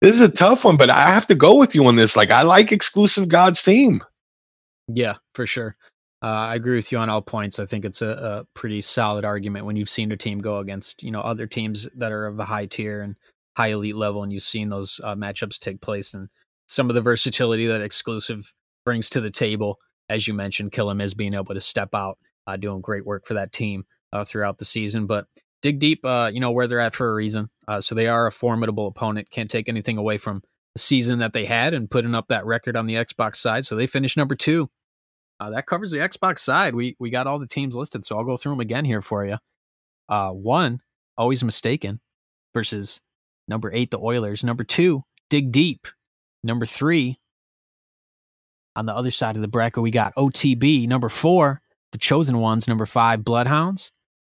This 0.00 0.16
is 0.16 0.20
a 0.20 0.28
tough 0.28 0.64
one, 0.64 0.76
but 0.76 0.90
I 0.90 1.08
have 1.08 1.26
to 1.28 1.34
go 1.34 1.54
with 1.54 1.74
you 1.74 1.86
on 1.86 1.96
this. 1.96 2.16
Like 2.16 2.30
I 2.30 2.42
like 2.42 2.72
exclusive 2.72 3.28
God's 3.28 3.62
team. 3.62 4.02
Yeah, 4.88 5.14
for 5.34 5.46
sure. 5.46 5.76
Uh, 6.22 6.50
I 6.50 6.54
agree 6.54 6.76
with 6.76 6.92
you 6.92 6.98
on 6.98 7.10
all 7.10 7.20
points. 7.20 7.58
I 7.58 7.66
think 7.66 7.84
it's 7.84 8.00
a, 8.00 8.08
a, 8.08 8.44
pretty 8.54 8.80
solid 8.80 9.24
argument 9.24 9.66
when 9.66 9.74
you've 9.74 9.90
seen 9.90 10.12
a 10.12 10.16
team 10.16 10.38
go 10.38 10.58
against 10.58 11.02
you 11.02 11.10
know 11.10 11.20
other 11.20 11.48
teams 11.48 11.88
that 11.96 12.12
are 12.12 12.26
of 12.26 12.38
a 12.38 12.44
high 12.44 12.66
tier 12.66 13.02
and 13.02 13.16
high 13.56 13.68
elite 13.68 13.96
level, 13.96 14.22
and 14.22 14.32
you've 14.32 14.44
seen 14.44 14.68
those 14.68 15.00
uh, 15.02 15.16
matchups 15.16 15.58
take 15.58 15.80
place 15.80 16.14
and 16.14 16.28
some 16.68 16.88
of 16.88 16.94
the 16.94 17.00
versatility 17.00 17.66
that 17.66 17.82
exclusive 17.82 18.52
brings 18.84 19.10
to 19.10 19.20
the 19.20 19.30
table. 19.32 19.78
As 20.08 20.28
you 20.28 20.34
mentioned, 20.34 20.72
Killa 20.72 20.94
Miz 20.94 21.12
being 21.12 21.34
able 21.34 21.54
to 21.54 21.60
step 21.60 21.92
out, 21.92 22.18
uh, 22.46 22.56
doing 22.56 22.80
great 22.80 23.04
work 23.04 23.26
for 23.26 23.34
that 23.34 23.52
team 23.52 23.84
uh, 24.12 24.22
throughout 24.24 24.58
the 24.58 24.64
season. 24.64 25.06
But 25.06 25.26
dig 25.60 25.80
deep, 25.80 26.04
uh, 26.04 26.30
you 26.32 26.38
know 26.38 26.52
where 26.52 26.68
they're 26.68 26.78
at 26.78 26.94
for 26.94 27.10
a 27.10 27.14
reason. 27.14 27.50
Uh, 27.66 27.80
so 27.80 27.96
they 27.96 28.06
are 28.06 28.28
a 28.28 28.32
formidable 28.32 28.86
opponent. 28.86 29.30
Can't 29.30 29.50
take 29.50 29.68
anything 29.68 29.98
away 29.98 30.18
from 30.18 30.42
the 30.74 30.80
season 30.80 31.18
that 31.18 31.32
they 31.32 31.46
had 31.46 31.74
and 31.74 31.90
putting 31.90 32.14
up 32.14 32.28
that 32.28 32.46
record 32.46 32.76
on 32.76 32.86
the 32.86 32.94
Xbox 32.94 33.36
side. 33.36 33.64
So 33.64 33.74
they 33.74 33.88
finished 33.88 34.16
number 34.16 34.36
two 34.36 34.70
uh, 35.42 35.50
that 35.50 35.66
covers 35.66 35.90
the 35.90 35.98
Xbox 35.98 36.38
side. 36.38 36.74
We 36.74 36.94
we 37.00 37.10
got 37.10 37.26
all 37.26 37.40
the 37.40 37.48
teams 37.48 37.74
listed, 37.74 38.04
so 38.04 38.16
I'll 38.16 38.24
go 38.24 38.36
through 38.36 38.52
them 38.52 38.60
again 38.60 38.84
here 38.84 39.02
for 39.02 39.26
you. 39.26 39.38
Uh, 40.08 40.30
one, 40.30 40.80
always 41.18 41.42
mistaken, 41.42 42.00
versus 42.54 43.00
number 43.48 43.72
eight, 43.72 43.90
the 43.90 43.98
Oilers. 43.98 44.44
Number 44.44 44.62
two, 44.62 45.02
dig 45.30 45.50
deep. 45.50 45.88
Number 46.44 46.64
three, 46.64 47.18
on 48.76 48.86
the 48.86 48.94
other 48.94 49.10
side 49.10 49.34
of 49.34 49.42
the 49.42 49.48
bracket, 49.48 49.82
we 49.82 49.90
got 49.90 50.14
OTB. 50.14 50.86
Number 50.86 51.08
four, 51.08 51.60
the 51.90 51.98
chosen 51.98 52.38
ones. 52.38 52.68
Number 52.68 52.86
five, 52.86 53.24
Bloodhounds. 53.24 53.90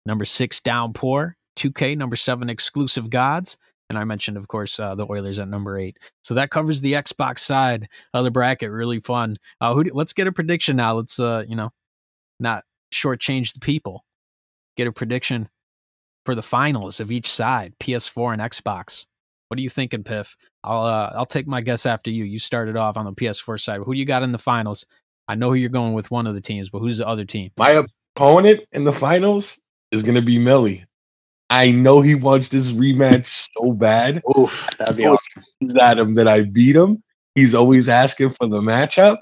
Number 0.06 0.24
six, 0.24 0.60
Downpour. 0.60 1.36
2K. 1.56 1.96
Number 1.98 2.16
seven, 2.16 2.48
Exclusive 2.48 3.10
Gods. 3.10 3.58
And 3.88 3.98
I 3.98 4.04
mentioned, 4.04 4.36
of 4.36 4.48
course, 4.48 4.80
uh, 4.80 4.94
the 4.94 5.06
Oilers 5.08 5.38
at 5.38 5.48
number 5.48 5.78
eight. 5.78 5.98
So 6.24 6.34
that 6.34 6.50
covers 6.50 6.80
the 6.80 6.94
Xbox 6.94 7.40
side 7.40 7.88
of 8.14 8.24
the 8.24 8.30
bracket. 8.30 8.70
Really 8.70 9.00
fun. 9.00 9.36
Uh, 9.60 9.74
who 9.74 9.84
do, 9.84 9.90
let's 9.92 10.12
get 10.12 10.26
a 10.26 10.32
prediction 10.32 10.76
now. 10.76 10.94
Let's, 10.94 11.20
uh, 11.20 11.44
you 11.46 11.56
know, 11.56 11.70
not 12.40 12.64
shortchange 12.92 13.52
the 13.52 13.60
people. 13.60 14.04
Get 14.76 14.86
a 14.86 14.92
prediction 14.92 15.48
for 16.24 16.34
the 16.34 16.42
finals 16.42 17.00
of 17.00 17.10
each 17.10 17.26
side, 17.26 17.74
PS4 17.80 18.32
and 18.32 18.42
Xbox. 18.42 19.06
What 19.48 19.58
are 19.58 19.62
you 19.62 19.68
thinking, 19.68 20.04
Piff? 20.04 20.36
I'll 20.64 20.84
uh, 20.84 21.12
I'll 21.14 21.26
take 21.26 21.46
my 21.46 21.60
guess 21.60 21.84
after 21.84 22.10
you. 22.10 22.24
You 22.24 22.38
started 22.38 22.76
off 22.76 22.96
on 22.96 23.04
the 23.04 23.12
PS4 23.12 23.60
side. 23.60 23.80
Who 23.84 23.92
do 23.92 23.98
you 23.98 24.06
got 24.06 24.22
in 24.22 24.32
the 24.32 24.38
finals? 24.38 24.86
I 25.28 25.34
know 25.34 25.50
who 25.50 25.54
you're 25.54 25.68
going 25.68 25.92
with 25.92 26.10
one 26.10 26.26
of 26.26 26.34
the 26.34 26.40
teams, 26.40 26.70
but 26.70 26.78
who's 26.78 26.98
the 26.98 27.06
other 27.06 27.24
team? 27.24 27.50
My 27.58 27.82
opponent 28.16 28.60
in 28.72 28.84
the 28.84 28.92
finals 28.92 29.58
is 29.90 30.02
going 30.02 30.14
to 30.14 30.22
be 30.22 30.38
Millie. 30.38 30.84
I 31.52 31.70
know 31.70 32.00
he 32.00 32.14
wants 32.14 32.48
this 32.48 32.72
rematch 32.72 33.46
so 33.54 33.72
bad. 33.72 34.22
Oof, 34.38 34.68
that'd 34.78 34.96
be 34.96 35.04
awesome. 35.04 35.42
At 35.78 35.98
him 35.98 36.14
that 36.14 36.26
I 36.26 36.44
beat 36.44 36.74
him. 36.74 37.02
He's 37.34 37.54
always 37.54 37.90
asking 37.90 38.30
for 38.30 38.46
the 38.46 38.56
matchup. 38.56 39.18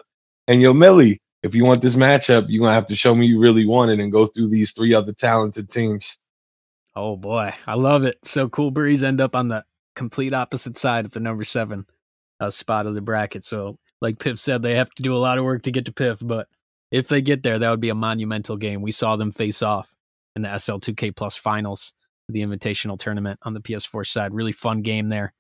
And 0.47 0.63
yo, 0.63 0.73
Millie, 0.73 1.21
if 1.43 1.57
you 1.57 1.65
want 1.65 1.83
this 1.83 1.97
matchup, 1.97 2.47
you're 2.49 2.63
gonna 2.63 2.73
have 2.73 2.87
to 2.87 2.95
show 2.95 3.17
me 3.17 3.27
you 3.27 3.41
really 3.41 3.67
want 3.67 3.91
it 3.91 3.99
and 3.99 4.13
go 4.13 4.27
through 4.27 4.49
these 4.49 4.71
three 4.71 4.95
other 4.95 5.13
talented 5.13 5.73
teams. 5.73 6.19
Oh 6.95 7.17
boy, 7.17 7.53
I 7.67 7.75
love 7.75 8.05
it. 8.05 8.17
So 8.23 8.49
cool 8.49 8.71
breeze 8.71 9.03
end 9.03 9.21
up 9.21 9.35
on 9.35 9.49
the 9.49 9.65
complete 9.97 10.33
opposite 10.33 10.79
side 10.79 11.07
of 11.07 11.11
the 11.11 11.19
number 11.19 11.43
seven 11.43 11.85
uh, 12.39 12.51
spot 12.51 12.87
of 12.87 12.95
the 12.95 13.01
bracket. 13.01 13.45
So, 13.45 13.77
like 14.01 14.21
Piff 14.21 14.39
said, 14.39 14.63
they 14.63 14.77
have 14.77 14.91
to 14.91 15.03
do 15.03 15.17
a 15.17 15.19
lot 15.19 15.39
of 15.39 15.45
work 15.45 15.63
to 15.63 15.73
get 15.73 15.87
to 15.87 15.93
Piff, 15.93 16.21
but 16.23 16.47
if 16.93 17.09
they 17.09 17.23
get 17.23 17.43
there, 17.43 17.59
that 17.59 17.71
would 17.71 17.81
be 17.81 17.89
a 17.89 17.95
monumental 17.97 18.57
game. 18.57 18.83
We 18.83 18.93
saw 18.93 19.17
them 19.17 19.33
face 19.33 19.63
off 19.63 19.97
in 20.37 20.43
the 20.43 20.49
SL2K 20.49 21.17
Plus 21.17 21.37
finals 21.37 21.93
the 22.31 22.43
Invitational 22.43 22.99
Tournament 22.99 23.39
on 23.43 23.55
the 23.55 23.61
PS4 23.61 24.07
side. 24.07 24.35
Really 24.35 24.53
fun 24.53 24.83
game 24.83 25.09
there 25.09 25.33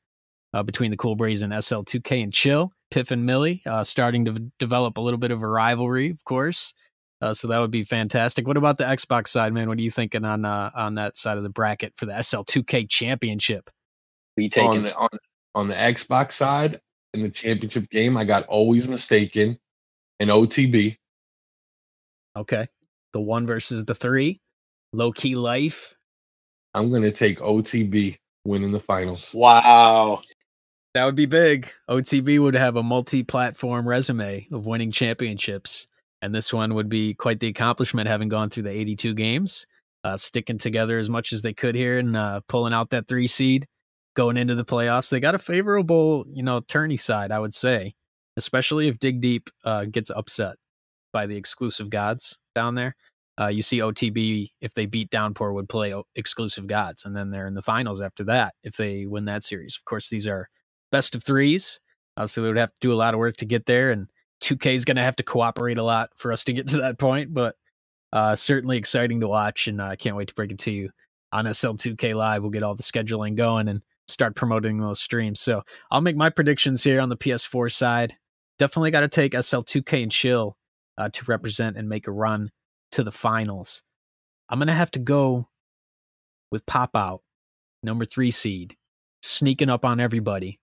uh, 0.53 0.63
between 0.63 0.91
the 0.91 0.97
Cool 0.97 1.17
Breeze 1.17 1.43
and 1.43 1.53
SL2K 1.53 2.23
and 2.23 2.33
Chill. 2.33 2.73
Piff 2.91 3.11
and 3.11 3.25
Millie 3.25 3.63
uh, 3.67 3.85
starting 3.85 4.25
to 4.25 4.33
v- 4.33 4.51
develop 4.59 4.99
a 4.99 5.01
little 5.01 5.19
bit 5.19 5.31
of 5.31 5.43
a 5.43 5.49
rivalry, 5.49 6.11
of 6.11 6.25
course. 6.25 6.75
Uh, 7.23 7.35
so 7.35 7.49
that 7.49 7.59
would 7.59 7.71
be 7.71 7.85
fantastic. 7.85 8.49
What 8.49 8.57
about 8.57 8.79
the 8.79 8.85
Xbox 8.85 9.29
side, 9.29 9.53
man? 9.53 9.69
What 9.69 9.79
are 9.79 9.83
you 9.83 9.91
thinking 9.91 10.25
on 10.25 10.45
uh, 10.45 10.71
on 10.75 10.95
that 10.95 11.17
side 11.17 11.37
of 11.37 11.43
the 11.43 11.51
bracket 11.51 11.95
for 11.95 12.07
the 12.07 12.13
SL2K 12.13 12.89
Championship? 12.89 13.71
Are 14.39 14.43
you 14.43 14.49
taking 14.49 14.79
on 14.79 14.83
the, 14.83 14.97
on, 14.97 15.09
on 15.55 15.69
the 15.69 15.75
Xbox 15.75 16.33
side 16.33 16.81
in 17.15 17.23
the 17.23 17.29
championship 17.29 17.91
game? 17.91 18.17
I 18.17 18.25
got 18.25 18.47
always 18.47 18.89
mistaken 18.89 19.59
and 20.19 20.31
OTB. 20.31 20.97
Okay, 22.37 22.67
the 23.13 23.21
one 23.21 23.47
versus 23.47 23.85
the 23.85 23.95
three, 23.95 24.41
low 24.93 25.13
key 25.13 25.35
life 25.35 25.95
I'm 26.75 26.91
going 26.91 27.03
to 27.03 27.11
take 27.11 27.41
OTB 27.41 28.17
winning 28.45 28.73
the 28.73 28.81
finals. 28.81 29.33
Wow. 29.35 30.23
That 30.95 31.05
would 31.05 31.15
be 31.15 31.27
big. 31.27 31.71
OTB 31.89 32.41
would 32.41 32.55
have 32.55 32.77
a 32.77 32.83
multi 32.83 33.23
platform 33.23 33.89
resume 33.89 34.47
of 34.53 34.67
winning 34.67 34.91
championships. 34.91 35.87
And 36.23 36.35
this 36.35 36.53
one 36.53 36.75
would 36.75 36.89
be 36.89 37.15
quite 37.15 37.41
the 37.41 37.47
accomplishment, 37.47 38.09
having 38.09 38.29
gone 38.29 38.51
through 38.51 38.65
the 38.65 38.71
82 38.71 39.15
games, 39.15 39.67
uh, 40.05 40.17
sticking 40.17 40.59
together 40.59 40.99
as 40.99 41.09
much 41.09 41.33
as 41.33 41.43
they 41.43 41.55
could 41.55 41.75
here 41.75 41.99
and 41.99 42.17
uh, 42.17 42.41
pulling 42.49 42.75
out 42.75 42.91
that 42.91 43.09
three 43.09 43.27
seed 43.27 43.67
going 44.15 44.37
into 44.37 44.55
the 44.55 44.65
playoffs. 44.65 45.11
They 45.11 45.21
got 45.21 45.35
a 45.35 45.39
favorable, 45.39 46.25
you 46.29 46.43
know, 46.43 46.61
tourney 46.61 46.97
side, 46.97 47.31
I 47.31 47.39
would 47.39 47.55
say, 47.55 47.95
especially 48.37 48.89
if 48.89 48.99
Dig 48.99 49.21
Deep 49.21 49.49
uh, 49.65 49.85
gets 49.85 50.11
upset 50.11 50.57
by 51.13 51.27
the 51.27 51.37
exclusive 51.37 51.89
gods 51.89 52.37
down 52.55 52.75
there. 52.75 52.97
Uh, 53.41 53.49
you 53.49 53.63
see 53.63 53.79
OTB 53.79 54.51
if 54.61 54.75
they 54.75 54.85
beat 54.85 55.11
Downpour 55.11 55.55
would 55.55 55.69
play 55.69 55.95
exclusive 56.15 56.67
gods, 56.67 57.05
and 57.05 57.17
then 57.17 57.31
they're 57.31 57.47
in 57.47 57.55
the 57.55 57.63
finals 57.63 58.01
after 58.01 58.23
that 58.25 58.55
if 58.63 58.77
they 58.77 59.07
win 59.07 59.25
that 59.25 59.43
series. 59.43 59.77
Of 59.77 59.85
course, 59.87 60.11
these 60.11 60.27
are 60.27 60.49
best 60.93 61.15
of 61.15 61.25
threes, 61.25 61.81
uh, 62.17 62.27
so 62.27 62.43
they 62.43 62.49
would 62.49 62.59
have 62.59 62.71
to 62.71 62.77
do 62.81 62.93
a 62.93 62.95
lot 62.95 63.15
of 63.15 63.19
work 63.19 63.37
to 63.39 63.47
get 63.47 63.65
there, 63.67 63.91
and 63.91 64.09
2K 64.43 64.75
is 64.75 64.85
going 64.85 64.97
to 64.97 65.03
have 65.03 65.17
to 65.17 65.23
cooperate 65.23 65.79
a 65.79 65.83
lot 65.83 66.11
for 66.17 66.33
us 66.33 66.45
to 66.45 66.53
get 66.53 66.67
to 66.69 66.79
that 66.79 66.99
point. 66.99 67.33
But 67.33 67.57
uh, 68.13 68.37
certainly 68.37 68.77
exciting 68.77 69.21
to 69.21 69.29
watch, 69.29 69.69
and 69.69 69.81
I 69.81 69.97
can't 69.97 70.17
wait 70.17 70.29
to 70.29 70.35
bring 70.35 70.51
it 70.51 70.59
to 70.61 70.71
you 70.71 70.91
on 71.33 71.47
SL2K 71.47 72.15
Live. 72.15 72.43
We'll 72.43 72.51
get 72.51 72.63
all 72.63 72.75
the 72.75 72.83
scheduling 72.83 73.37
going 73.37 73.69
and 73.69 73.81
start 74.07 74.37
promoting 74.37 74.81
those 74.81 75.01
streams. 75.01 75.41
So 75.41 75.63
I'll 75.91 76.01
make 76.01 76.17
my 76.17 76.29
predictions 76.29 76.83
here 76.83 77.01
on 77.01 77.09
the 77.09 77.17
PS4 77.17 77.73
side. 77.73 78.17
Definitely 78.59 78.91
got 78.91 79.01
to 79.01 79.09
take 79.09 79.33
SL2K 79.33 80.03
and 80.03 80.13
Chill 80.13 80.57
uh, 80.99 81.09
to 81.11 81.25
represent 81.27 81.77
and 81.77 81.89
make 81.89 82.07
a 82.07 82.13
run 82.13 82.51
to 82.93 83.03
the 83.03 83.13
finals. 83.13 83.83
I'm 84.49 84.59
going 84.59 84.69
to 84.69 84.75
have 84.75 84.91
to 84.93 84.99
go 84.99 85.49
with 86.51 86.67
Pop 86.67 86.97
Out, 86.97 87.23
number 87.83 88.05
three 88.05 88.31
seed, 88.31 88.77
sneaking 89.23 89.71
up 89.71 89.85
on 89.85 90.01
everybody, 90.01 90.59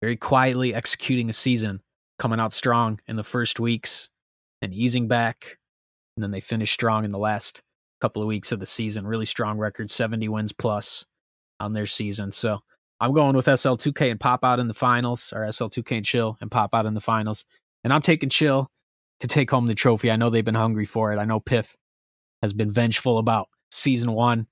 very 0.00 0.16
quietly 0.16 0.74
executing 0.74 1.28
a 1.28 1.32
season, 1.32 1.80
coming 2.18 2.40
out 2.40 2.52
strong 2.52 3.00
in 3.06 3.16
the 3.16 3.24
first 3.24 3.58
weeks 3.58 4.08
and 4.62 4.72
easing 4.72 5.08
back. 5.08 5.58
And 6.16 6.22
then 6.22 6.30
they 6.30 6.40
finish 6.40 6.72
strong 6.72 7.04
in 7.04 7.10
the 7.10 7.18
last 7.18 7.62
couple 8.00 8.22
of 8.22 8.28
weeks 8.28 8.52
of 8.52 8.60
the 8.60 8.66
season. 8.66 9.06
Really 9.06 9.26
strong 9.26 9.58
record, 9.58 9.90
70 9.90 10.28
wins 10.28 10.52
plus 10.52 11.04
on 11.58 11.72
their 11.72 11.86
season. 11.86 12.32
So 12.32 12.60
I'm 13.00 13.12
going 13.12 13.34
with 13.34 13.46
SL2K 13.46 14.10
and 14.10 14.20
Pop 14.20 14.44
Out 14.44 14.60
in 14.60 14.68
the 14.68 14.74
finals, 14.74 15.32
or 15.34 15.40
SL2K 15.42 15.96
and 15.96 16.04
Chill 16.04 16.36
and 16.40 16.50
Pop 16.50 16.74
Out 16.74 16.86
in 16.86 16.94
the 16.94 17.00
finals. 17.00 17.44
And 17.82 17.92
I'm 17.92 18.02
taking 18.02 18.28
Chill 18.28 18.70
to 19.20 19.28
take 19.28 19.50
home 19.50 19.66
the 19.66 19.74
trophy. 19.74 20.10
I 20.10 20.16
know 20.16 20.30
they've 20.30 20.44
been 20.44 20.54
hungry 20.54 20.86
for 20.86 21.12
it. 21.12 21.18
I 21.18 21.24
know 21.24 21.40
Piff 21.40 21.76
has 22.42 22.52
been 22.52 22.72
vengeful 22.72 23.18
about 23.18 23.48
season 23.70 24.12
one, 24.12 24.46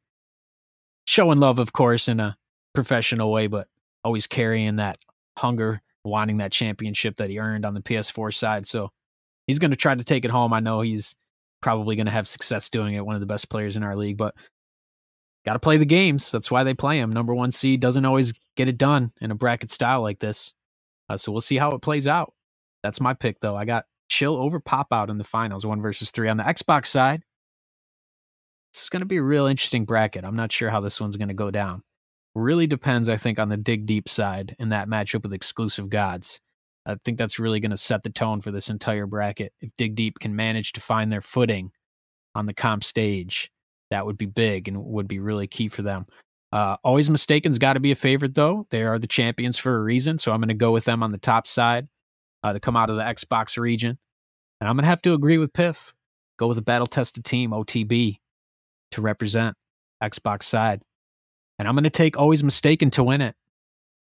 showing 1.04 1.40
love, 1.40 1.58
of 1.58 1.72
course, 1.72 2.08
in 2.08 2.20
a 2.20 2.36
professional 2.74 3.32
way, 3.32 3.46
but 3.46 3.68
always 4.04 4.26
carrying 4.26 4.76
that 4.76 4.98
hunger, 5.38 5.80
wanting 6.04 6.38
that 6.38 6.52
championship 6.52 7.16
that 7.16 7.30
he 7.30 7.38
earned 7.38 7.64
on 7.64 7.74
the 7.74 7.80
PS4 7.80 8.32
side. 8.34 8.66
So 8.66 8.90
he's 9.46 9.58
going 9.58 9.70
to 9.70 9.76
try 9.76 9.94
to 9.94 10.04
take 10.04 10.24
it 10.24 10.30
home. 10.30 10.52
I 10.52 10.60
know 10.60 10.80
he's 10.80 11.16
probably 11.60 11.96
going 11.96 12.06
to 12.06 12.12
have 12.12 12.28
success 12.28 12.68
doing 12.68 12.94
it. 12.94 13.04
One 13.04 13.16
of 13.16 13.20
the 13.20 13.26
best 13.26 13.48
players 13.48 13.76
in 13.76 13.82
our 13.82 13.96
league, 13.96 14.16
but 14.16 14.34
got 15.44 15.54
to 15.54 15.58
play 15.58 15.78
the 15.78 15.86
games. 15.86 16.30
That's 16.30 16.50
why 16.50 16.62
they 16.62 16.74
play 16.74 16.98
him. 16.98 17.10
Number 17.10 17.34
one 17.34 17.50
seed 17.50 17.80
doesn't 17.80 18.04
always 18.04 18.38
get 18.56 18.68
it 18.68 18.78
done 18.78 19.12
in 19.20 19.30
a 19.30 19.34
bracket 19.34 19.70
style 19.70 20.02
like 20.02 20.18
this. 20.18 20.54
Uh, 21.08 21.16
so 21.16 21.32
we'll 21.32 21.40
see 21.40 21.56
how 21.56 21.72
it 21.72 21.80
plays 21.80 22.06
out. 22.06 22.34
That's 22.82 23.00
my 23.00 23.14
pick, 23.14 23.40
though. 23.40 23.56
I 23.56 23.64
got 23.64 23.86
chill 24.08 24.36
over 24.36 24.60
pop 24.60 24.92
out 24.92 25.10
in 25.10 25.18
the 25.18 25.24
finals, 25.24 25.66
one 25.66 25.80
versus 25.80 26.10
three. 26.10 26.28
On 26.28 26.36
the 26.36 26.44
Xbox 26.44 26.86
side, 26.86 27.22
this 28.72 28.84
is 28.84 28.88
going 28.88 29.00
to 29.00 29.06
be 29.06 29.16
a 29.16 29.22
real 29.22 29.46
interesting 29.46 29.84
bracket. 29.84 30.24
I'm 30.24 30.36
not 30.36 30.52
sure 30.52 30.70
how 30.70 30.80
this 30.80 31.00
one's 31.00 31.16
going 31.16 31.28
to 31.28 31.34
go 31.34 31.50
down. 31.50 31.82
Really 32.34 32.66
depends, 32.66 33.08
I 33.08 33.16
think, 33.16 33.38
on 33.38 33.48
the 33.48 33.56
dig 33.56 33.86
deep 33.86 34.08
side 34.08 34.54
in 34.58 34.68
that 34.68 34.88
matchup 34.88 35.22
with 35.22 35.32
exclusive 35.32 35.88
gods. 35.88 36.40
I 36.86 36.96
think 37.04 37.18
that's 37.18 37.38
really 37.38 37.60
going 37.60 37.70
to 37.70 37.76
set 37.76 38.02
the 38.02 38.10
tone 38.10 38.40
for 38.40 38.50
this 38.50 38.70
entire 38.70 39.06
bracket. 39.06 39.52
If 39.60 39.70
Dig 39.76 39.94
Deep 39.94 40.18
can 40.20 40.34
manage 40.34 40.72
to 40.72 40.80
find 40.80 41.12
their 41.12 41.20
footing 41.20 41.70
on 42.34 42.46
the 42.46 42.54
comp 42.54 42.82
stage, 42.82 43.50
that 43.90 44.06
would 44.06 44.16
be 44.16 44.24
big 44.24 44.68
and 44.68 44.82
would 44.84 45.06
be 45.06 45.18
really 45.18 45.46
key 45.46 45.68
for 45.68 45.82
them. 45.82 46.06
Uh, 46.50 46.76
Always 46.82 47.10
Mistaken's 47.10 47.58
got 47.58 47.74
to 47.74 47.80
be 47.80 47.92
a 47.92 47.96
favorite, 47.96 48.34
though. 48.34 48.66
They 48.70 48.84
are 48.84 48.98
the 48.98 49.06
champions 49.06 49.58
for 49.58 49.76
a 49.76 49.82
reason, 49.82 50.16
so 50.16 50.32
I'm 50.32 50.40
going 50.40 50.48
to 50.48 50.54
go 50.54 50.72
with 50.72 50.84
them 50.84 51.02
on 51.02 51.12
the 51.12 51.18
top 51.18 51.46
side 51.46 51.88
uh, 52.42 52.52
to 52.52 52.60
come 52.60 52.76
out 52.76 52.90
of 52.90 52.96
the 52.96 53.02
Xbox 53.02 53.58
region. 53.58 53.98
And 54.60 54.68
I'm 54.68 54.76
going 54.76 54.84
to 54.84 54.90
have 54.90 55.02
to 55.02 55.14
agree 55.14 55.38
with 55.38 55.52
Piff. 55.52 55.94
Go 56.38 56.46
with 56.46 56.58
a 56.58 56.62
battle 56.62 56.86
tested 56.86 57.24
team, 57.24 57.50
OTB, 57.50 58.18
to 58.92 59.00
represent 59.00 59.56
Xbox 60.02 60.44
side. 60.44 60.82
And 61.58 61.66
I'm 61.66 61.74
going 61.74 61.84
to 61.84 61.90
take 61.90 62.16
Always 62.16 62.44
Mistaken 62.44 62.90
to 62.90 63.02
win 63.02 63.20
it. 63.20 63.34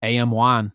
AM 0.02 0.32
Juan 0.32 0.72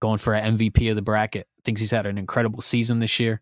going 0.00 0.18
for 0.18 0.34
an 0.34 0.58
MVP 0.58 0.90
of 0.90 0.96
the 0.96 1.02
bracket. 1.02 1.46
Thinks 1.64 1.80
he's 1.80 1.90
had 1.90 2.06
an 2.06 2.18
incredible 2.18 2.60
season 2.60 2.98
this 2.98 3.18
year. 3.18 3.40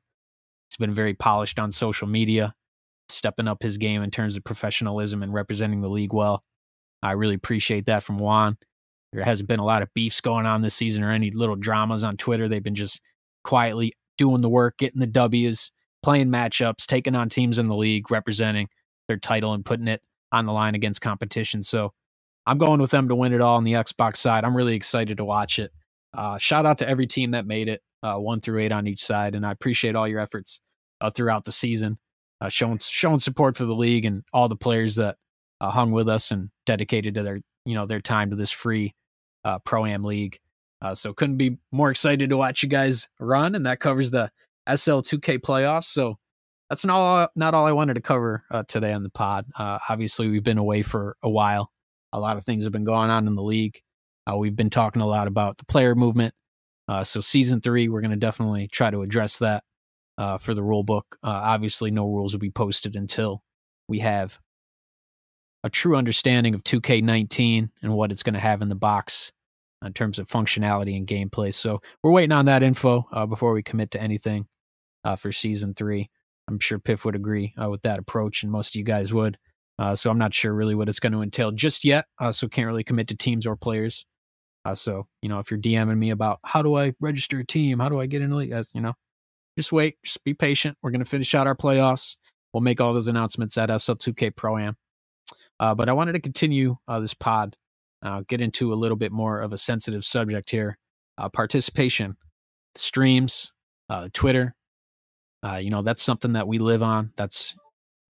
He's 0.70 0.76
been 0.76 0.94
very 0.94 1.14
polished 1.14 1.58
on 1.58 1.72
social 1.72 2.06
media, 2.06 2.54
stepping 3.08 3.48
up 3.48 3.62
his 3.62 3.78
game 3.78 4.02
in 4.02 4.10
terms 4.10 4.36
of 4.36 4.44
professionalism 4.44 5.22
and 5.22 5.32
representing 5.32 5.80
the 5.80 5.90
league 5.90 6.12
well. 6.12 6.42
I 7.02 7.12
really 7.12 7.34
appreciate 7.34 7.86
that 7.86 8.02
from 8.02 8.18
Juan. 8.18 8.56
There 9.14 9.24
hasn't 9.24 9.48
been 9.48 9.60
a 9.60 9.64
lot 9.64 9.82
of 9.82 9.94
beefs 9.94 10.20
going 10.20 10.44
on 10.44 10.60
this 10.60 10.74
season 10.74 11.04
or 11.04 11.12
any 11.12 11.30
little 11.30 11.54
dramas 11.54 12.02
on 12.02 12.16
Twitter. 12.16 12.48
They've 12.48 12.62
been 12.62 12.74
just 12.74 13.00
quietly 13.44 13.92
doing 14.18 14.42
the 14.42 14.48
work, 14.48 14.76
getting 14.76 14.98
the 14.98 15.06
W's, 15.06 15.70
playing 16.02 16.30
matchups, 16.30 16.86
taking 16.86 17.14
on 17.14 17.28
teams 17.28 17.58
in 17.58 17.66
the 17.66 17.76
league, 17.76 18.10
representing 18.10 18.68
their 19.06 19.16
title 19.16 19.54
and 19.54 19.64
putting 19.64 19.86
it 19.86 20.02
on 20.32 20.46
the 20.46 20.52
line 20.52 20.74
against 20.74 21.00
competition. 21.00 21.62
So 21.62 21.92
I'm 22.44 22.58
going 22.58 22.80
with 22.80 22.90
them 22.90 23.08
to 23.08 23.14
win 23.14 23.32
it 23.32 23.40
all 23.40 23.56
on 23.56 23.62
the 23.62 23.74
Xbox 23.74 24.16
side. 24.16 24.44
I'm 24.44 24.56
really 24.56 24.74
excited 24.74 25.18
to 25.18 25.24
watch 25.24 25.60
it. 25.60 25.70
Uh, 26.12 26.36
shout 26.36 26.66
out 26.66 26.78
to 26.78 26.88
every 26.88 27.06
team 27.06 27.30
that 27.30 27.46
made 27.46 27.68
it, 27.68 27.82
uh, 28.02 28.16
one 28.16 28.40
through 28.40 28.60
eight 28.60 28.72
on 28.72 28.88
each 28.88 29.00
side, 29.00 29.36
and 29.36 29.46
I 29.46 29.52
appreciate 29.52 29.94
all 29.94 30.08
your 30.08 30.20
efforts 30.20 30.60
uh, 31.00 31.10
throughout 31.10 31.44
the 31.44 31.52
season, 31.52 31.98
uh, 32.40 32.48
showing 32.48 32.78
showing 32.78 33.18
support 33.18 33.56
for 33.56 33.64
the 33.64 33.74
league 33.74 34.04
and 34.04 34.24
all 34.32 34.48
the 34.48 34.56
players 34.56 34.96
that 34.96 35.16
uh, 35.60 35.70
hung 35.70 35.92
with 35.92 36.08
us 36.08 36.30
and 36.30 36.50
dedicated 36.66 37.14
to 37.14 37.22
their 37.22 37.40
you 37.64 37.74
know 37.74 37.86
their 37.86 38.00
time 38.00 38.30
to 38.30 38.36
this 38.36 38.50
free 38.50 38.94
uh, 39.44 39.58
pro 39.60 39.86
am 39.86 40.04
league. 40.04 40.38
Uh, 40.80 40.94
so 40.94 41.12
couldn't 41.14 41.36
be 41.36 41.58
more 41.72 41.90
excited 41.90 42.28
to 42.28 42.36
watch 42.36 42.62
you 42.62 42.68
guys 42.68 43.08
run, 43.18 43.54
and 43.54 43.66
that 43.66 43.80
covers 43.80 44.10
the 44.10 44.30
SL2K 44.68 45.38
playoffs. 45.40 45.84
So 45.84 46.18
that's 46.68 46.84
not 46.84 46.96
all, 46.96 47.28
not 47.36 47.54
all 47.54 47.66
I 47.66 47.72
wanted 47.72 47.94
to 47.94 48.00
cover 48.00 48.44
uh, 48.50 48.64
today 48.66 48.92
on 48.92 49.02
the 49.02 49.10
pod. 49.10 49.46
Uh, 49.58 49.78
obviously, 49.88 50.28
we've 50.28 50.44
been 50.44 50.58
away 50.58 50.82
for 50.82 51.16
a 51.22 51.30
while. 51.30 51.70
A 52.12 52.20
lot 52.20 52.36
of 52.36 52.44
things 52.44 52.64
have 52.64 52.72
been 52.72 52.84
going 52.84 53.10
on 53.10 53.26
in 53.26 53.34
the 53.34 53.42
league. 53.42 53.80
Uh, 54.30 54.36
we've 54.36 54.56
been 54.56 54.70
talking 54.70 55.02
a 55.02 55.06
lot 55.06 55.26
about 55.26 55.58
the 55.58 55.64
player 55.64 55.94
movement. 55.94 56.34
Uh, 56.86 57.04
so 57.04 57.20
season 57.20 57.60
three, 57.60 57.88
we're 57.88 58.00
going 58.00 58.10
to 58.10 58.16
definitely 58.16 58.68
try 58.68 58.90
to 58.90 59.02
address 59.02 59.38
that 59.38 59.64
uh, 60.18 60.38
for 60.38 60.54
the 60.54 60.62
rule 60.62 60.84
book. 60.84 61.16
Uh, 61.22 61.28
obviously, 61.28 61.90
no 61.90 62.06
rules 62.06 62.32
will 62.32 62.40
be 62.40 62.50
posted 62.50 62.96
until 62.96 63.42
we 63.88 63.98
have 64.00 64.38
a 65.64 65.70
true 65.70 65.96
understanding 65.96 66.54
of 66.54 66.62
2K19 66.62 67.70
and 67.82 67.92
what 67.92 68.12
it's 68.12 68.22
going 68.22 68.34
to 68.34 68.40
have 68.40 68.62
in 68.62 68.68
the 68.68 68.76
box 68.76 69.32
in 69.84 69.92
terms 69.92 70.18
of 70.18 70.28
functionality 70.28 70.96
and 70.96 71.06
gameplay. 71.06 71.52
So 71.52 71.80
we're 72.02 72.12
waiting 72.12 72.32
on 72.32 72.44
that 72.44 72.62
info 72.62 73.06
uh, 73.10 73.26
before 73.26 73.52
we 73.52 73.62
commit 73.62 73.90
to 73.92 74.00
anything 74.00 74.46
uh, 75.02 75.16
for 75.16 75.32
season 75.32 75.74
three. 75.74 76.10
I'm 76.48 76.60
sure 76.60 76.78
Piff 76.78 77.04
would 77.04 77.16
agree 77.16 77.54
with 77.56 77.82
that 77.82 77.98
approach, 77.98 78.42
and 78.42 78.52
most 78.52 78.74
of 78.74 78.78
you 78.78 78.84
guys 78.84 79.12
would. 79.12 79.38
so 79.94 80.10
I'm 80.10 80.18
not 80.18 80.34
sure 80.34 80.52
really 80.52 80.74
what 80.74 80.90
it's 80.90 81.00
going 81.00 81.14
to 81.14 81.22
entail 81.22 81.50
just 81.50 81.84
yet. 81.84 82.04
so 82.30 82.46
can't 82.48 82.66
really 82.66 82.84
commit 82.84 83.08
to 83.08 83.16
teams 83.16 83.46
or 83.46 83.56
players. 83.56 84.04
Uh, 84.64 84.74
so, 84.74 85.06
you 85.20 85.28
know, 85.28 85.38
if 85.38 85.50
you're 85.50 85.60
DMing 85.60 85.98
me 85.98 86.10
about 86.10 86.38
how 86.44 86.62
do 86.62 86.76
I 86.76 86.94
register 87.00 87.38
a 87.38 87.46
team, 87.46 87.80
how 87.80 87.88
do 87.88 88.00
I 88.00 88.06
get 88.06 88.22
in 88.22 88.30
the 88.30 88.36
league, 88.36 88.54
you 88.74 88.80
know, 88.80 88.94
just 89.58 89.72
wait, 89.72 89.96
just 90.04 90.22
be 90.24 90.34
patient. 90.34 90.76
We're 90.82 90.90
going 90.90 91.04
to 91.04 91.10
finish 91.10 91.34
out 91.34 91.46
our 91.46 91.54
playoffs. 91.54 92.16
We'll 92.52 92.62
make 92.62 92.80
all 92.80 92.94
those 92.94 93.08
announcements 93.08 93.58
at 93.58 93.68
SL2K 93.68 94.34
Pro 94.36 94.58
Am. 94.58 94.76
Uh, 95.60 95.74
but 95.74 95.88
I 95.88 95.92
wanted 95.92 96.12
to 96.12 96.20
continue 96.20 96.76
uh, 96.88 97.00
this 97.00 97.14
pod, 97.14 97.56
uh, 98.02 98.22
get 98.28 98.40
into 98.40 98.72
a 98.72 98.76
little 98.76 98.96
bit 98.96 99.12
more 99.12 99.40
of 99.40 99.52
a 99.52 99.56
sensitive 99.56 100.04
subject 100.04 100.50
here 100.50 100.78
uh, 101.16 101.28
participation, 101.28 102.16
streams, 102.74 103.52
uh, 103.88 104.08
Twitter. 104.12 104.54
you 105.60 105.70
know, 105.70 105.82
that's 105.82 106.02
something 106.02 106.32
that 106.32 106.48
we 106.48 106.58
live 106.58 106.82
on. 106.82 107.12
That's 107.16 107.54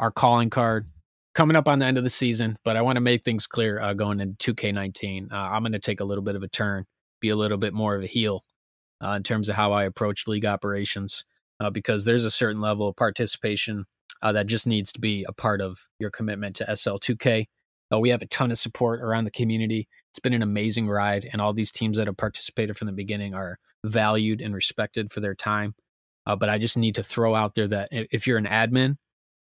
our 0.01 0.11
calling 0.11 0.51
card 0.51 0.87
coming 1.35 1.57
up 1.57 1.69
on 1.69 1.81
the 1.81 1.87
end 1.87 1.99
of 1.99 2.05
the 2.05 2.11
season, 2.11 2.57
but 2.65 2.77
I 2.77 2.83
want 2.83 2.97
to 2.97 3.01
make 3.01 3.25
things 3.25 3.47
clear 3.47 3.81
uh, 3.81 3.93
going 3.93 4.21
into 4.21 4.55
2K19. 4.55 5.33
Uh, 5.33 5.37
I'm 5.37 5.63
going 5.63 5.73
to 5.73 5.79
take 5.79 6.01
a 6.01 6.05
little 6.05 6.23
bit 6.23 6.37
of 6.37 6.43
a 6.43 6.49
turn, 6.49 6.85
be 7.21 7.29
a 7.29 7.37
little 7.37 7.59
bit 7.59 7.75
more 7.75 7.95
of 7.95 8.03
a 8.03 8.07
heel 8.07 8.45
uh, 9.05 9.11
in 9.11 9.23
terms 9.23 9.49
of 9.49 9.57
how 9.57 9.73
I 9.73 9.85
approach 9.85 10.29
league 10.29 10.47
operations, 10.47 11.25
uh, 11.61 11.71
because 11.71 12.05
there's 12.05 12.25
a 12.25 12.31
certain 12.31 12.61
level 12.61 12.89
of 12.89 12.97
participation 12.97 13.85
uh, 14.25 14.33
that 14.33 14.47
just 14.47 14.67
needs 14.67 14.93
to 14.93 15.01
be 15.01 15.25
a 15.29 15.33
part 15.33 15.61
of 15.61 15.89
your 16.01 16.11
commitment 16.11 16.57
to 16.57 16.65
SL2K. 16.65 17.45
Uh, 17.93 18.01
we 18.01 18.09
have 18.09 18.23
a 18.23 18.27
ton 18.27 18.51
of 18.51 18.59
support 18.59 19.01
around 19.01 19.25
the 19.25 19.31
community. 19.31 19.87
It's 20.11 20.19
been 20.19 20.35
an 20.35 20.43
amazing 20.43 20.89
ride, 20.89 21.29
and 21.33 21.41
all 21.41 21.53
these 21.53 21.71
teams 21.71 21.97
that 21.97 22.09
have 22.09 22.17
participated 22.17 22.77
from 22.77 22.87
the 22.87 22.93
beginning 22.93 23.35
are 23.35 23.59
valued 23.85 24.41
and 24.41 24.55
respected 24.55 25.13
for 25.13 25.21
their 25.21 25.35
time. 25.37 25.75
but 26.27 26.49
I 26.49 26.59
just 26.59 26.77
need 26.77 26.97
to 26.97 27.03
throw 27.05 27.37
out 27.37 27.55
there 27.55 27.69
that 27.69 27.91
if 27.93 28.27
you're 28.27 28.39
an 28.39 28.47
admin 28.47 28.97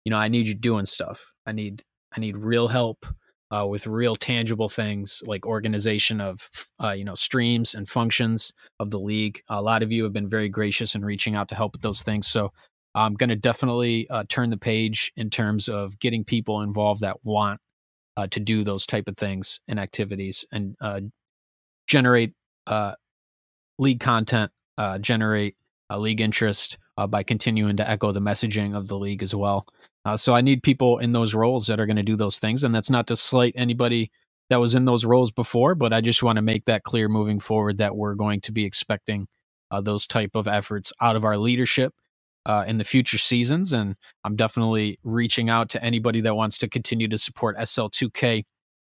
you 0.05 0.11
know, 0.11 0.19
I 0.19 0.29
need 0.29 0.47
you 0.47 0.55
doing 0.55 0.87
stuff. 0.87 1.33
I 1.47 1.53
need 1.53 1.83
I 2.17 2.21
need 2.21 2.37
real 2.37 2.69
help 2.69 3.07
uh, 3.51 3.67
with 3.67 3.87
real 3.87 4.15
tangible 4.15 4.69
things 4.69 5.23
like 5.27 5.47
organization 5.47 6.21
of 6.21 6.49
uh, 6.83 6.91
you 6.91 7.05
know 7.05 7.15
streams 7.15 7.75
and 7.75 7.89
functions 7.89 8.53
of 8.79 8.91
the 8.91 9.01
league. 9.01 9.41
A 9.49 9.63
lot 9.63 9.83
of 9.83 9.91
you 9.91 10.05
have 10.05 10.13
been 10.13 10.29
very 10.29 10.49
gracious 10.49 10.95
in 10.95 11.05
reaching 11.05 11.35
out 11.35 11.49
to 11.49 11.55
help 11.55 11.73
with 11.73 11.83
those 11.83 12.03
things. 12.03 12.27
So 12.27 12.53
I'm 12.95 13.15
going 13.15 13.31
to 13.31 13.37
definitely 13.37 14.09
uh, 14.09 14.25
turn 14.29 14.51
the 14.51 14.57
page 14.57 15.13
in 15.17 15.31
terms 15.31 15.69
of 15.69 15.99
getting 15.99 16.25
people 16.25 16.61
involved 16.61 17.01
that 17.01 17.25
want 17.25 17.61
uh, 18.17 18.27
to 18.29 18.41
do 18.41 18.63
those 18.63 18.87
type 18.87 19.09
of 19.09 19.17
things 19.17 19.61
and 19.67 19.81
activities 19.81 20.45
and 20.53 20.77
uh, 20.81 21.01
generate 21.87 22.35
uh, 22.67 22.95
league 23.79 24.01
content, 24.01 24.53
generate 25.01 25.57
league 25.97 26.21
interest 26.21 26.79
by 27.09 27.23
continuing 27.23 27.77
to 27.77 27.89
echo 27.89 28.13
the 28.13 28.21
messaging 28.21 28.77
of 28.77 28.89
the 28.89 28.99
league 28.99 29.23
as 29.23 29.35
well. 29.35 29.67
Uh, 30.05 30.17
so 30.17 30.35
I 30.35 30.41
need 30.41 30.63
people 30.63 30.99
in 30.99 31.13
those 31.13 31.35
roles 31.35 31.67
that 31.67 31.81
are 31.81 31.87
going 31.87 31.97
to 31.97 32.03
do 32.03 32.17
those 32.17 32.39
things. 32.39 32.63
And 32.63 32.75
that's 32.75 32.91
not 32.91 33.07
to 33.07 33.17
slight 33.17 33.55
anybody 33.57 34.11
that 34.51 34.61
was 34.61 34.75
in 34.75 34.85
those 34.85 35.05
roles 35.05 35.31
before, 35.31 35.75
but 35.75 35.93
I 35.93 36.01
just 36.01 36.23
want 36.23 36.37
to 36.37 36.43
make 36.43 36.67
that 36.67 36.83
clear 36.83 37.09
moving 37.09 37.41
forward 37.41 37.79
that 37.79 37.97
we're 37.97 38.15
going 38.15 38.41
to 38.43 38.53
be 38.53 38.65
expecting 38.65 39.27
uh, 39.71 39.81
those 39.81 40.07
type 40.07 40.35
of 40.35 40.47
efforts 40.47 40.93
out 41.01 41.17
of 41.17 41.25
our 41.25 41.39
leadership 41.39 41.95
uh, 42.47 42.65
in 42.67 42.79
the 42.79 42.85
future 42.85 43.19
seasons. 43.19 43.73
And 43.73 43.97
I'm 44.25 44.37
definitely 44.37 44.99
reaching 45.03 45.49
out 45.49 45.69
to 45.71 45.83
anybody 45.83 46.21
that 46.23 46.35
wants 46.35 46.59
to 46.59 46.69
continue 46.69 47.09
to 47.09 47.19
support 47.19 47.57
SL2K 47.59 48.45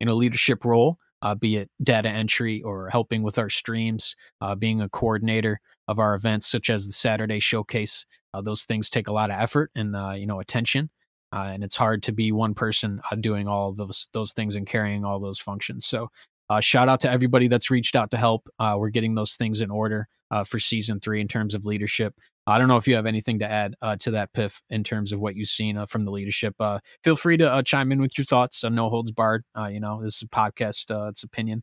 in 0.00 0.08
a 0.08 0.14
leadership 0.14 0.64
role. 0.64 0.98
Uh, 1.20 1.34
be 1.34 1.56
it 1.56 1.68
data 1.82 2.08
entry 2.08 2.62
or 2.62 2.90
helping 2.90 3.24
with 3.24 3.40
our 3.40 3.48
streams, 3.48 4.14
uh, 4.40 4.54
being 4.54 4.80
a 4.80 4.88
coordinator 4.88 5.60
of 5.88 5.98
our 5.98 6.14
events, 6.14 6.46
such 6.46 6.70
as 6.70 6.86
the 6.86 6.92
Saturday 6.92 7.40
Showcase. 7.40 8.06
Uh, 8.32 8.40
those 8.40 8.62
things 8.62 8.88
take 8.88 9.08
a 9.08 9.12
lot 9.12 9.30
of 9.30 9.40
effort 9.40 9.72
and 9.74 9.96
uh, 9.96 10.12
you 10.12 10.26
know 10.26 10.38
attention. 10.38 10.90
Uh, 11.32 11.50
and 11.52 11.64
it's 11.64 11.76
hard 11.76 12.02
to 12.04 12.12
be 12.12 12.32
one 12.32 12.54
person 12.54 13.00
doing 13.20 13.48
all 13.48 13.72
those 13.72 14.08
those 14.12 14.32
things 14.32 14.54
and 14.54 14.66
carrying 14.66 15.04
all 15.04 15.18
those 15.18 15.38
functions. 15.38 15.86
So, 15.86 16.08
uh, 16.48 16.60
shout 16.60 16.88
out 16.88 17.00
to 17.00 17.10
everybody 17.10 17.48
that's 17.48 17.70
reached 17.70 17.96
out 17.96 18.10
to 18.12 18.16
help. 18.16 18.48
Uh, 18.58 18.76
we're 18.78 18.88
getting 18.90 19.14
those 19.14 19.34
things 19.34 19.60
in 19.60 19.70
order 19.70 20.08
uh, 20.30 20.44
for 20.44 20.58
season 20.58 21.00
three 21.00 21.20
in 21.20 21.28
terms 21.28 21.54
of 21.54 21.66
leadership. 21.66 22.14
I 22.50 22.58
don't 22.58 22.68
know 22.68 22.76
if 22.76 22.88
you 22.88 22.94
have 22.96 23.06
anything 23.06 23.38
to 23.40 23.50
add 23.50 23.74
uh, 23.82 23.96
to 23.96 24.10
that, 24.12 24.32
Piff, 24.32 24.62
in 24.70 24.84
terms 24.84 25.12
of 25.12 25.20
what 25.20 25.36
you've 25.36 25.48
seen 25.48 25.76
uh, 25.76 25.86
from 25.86 26.04
the 26.04 26.10
leadership. 26.10 26.54
Uh, 26.58 26.78
feel 27.04 27.16
free 27.16 27.36
to 27.36 27.52
uh, 27.52 27.62
chime 27.62 27.92
in 27.92 28.00
with 28.00 28.16
your 28.16 28.24
thoughts. 28.24 28.64
no 28.64 28.88
holds 28.88 29.10
barred. 29.10 29.44
you 29.70 29.80
know, 29.80 30.02
this 30.02 30.16
is 30.16 30.22
a 30.22 30.26
podcast; 30.26 31.08
it's 31.08 31.22
opinion. 31.22 31.62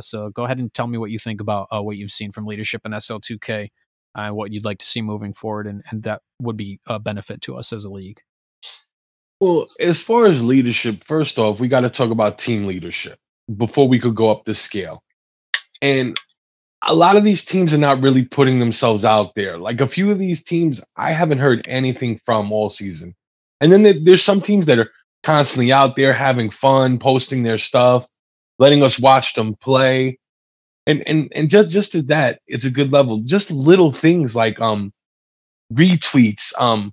so 0.00 0.30
go 0.30 0.44
ahead 0.44 0.58
and 0.58 0.72
tell 0.74 0.86
me 0.86 0.98
what 0.98 1.10
you 1.10 1.18
think 1.18 1.40
about 1.40 1.68
what 1.70 1.96
you've 1.96 2.10
seen 2.10 2.32
from 2.32 2.46
leadership 2.46 2.82
in 2.84 2.92
SL2K 2.92 3.68
uh, 4.14 4.30
what 4.30 4.52
you'd 4.52 4.64
like 4.64 4.78
to 4.78 4.86
see 4.86 5.02
moving 5.02 5.32
forward, 5.32 5.66
and, 5.66 5.82
and 5.90 6.02
that 6.04 6.22
would 6.40 6.56
be 6.56 6.80
a 6.86 6.98
benefit 6.98 7.40
to 7.42 7.56
us 7.56 7.72
as 7.72 7.84
a 7.84 7.90
league. 7.90 8.20
Well, 9.40 9.66
as 9.80 10.00
far 10.00 10.26
as 10.26 10.42
leadership, 10.42 11.04
first 11.04 11.38
off, 11.38 11.58
we 11.60 11.68
got 11.68 11.80
to 11.80 11.90
talk 11.90 12.10
about 12.10 12.38
team 12.38 12.66
leadership 12.66 13.18
before 13.56 13.88
we 13.88 13.98
could 13.98 14.14
go 14.14 14.30
up 14.30 14.44
the 14.44 14.54
scale. 14.54 15.02
And 15.82 16.16
a 16.86 16.94
lot 16.94 17.16
of 17.16 17.24
these 17.24 17.44
teams 17.44 17.72
are 17.72 17.78
not 17.78 18.02
really 18.02 18.24
putting 18.24 18.58
themselves 18.58 19.04
out 19.04 19.34
there. 19.34 19.58
Like 19.58 19.80
a 19.80 19.86
few 19.86 20.10
of 20.10 20.18
these 20.18 20.42
teams, 20.42 20.80
I 20.96 21.12
haven't 21.12 21.38
heard 21.38 21.66
anything 21.68 22.20
from 22.24 22.52
all 22.52 22.70
season. 22.70 23.14
And 23.60 23.72
then 23.72 24.04
there's 24.04 24.22
some 24.22 24.40
teams 24.40 24.66
that 24.66 24.78
are 24.78 24.90
constantly 25.22 25.72
out 25.72 25.96
there 25.96 26.12
having 26.12 26.50
fun, 26.50 26.98
posting 26.98 27.42
their 27.42 27.58
stuff, 27.58 28.06
letting 28.58 28.82
us 28.82 29.00
watch 29.00 29.34
them 29.34 29.56
play. 29.56 30.18
And 30.86 31.02
and 31.08 31.32
and 31.34 31.48
just 31.48 31.70
just 31.70 31.94
as 31.94 32.06
that, 32.06 32.40
it's 32.46 32.66
a 32.66 32.70
good 32.70 32.92
level. 32.92 33.22
Just 33.24 33.50
little 33.50 33.90
things 33.90 34.36
like 34.36 34.60
um 34.60 34.92
retweets, 35.72 36.52
um 36.58 36.92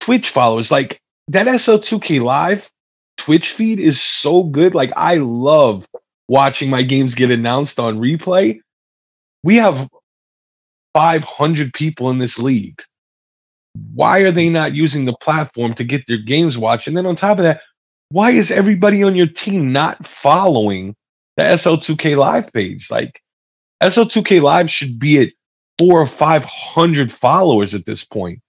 Twitch 0.00 0.30
followers, 0.30 0.70
like 0.70 1.00
that 1.28 1.46
SL2K 1.46 2.22
live 2.22 2.70
Twitch 3.20 3.52
feed 3.52 3.78
is 3.78 4.02
so 4.02 4.42
good. 4.42 4.74
Like 4.74 4.90
I 4.96 5.16
love 5.16 5.86
watching 6.26 6.70
my 6.70 6.82
games 6.82 7.14
get 7.14 7.30
announced 7.30 7.78
on 7.78 7.98
replay. 7.98 8.60
We 9.42 9.56
have 9.56 9.88
500 10.94 11.72
people 11.72 12.10
in 12.10 12.18
this 12.18 12.38
league. 12.38 12.82
Why 13.94 14.20
are 14.20 14.32
they 14.32 14.48
not 14.48 14.74
using 14.74 15.04
the 15.04 15.14
platform 15.22 15.74
to 15.74 15.84
get 15.84 16.06
their 16.06 16.18
games 16.18 16.58
watched? 16.58 16.88
And 16.88 16.96
then 16.96 17.06
on 17.06 17.16
top 17.16 17.38
of 17.38 17.44
that, 17.44 17.60
why 18.10 18.32
is 18.32 18.50
everybody 18.50 19.02
on 19.02 19.14
your 19.14 19.28
team 19.28 19.72
not 19.72 20.06
following 20.06 20.96
the 21.36 21.44
SL2K 21.44 22.16
live 22.16 22.52
page? 22.52 22.90
Like 22.90 23.20
SL2K 23.82 24.42
live 24.42 24.70
should 24.70 24.98
be 24.98 25.20
at 25.20 25.32
four 25.78 26.00
or 26.00 26.06
500 26.06 27.12
followers 27.12 27.74
at 27.74 27.86
this 27.86 28.04
point, 28.04 28.40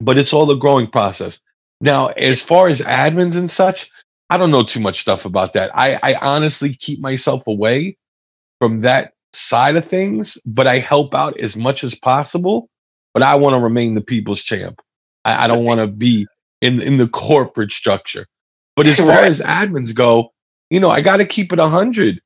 but 0.00 0.18
it's 0.18 0.32
all 0.32 0.50
a 0.50 0.56
growing 0.56 0.88
process. 0.90 1.40
Now, 1.80 2.08
as 2.08 2.40
far 2.40 2.68
as 2.68 2.80
admins 2.80 3.36
and 3.36 3.50
such, 3.50 3.90
I 4.30 4.38
don't 4.38 4.50
know 4.50 4.62
too 4.62 4.80
much 4.80 5.00
stuff 5.00 5.26
about 5.26 5.52
that. 5.52 5.70
I, 5.76 5.98
I 6.02 6.14
honestly 6.14 6.74
keep 6.74 7.00
myself 7.00 7.46
away 7.46 7.98
from 8.60 8.80
that 8.80 9.13
side 9.34 9.76
of 9.76 9.88
things, 9.88 10.38
but 10.44 10.66
I 10.66 10.78
help 10.78 11.14
out 11.14 11.38
as 11.40 11.56
much 11.56 11.84
as 11.84 11.94
possible. 11.94 12.68
But 13.12 13.22
I 13.22 13.36
want 13.36 13.54
to 13.54 13.60
remain 13.60 13.94
the 13.94 14.00
people's 14.00 14.42
champ. 14.42 14.80
I, 15.24 15.44
I 15.44 15.46
don't 15.46 15.64
want 15.64 15.80
to 15.80 15.86
be 15.86 16.26
in 16.60 16.80
in 16.80 16.96
the 16.96 17.08
corporate 17.08 17.72
structure. 17.72 18.26
But 18.76 18.86
as 18.86 18.96
far 18.98 19.10
as 19.10 19.40
admins 19.40 19.94
go, 19.94 20.32
you 20.70 20.80
know, 20.80 20.90
I 20.90 21.00
got 21.00 21.18
to 21.18 21.24
keep 21.24 21.52
it 21.52 21.58
a 21.58 21.68
hundred. 21.68 22.20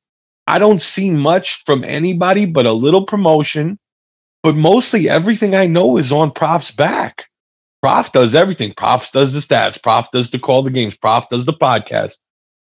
I 0.47 0.57
don't 0.57 0.81
see 0.81 1.11
much 1.11 1.63
from 1.65 1.83
anybody 1.83 2.45
but 2.47 2.65
a 2.65 2.73
little 2.73 3.05
promotion. 3.05 3.77
But 4.41 4.55
mostly 4.55 5.09
everything 5.09 5.53
I 5.53 5.67
know 5.67 5.97
is 5.97 6.11
on 6.11 6.31
Prof's 6.31 6.71
back. 6.71 7.27
Prof 7.81 8.11
does 8.11 8.35
everything. 8.35 8.73
Prof 8.75 9.11
does 9.11 9.33
the 9.33 9.39
stats. 9.39 9.81
Prof 9.81 10.07
does 10.11 10.31
the 10.31 10.39
call 10.39 10.63
the 10.63 10.69
games. 10.69 10.97
Prof 10.97 11.29
does 11.29 11.45
the 11.45 11.53
podcast. 11.53 12.15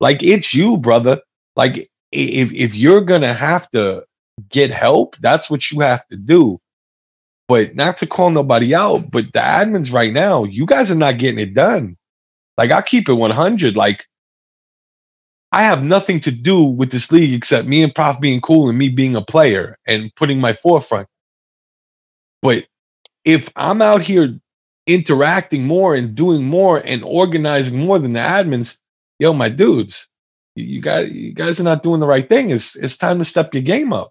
Like 0.01 0.23
it's 0.23 0.55
you, 0.55 0.77
brother. 0.77 1.21
Like 1.57 1.91
if 2.13 2.53
if 2.53 2.75
you're 2.75 3.03
gonna 3.03 3.35
have 3.35 3.71
to 3.71 4.05
get 4.49 4.71
help, 4.71 5.17
that's 5.21 5.51
what 5.51 5.71
you 5.71 5.81
have 5.81 6.07
to 6.09 6.17
do. 6.17 6.61
But 7.49 7.75
not 7.75 7.99
to 7.99 8.07
call 8.07 8.31
nobody 8.31 8.75
out, 8.75 9.11
but 9.11 9.27
the 9.33 9.41
admins 9.41 9.93
right 9.93 10.13
now, 10.13 10.45
you 10.45 10.67
guys 10.67 10.91
are 10.91 10.97
not 10.97 11.19
getting 11.19 11.41
it 11.41 11.55
done. 11.55 11.97
Like 12.57 12.71
I 12.71 12.83
keep 12.83 13.09
it 13.09 13.15
100. 13.15 13.77
Like 13.77 14.07
I 15.53 15.63
have 15.63 15.83
nothing 15.83 16.21
to 16.21 16.31
do 16.31 16.63
with 16.63 16.93
this 16.93 17.11
league 17.11 17.35
except 17.35 17.67
me 17.67 17.83
and 17.83 17.95
Prof 17.95 18.21
being 18.21 18.41
cool 18.41 18.69
and 18.69 18.79
me 18.79 18.89
being 18.89 19.17
a 19.17 19.23
player 19.23 19.79
and 19.87 20.15
putting 20.15 20.41
my 20.41 20.53
forefront. 20.53 21.09
But 22.43 22.67
if 23.25 23.51
I'm 23.57 23.83
out 23.83 24.03
here 24.03 24.39
interacting 24.87 25.67
more 25.67 25.95
and 25.95 26.15
doing 26.15 26.45
more 26.45 26.79
and 26.79 27.03
organizing 27.03 27.79
more 27.79 27.99
than 27.99 28.13
the 28.13 28.21
admins, 28.21 28.79
yo, 29.19 29.33
my 29.33 29.49
dudes, 29.49 30.09
you, 30.55 30.81
guys, 30.81 31.11
you 31.11 31.33
guys 31.33 31.61
are 31.61 31.65
not 31.65 31.83
doing 31.83 32.01
the 32.01 32.07
right 32.07 32.29
thing. 32.29 32.51
It's 32.51 32.77
it's 32.77 32.97
time 32.97 33.19
to 33.19 33.25
step 33.25 33.55
your 33.55 33.63
game 33.63 33.93
up. 33.93 34.11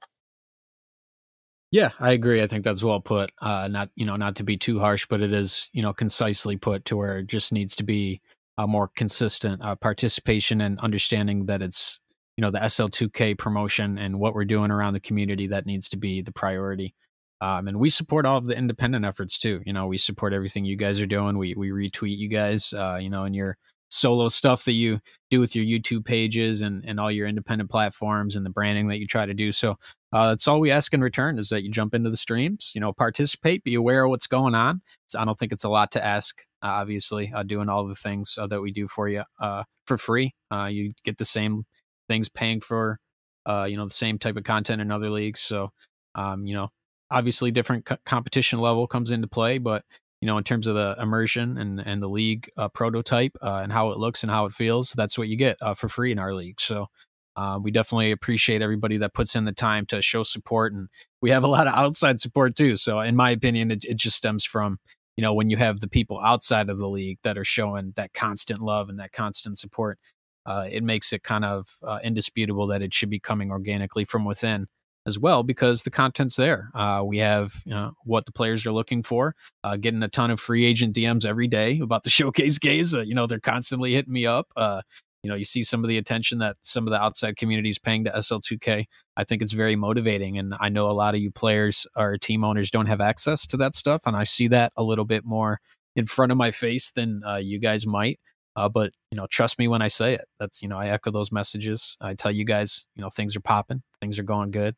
Yeah, 1.71 1.91
I 1.99 2.11
agree. 2.11 2.41
I 2.41 2.47
think 2.47 2.63
that's 2.63 2.83
well 2.83 2.99
put. 2.99 3.31
Uh, 3.41 3.67
not 3.67 3.89
you 3.95 4.05
know 4.05 4.15
not 4.15 4.35
to 4.37 4.43
be 4.43 4.57
too 4.57 4.79
harsh, 4.79 5.05
but 5.09 5.21
it 5.21 5.31
is 5.33 5.69
you 5.73 5.81
know 5.83 5.93
concisely 5.93 6.57
put 6.57 6.85
to 6.85 6.97
where 6.97 7.19
it 7.19 7.27
just 7.27 7.51
needs 7.51 7.75
to 7.77 7.83
be 7.83 8.21
a 8.57 8.67
more 8.67 8.87
consistent 8.95 9.63
uh, 9.63 9.75
participation 9.75 10.61
and 10.61 10.79
understanding 10.81 11.45
that 11.45 11.61
it's 11.61 11.99
you 12.37 12.41
know 12.41 12.49
the 12.51 12.63
SL2K 12.63 13.35
promotion 13.35 13.97
and 13.99 14.19
what 14.19 14.33
we're 14.33 14.45
doing 14.45 14.71
around 14.71 14.93
the 14.93 14.99
community 14.99 15.47
that 15.47 15.65
needs 15.67 15.87
to 15.89 15.97
be 15.97 16.21
the 16.21 16.31
priority. 16.31 16.95
Um, 17.41 17.67
and 17.67 17.79
we 17.79 17.89
support 17.89 18.25
all 18.25 18.37
of 18.37 18.45
the 18.45 18.57
independent 18.57 19.05
efforts 19.05 19.37
too. 19.37 19.61
You 19.65 19.71
know, 19.73 19.85
we 19.87 19.97
support 19.97 20.33
everything 20.33 20.65
you 20.65 20.75
guys 20.75 20.99
are 20.99 21.05
doing. 21.05 21.37
We 21.37 21.53
we 21.55 21.69
retweet 21.69 22.17
you 22.17 22.29
guys. 22.29 22.73
Uh, 22.73 22.97
you 22.99 23.09
know, 23.11 23.25
in 23.25 23.33
your 23.35 23.57
solo 23.89 24.29
stuff 24.29 24.65
that 24.65 24.73
you 24.73 24.99
do 25.29 25.39
with 25.39 25.55
your 25.55 25.65
YouTube 25.65 26.05
pages 26.05 26.61
and 26.61 26.83
and 26.85 26.99
all 26.99 27.11
your 27.11 27.27
independent 27.27 27.69
platforms 27.69 28.35
and 28.35 28.45
the 28.45 28.49
branding 28.49 28.87
that 28.87 28.99
you 28.99 29.07
try 29.07 29.25
to 29.25 29.33
do. 29.33 29.51
So 29.51 29.75
uh, 30.11 30.29
that's 30.29 30.47
all 30.47 30.59
we 30.59 30.71
ask 30.71 30.93
in 30.93 31.01
return 31.01 31.37
is 31.37 31.49
that 31.49 31.63
you 31.63 31.69
jump 31.71 31.93
into 31.93 32.09
the 32.09 32.17
streams. 32.17 32.71
You 32.73 32.81
know, 32.81 32.93
participate, 32.93 33.63
be 33.63 33.75
aware 33.75 34.03
of 34.05 34.09
what's 34.09 34.27
going 34.27 34.55
on. 34.55 34.81
So 35.07 35.19
I 35.19 35.25
don't 35.25 35.37
think 35.37 35.51
it's 35.51 35.63
a 35.63 35.69
lot 35.69 35.91
to 35.91 36.03
ask. 36.05 36.41
Uh, 36.61 36.67
obviously, 36.67 37.31
uh, 37.33 37.43
doing 37.43 37.69
all 37.69 37.87
the 37.87 37.95
things 37.95 38.37
uh, 38.39 38.47
that 38.47 38.61
we 38.61 38.71
do 38.71 38.87
for 38.87 39.07
you 39.07 39.23
uh, 39.39 39.63
for 39.85 39.97
free. 39.97 40.33
You 40.51 40.91
get 41.03 41.17
the 41.17 41.25
same 41.25 41.63
things 42.07 42.29
paying 42.29 42.61
for. 42.61 42.99
you 43.47 43.77
know 43.77 43.85
the 43.85 43.89
same 43.93 44.19
type 44.19 44.37
of 44.37 44.43
content 44.43 44.81
in 44.81 44.91
other 44.91 45.09
leagues. 45.09 45.39
So, 45.41 45.71
um, 46.15 46.45
you 46.45 46.55
know, 46.55 46.69
obviously 47.11 47.51
different 47.51 47.85
co- 47.85 47.97
competition 48.05 48.59
level 48.59 48.87
comes 48.87 49.11
into 49.11 49.27
play, 49.27 49.57
but 49.57 49.83
you 50.21 50.25
know, 50.25 50.37
in 50.37 50.43
terms 50.43 50.67
of 50.67 50.75
the 50.75 50.95
immersion 50.99 51.57
and 51.57 51.79
and 51.79 52.03
the 52.03 52.09
league 52.09 52.49
uh, 52.57 52.69
prototype 52.69 53.37
uh, 53.41 53.61
and 53.63 53.71
how 53.71 53.91
it 53.91 53.97
looks 53.97 54.23
and 54.23 54.31
how 54.31 54.45
it 54.45 54.53
feels, 54.53 54.91
that's 54.91 55.17
what 55.17 55.27
you 55.27 55.37
get 55.37 55.57
uh, 55.61 55.73
for 55.73 55.89
free 55.89 56.11
in 56.11 56.19
our 56.19 56.33
league. 56.33 56.59
So. 56.59 56.87
Uh, 57.35 57.57
we 57.57 57.71
definitely 57.71 58.11
appreciate 58.11 58.61
everybody 58.61 58.97
that 58.97 59.13
puts 59.13 59.33
in 59.33 59.45
the 59.45 59.53
time 59.53 59.85
to 59.85 60.01
show 60.01 60.23
support, 60.23 60.73
and 60.73 60.89
we 61.21 61.29
have 61.29 61.43
a 61.43 61.47
lot 61.47 61.67
of 61.67 61.73
outside 61.73 62.19
support 62.19 62.53
too. 62.53 62.75
So, 62.75 62.99
in 62.99 63.15
my 63.15 63.29
opinion, 63.29 63.71
it, 63.71 63.85
it 63.85 63.95
just 63.95 64.17
stems 64.17 64.43
from 64.43 64.77
you 65.15 65.21
know 65.21 65.33
when 65.33 65.49
you 65.49 65.55
have 65.55 65.79
the 65.79 65.87
people 65.87 66.19
outside 66.19 66.69
of 66.69 66.79
the 66.79 66.89
league 66.89 67.19
that 67.23 67.37
are 67.37 67.45
showing 67.45 67.93
that 67.95 68.13
constant 68.13 68.59
love 68.59 68.89
and 68.89 68.99
that 68.99 69.13
constant 69.13 69.57
support, 69.57 69.99
uh, 70.45 70.67
it 70.69 70.83
makes 70.83 71.13
it 71.13 71.23
kind 71.23 71.45
of 71.45 71.77
uh, 71.81 71.99
indisputable 72.03 72.67
that 72.67 72.81
it 72.81 72.93
should 72.93 73.09
be 73.09 73.19
coming 73.19 73.51
organically 73.51 74.03
from 74.03 74.25
within 74.25 74.67
as 75.05 75.17
well 75.17 75.43
because 75.43 75.83
the 75.83 75.89
content's 75.89 76.35
there. 76.35 76.69
Uh, 76.73 77.01
we 77.05 77.17
have 77.17 77.61
you 77.65 77.71
know, 77.73 77.93
what 78.03 78.25
the 78.25 78.31
players 78.31 78.65
are 78.65 78.71
looking 78.71 79.03
for. 79.03 79.35
Uh, 79.63 79.77
getting 79.77 80.03
a 80.03 80.07
ton 80.07 80.31
of 80.31 80.39
free 80.39 80.65
agent 80.65 80.95
DMs 80.95 81.25
every 81.25 81.47
day 81.47 81.79
about 81.79 82.03
the 82.03 82.09
showcase 82.19 82.57
gaze. 82.59 82.93
Uh, 82.93 83.01
you 83.01 83.15
know, 83.15 83.27
they're 83.27 83.39
constantly 83.39 83.93
hitting 83.93 84.13
me 84.13 84.25
up. 84.25 84.47
Uh, 84.55 84.81
you 85.23 85.29
know, 85.29 85.35
you 85.35 85.43
see 85.43 85.63
some 85.63 85.83
of 85.83 85.89
the 85.89 85.97
attention 85.97 86.37
that 86.39 86.55
some 86.61 86.85
of 86.87 86.91
the 86.91 87.01
outside 87.01 87.35
community 87.35 87.69
is 87.69 87.77
paying 87.77 88.05
to 88.05 88.11
SL2K. 88.11 88.85
I 89.17 89.23
think 89.25 89.41
it's 89.41 89.51
very 89.51 89.75
motivating, 89.75 90.37
and 90.37 90.53
I 90.61 90.69
know 90.69 90.87
a 90.87 90.93
lot 90.93 91.13
of 91.13 91.19
you 91.19 91.29
players 91.29 91.85
or 91.95 92.17
team 92.17 92.45
owners 92.45 92.71
don't 92.71 92.85
have 92.85 93.01
access 93.01 93.45
to 93.47 93.57
that 93.57 93.75
stuff, 93.75 94.03
and 94.05 94.15
I 94.15 94.23
see 94.23 94.47
that 94.47 94.71
a 94.77 94.83
little 94.83 95.03
bit 95.03 95.25
more 95.25 95.59
in 95.95 96.05
front 96.05 96.31
of 96.31 96.37
my 96.37 96.51
face 96.51 96.91
than 96.91 97.21
uh, 97.25 97.35
you 97.35 97.59
guys 97.59 97.85
might. 97.85 98.19
Uh, 98.55 98.69
but 98.69 98.91
you 99.11 99.17
know, 99.17 99.27
trust 99.29 99.59
me 99.59 99.67
when 99.67 99.81
I 99.81 99.89
say 99.89 100.13
it. 100.13 100.25
That's 100.39 100.61
you 100.61 100.69
know, 100.69 100.77
I 100.77 100.87
echo 100.87 101.11
those 101.11 101.31
messages. 101.31 101.97
I 101.99 102.13
tell 102.13 102.31
you 102.31 102.45
guys, 102.45 102.87
you 102.95 103.01
know, 103.01 103.09
things 103.09 103.35
are 103.35 103.41
popping, 103.41 103.83
things 104.01 104.19
are 104.19 104.23
going 104.23 104.51
good. 104.51 104.75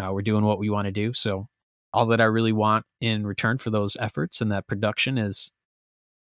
Uh, 0.00 0.12
we're 0.12 0.22
doing 0.22 0.44
what 0.44 0.58
we 0.58 0.70
want 0.70 0.86
to 0.86 0.92
do. 0.92 1.12
So 1.12 1.46
all 1.92 2.06
that 2.06 2.20
I 2.20 2.24
really 2.24 2.52
want 2.52 2.86
in 3.00 3.26
return 3.26 3.58
for 3.58 3.70
those 3.70 3.96
efforts 3.98 4.40
and 4.40 4.52
that 4.52 4.66
production 4.66 5.18
is 5.18 5.50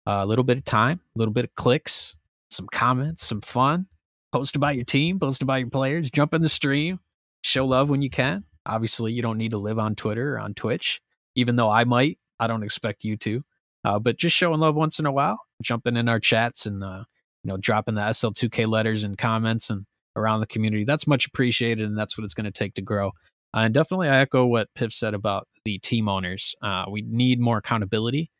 a 0.06 0.26
little 0.26 0.44
bit 0.44 0.58
of 0.58 0.64
time, 0.64 1.00
a 1.16 1.18
little 1.18 1.32
bit 1.32 1.44
of 1.44 1.54
clicks, 1.54 2.16
some 2.50 2.66
comments, 2.66 3.24
some 3.24 3.40
fun. 3.40 3.86
Post 4.32 4.56
about 4.56 4.74
your 4.74 4.84
team, 4.84 5.20
post 5.20 5.42
about 5.42 5.60
your 5.60 5.70
players, 5.70 6.10
jump 6.10 6.34
in 6.34 6.42
the 6.42 6.48
stream, 6.48 6.98
show 7.42 7.64
love 7.64 7.88
when 7.88 8.02
you 8.02 8.10
can. 8.10 8.44
Obviously, 8.66 9.12
you 9.12 9.22
don't 9.22 9.38
need 9.38 9.52
to 9.52 9.58
live 9.58 9.78
on 9.78 9.94
Twitter 9.94 10.34
or 10.34 10.40
on 10.40 10.54
Twitch, 10.54 11.00
even 11.36 11.56
though 11.56 11.70
I 11.70 11.84
might. 11.84 12.18
I 12.40 12.48
don't 12.48 12.64
expect 12.64 13.04
you 13.04 13.16
to, 13.18 13.44
uh, 13.84 13.98
but 14.00 14.18
just 14.18 14.34
showing 14.34 14.58
love 14.58 14.74
once 14.74 14.98
in 14.98 15.06
a 15.06 15.12
while, 15.12 15.38
jumping 15.62 15.96
in 15.96 16.08
our 16.08 16.18
chats 16.18 16.66
and 16.66 16.82
uh, 16.82 17.04
you 17.44 17.48
know 17.48 17.56
dropping 17.56 17.94
the 17.94 18.00
SL2K 18.00 18.66
letters 18.66 19.04
and 19.04 19.16
comments 19.16 19.70
and 19.70 19.86
around 20.16 20.40
the 20.40 20.46
community. 20.46 20.84
That's 20.84 21.06
much 21.06 21.26
appreciated, 21.26 21.86
and 21.86 21.96
that's 21.96 22.18
what 22.18 22.24
it's 22.24 22.34
going 22.34 22.44
to 22.44 22.50
take 22.50 22.74
to 22.74 22.82
grow. 22.82 23.12
Uh, 23.55 23.61
and 23.61 23.74
definitely, 23.74 24.09
I 24.09 24.18
echo 24.18 24.44
what 24.44 24.68
Piff 24.74 24.92
said 24.92 25.14
about 25.14 25.46
the 25.64 25.78
team 25.78 26.09
owners. 26.09 26.57
Uh, 26.61 26.86
we 26.90 27.02
need 27.02 27.38
more 27.38 27.59
accountability 27.59 28.30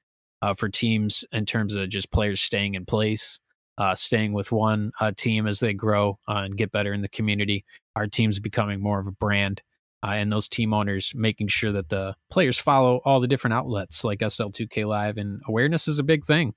uh, 0.43 0.55
for 0.55 0.69
teams 0.69 1.25
in 1.31 1.47
terms 1.47 1.77
of 1.77 1.89
just 1.89 2.11
players 2.11 2.41
staying 2.41 2.75
in 2.75 2.85
place, 2.85 3.39
uh, 3.79 3.95
staying 3.95 4.33
with 4.33 4.51
one 4.51 4.91
uh, 5.01 5.13
team 5.17 5.47
as 5.47 5.61
they 5.61 5.73
grow 5.73 6.19
uh, 6.29 6.39
and 6.39 6.57
get 6.57 6.73
better 6.73 6.93
in 6.93 7.03
the 7.03 7.09
community. 7.09 7.65
Our 7.95 8.09
team's 8.09 8.41
becoming 8.41 8.83
more 8.83 8.99
of 8.99 9.07
a 9.07 9.13
brand, 9.13 9.63
and 10.03 10.33
those 10.33 10.49
team 10.49 10.75
owners 10.75 11.13
making 11.15 11.47
sure 11.47 11.71
that 11.71 11.91
the 11.91 12.17
players 12.29 12.59
follow 12.59 13.01
all 13.05 13.21
the 13.21 13.29
different 13.29 13.55
outlets 13.55 14.03
like 14.03 14.19
SL2K 14.19 14.85
Live. 14.85 15.17
And 15.17 15.41
awareness 15.47 15.87
is 15.87 16.01
a 16.01 16.05
big 16.05 16.25
thing. 16.25 16.55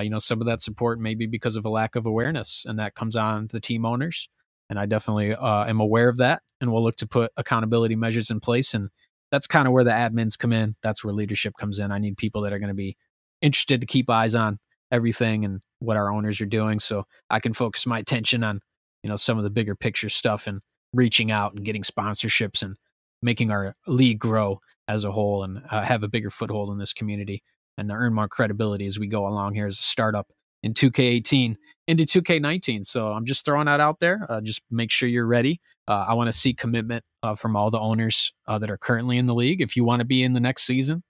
you 0.00 0.08
know, 0.08 0.18
some 0.18 0.40
of 0.40 0.46
that 0.46 0.62
support 0.62 0.98
may 0.98 1.14
be 1.14 1.26
because 1.26 1.56
of 1.56 1.66
a 1.66 1.70
lack 1.70 1.94
of 1.94 2.06
awareness, 2.06 2.64
and 2.66 2.78
that 2.78 2.94
comes 2.94 3.16
on 3.16 3.48
the 3.52 3.60
team 3.60 3.84
owners 3.84 4.30
and 4.68 4.78
I 4.78 4.86
definitely 4.86 5.34
uh, 5.34 5.64
am 5.66 5.80
aware 5.80 6.08
of 6.08 6.18
that, 6.18 6.42
and 6.60 6.72
we'll 6.72 6.82
look 6.82 6.96
to 6.96 7.06
put 7.06 7.32
accountability 7.36 7.96
measures 7.96 8.30
in 8.30 8.40
place 8.40 8.74
and 8.74 8.90
that's 9.30 9.46
kind 9.46 9.66
of 9.66 9.72
where 9.72 9.84
the 9.84 9.90
admins 9.90 10.38
come 10.38 10.52
in. 10.52 10.76
That's 10.82 11.04
where 11.04 11.12
leadership 11.12 11.54
comes 11.58 11.78
in. 11.78 11.92
I 11.92 11.98
need 11.98 12.16
people 12.16 12.42
that 12.42 12.52
are 12.52 12.58
going 12.58 12.68
to 12.68 12.74
be 12.74 12.96
interested 13.42 13.80
to 13.80 13.86
keep 13.86 14.08
eyes 14.10 14.34
on 14.34 14.58
everything 14.90 15.44
and 15.44 15.60
what 15.80 15.96
our 15.96 16.10
owners 16.10 16.40
are 16.40 16.46
doing 16.46 16.78
so 16.78 17.04
I 17.30 17.40
can 17.40 17.52
focus 17.52 17.86
my 17.86 17.98
attention 17.98 18.42
on, 18.42 18.60
you 19.02 19.10
know, 19.10 19.16
some 19.16 19.38
of 19.38 19.44
the 19.44 19.50
bigger 19.50 19.74
picture 19.74 20.08
stuff 20.08 20.46
and 20.46 20.60
reaching 20.92 21.30
out 21.30 21.54
and 21.54 21.64
getting 21.64 21.82
sponsorships 21.82 22.62
and 22.62 22.76
making 23.22 23.50
our 23.50 23.74
league 23.86 24.18
grow 24.18 24.60
as 24.88 25.04
a 25.04 25.12
whole 25.12 25.44
and 25.44 25.62
uh, 25.70 25.82
have 25.82 26.02
a 26.02 26.08
bigger 26.08 26.30
foothold 26.30 26.70
in 26.70 26.78
this 26.78 26.92
community 26.92 27.42
and 27.76 27.90
earn 27.92 28.14
more 28.14 28.28
credibility 28.28 28.86
as 28.86 28.98
we 28.98 29.06
go 29.06 29.26
along 29.26 29.54
here 29.54 29.66
as 29.66 29.78
a 29.78 29.82
startup 29.82 30.28
in 30.62 30.74
2K18 30.74 31.56
into 31.86 32.04
2K19. 32.04 32.84
So 32.84 33.12
I'm 33.12 33.24
just 33.24 33.44
throwing 33.44 33.66
that 33.66 33.80
out 33.80 34.00
there. 34.00 34.26
Uh, 34.28 34.40
just 34.40 34.62
make 34.70 34.90
sure 34.90 35.08
you're 35.08 35.26
ready. 35.26 35.60
Uh, 35.86 36.04
I 36.08 36.14
want 36.14 36.28
to 36.28 36.32
see 36.32 36.52
commitment 36.52 37.04
uh, 37.22 37.34
from 37.34 37.56
all 37.56 37.70
the 37.70 37.80
owners 37.80 38.32
uh, 38.46 38.58
that 38.58 38.70
are 38.70 38.76
currently 38.76 39.16
in 39.16 39.26
the 39.26 39.34
league. 39.34 39.60
If 39.60 39.74
you 39.74 39.84
want 39.84 40.00
to 40.00 40.04
be 40.04 40.22
in 40.22 40.34
the 40.34 40.40
next 40.40 40.64
season, 40.64 41.02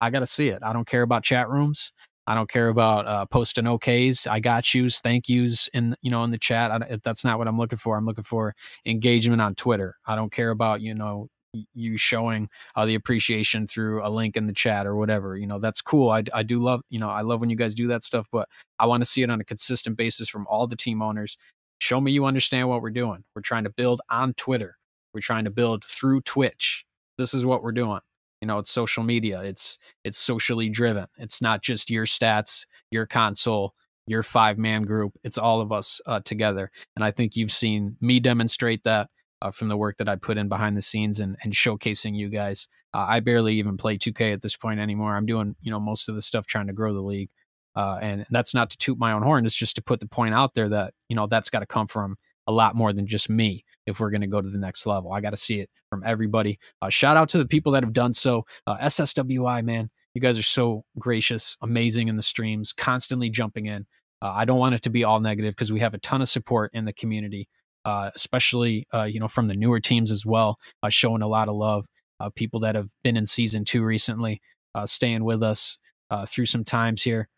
I 0.00 0.10
got 0.10 0.20
to 0.20 0.26
see 0.26 0.48
it. 0.48 0.60
I 0.62 0.72
don't 0.72 0.86
care 0.86 1.02
about 1.02 1.24
chat 1.24 1.48
rooms. 1.48 1.92
I 2.26 2.34
don't 2.34 2.48
care 2.48 2.68
about 2.68 3.06
uh, 3.06 3.26
posting 3.26 3.64
OKs. 3.64 4.26
I 4.30 4.40
got 4.40 4.72
yous, 4.72 5.00
thank 5.00 5.28
yous 5.28 5.68
in 5.74 5.94
you 6.00 6.10
know 6.10 6.24
in 6.24 6.30
the 6.30 6.38
chat. 6.38 6.70
I, 6.70 6.98
that's 7.02 7.24
not 7.24 7.38
what 7.38 7.48
I'm 7.48 7.58
looking 7.58 7.78
for. 7.78 7.98
I'm 7.98 8.06
looking 8.06 8.24
for 8.24 8.54
engagement 8.86 9.42
on 9.42 9.54
Twitter. 9.54 9.96
I 10.06 10.16
don't 10.16 10.32
care 10.32 10.50
about 10.50 10.80
you 10.80 10.94
know 10.94 11.28
you 11.74 11.96
showing 11.96 12.48
uh, 12.74 12.86
the 12.86 12.94
appreciation 12.94 13.66
through 13.66 14.06
a 14.06 14.08
link 14.08 14.36
in 14.36 14.46
the 14.46 14.52
chat 14.52 14.86
or 14.86 14.96
whatever. 14.96 15.36
You 15.36 15.46
know, 15.46 15.58
that's 15.58 15.80
cool. 15.80 16.10
I, 16.10 16.24
I 16.32 16.42
do 16.42 16.60
love, 16.60 16.82
you 16.90 16.98
know, 16.98 17.10
I 17.10 17.22
love 17.22 17.40
when 17.40 17.50
you 17.50 17.56
guys 17.56 17.74
do 17.74 17.88
that 17.88 18.02
stuff, 18.02 18.26
but 18.30 18.48
I 18.78 18.86
want 18.86 19.02
to 19.02 19.04
see 19.04 19.22
it 19.22 19.30
on 19.30 19.40
a 19.40 19.44
consistent 19.44 19.96
basis 19.96 20.28
from 20.28 20.46
all 20.48 20.66
the 20.66 20.76
team 20.76 21.02
owners. 21.02 21.36
Show 21.78 22.00
me 22.00 22.12
you 22.12 22.24
understand 22.24 22.68
what 22.68 22.82
we're 22.82 22.90
doing. 22.90 23.24
We're 23.34 23.42
trying 23.42 23.64
to 23.64 23.70
build 23.70 24.00
on 24.10 24.34
Twitter. 24.34 24.76
We're 25.12 25.20
trying 25.20 25.44
to 25.44 25.50
build 25.50 25.84
through 25.84 26.22
Twitch. 26.22 26.84
This 27.18 27.34
is 27.34 27.46
what 27.46 27.62
we're 27.62 27.72
doing. 27.72 28.00
You 28.40 28.48
know, 28.48 28.58
it's 28.58 28.70
social 28.70 29.02
media. 29.02 29.42
It's 29.42 29.78
it's 30.04 30.18
socially 30.18 30.68
driven. 30.68 31.06
It's 31.16 31.40
not 31.40 31.62
just 31.62 31.88
your 31.88 32.04
stats, 32.04 32.66
your 32.90 33.06
console, 33.06 33.74
your 34.06 34.22
five 34.22 34.58
man 34.58 34.82
group. 34.82 35.12
It's 35.22 35.38
all 35.38 35.60
of 35.60 35.72
us 35.72 36.00
uh, 36.06 36.20
together. 36.24 36.70
And 36.96 37.04
I 37.04 37.10
think 37.10 37.36
you've 37.36 37.52
seen 37.52 37.96
me 38.00 38.20
demonstrate 38.20 38.84
that 38.84 39.08
uh, 39.44 39.50
from 39.50 39.68
the 39.68 39.76
work 39.76 39.98
that 39.98 40.08
I 40.08 40.16
put 40.16 40.38
in 40.38 40.48
behind 40.48 40.74
the 40.74 40.82
scenes 40.82 41.20
and, 41.20 41.36
and 41.44 41.52
showcasing 41.52 42.16
you 42.16 42.30
guys. 42.30 42.66
Uh, 42.94 43.04
I 43.06 43.20
barely 43.20 43.54
even 43.56 43.76
play 43.76 43.98
2K 43.98 44.32
at 44.32 44.40
this 44.40 44.56
point 44.56 44.80
anymore. 44.80 45.14
I'm 45.14 45.26
doing, 45.26 45.54
you 45.60 45.70
know, 45.70 45.78
most 45.78 46.08
of 46.08 46.14
the 46.14 46.22
stuff 46.22 46.46
trying 46.46 46.66
to 46.68 46.72
grow 46.72 46.94
the 46.94 47.02
league. 47.02 47.28
Uh, 47.76 47.98
and 48.00 48.24
that's 48.30 48.54
not 48.54 48.70
to 48.70 48.78
toot 48.78 48.98
my 48.98 49.12
own 49.12 49.22
horn. 49.22 49.44
It's 49.44 49.54
just 49.54 49.76
to 49.76 49.82
put 49.82 50.00
the 50.00 50.06
point 50.06 50.34
out 50.34 50.54
there 50.54 50.70
that, 50.70 50.94
you 51.10 51.16
know, 51.16 51.26
that's 51.26 51.50
got 51.50 51.60
to 51.60 51.66
come 51.66 51.86
from 51.86 52.16
a 52.46 52.52
lot 52.52 52.74
more 52.74 52.92
than 52.92 53.06
just 53.06 53.28
me 53.28 53.64
if 53.86 54.00
we're 54.00 54.10
going 54.10 54.22
to 54.22 54.26
go 54.26 54.40
to 54.40 54.48
the 54.48 54.58
next 54.58 54.86
level. 54.86 55.12
I 55.12 55.20
got 55.20 55.30
to 55.30 55.36
see 55.36 55.60
it 55.60 55.68
from 55.90 56.02
everybody. 56.06 56.58
Uh, 56.80 56.88
shout 56.88 57.18
out 57.18 57.28
to 57.30 57.38
the 57.38 57.46
people 57.46 57.72
that 57.72 57.82
have 57.82 57.92
done 57.92 58.14
so. 58.14 58.46
Uh, 58.66 58.78
SSWI, 58.78 59.62
man, 59.62 59.90
you 60.14 60.22
guys 60.22 60.38
are 60.38 60.42
so 60.42 60.84
gracious, 60.98 61.56
amazing 61.60 62.08
in 62.08 62.16
the 62.16 62.22
streams, 62.22 62.72
constantly 62.72 63.28
jumping 63.28 63.66
in. 63.66 63.86
Uh, 64.22 64.32
I 64.34 64.46
don't 64.46 64.58
want 64.58 64.74
it 64.74 64.82
to 64.82 64.90
be 64.90 65.04
all 65.04 65.20
negative 65.20 65.54
because 65.54 65.72
we 65.72 65.80
have 65.80 65.92
a 65.92 65.98
ton 65.98 66.22
of 66.22 66.30
support 66.30 66.70
in 66.72 66.86
the 66.86 66.94
community 66.94 67.48
uh, 67.84 68.10
especially 68.14 68.86
uh, 68.92 69.04
you 69.04 69.20
know 69.20 69.28
from 69.28 69.48
the 69.48 69.56
newer 69.56 69.80
teams 69.80 70.10
as 70.10 70.24
well, 70.24 70.58
uh, 70.82 70.88
showing 70.88 71.22
a 71.22 71.28
lot 71.28 71.48
of 71.48 71.54
love. 71.54 71.86
Uh, 72.20 72.30
people 72.34 72.60
that 72.60 72.74
have 72.74 72.88
been 73.02 73.16
in 73.16 73.26
season 73.26 73.64
two 73.64 73.84
recently, 73.84 74.40
uh, 74.74 74.86
staying 74.86 75.24
with 75.24 75.42
us 75.42 75.78
uh, 76.10 76.24
through 76.24 76.46
some 76.46 76.64
times 76.64 77.02
here 77.02 77.28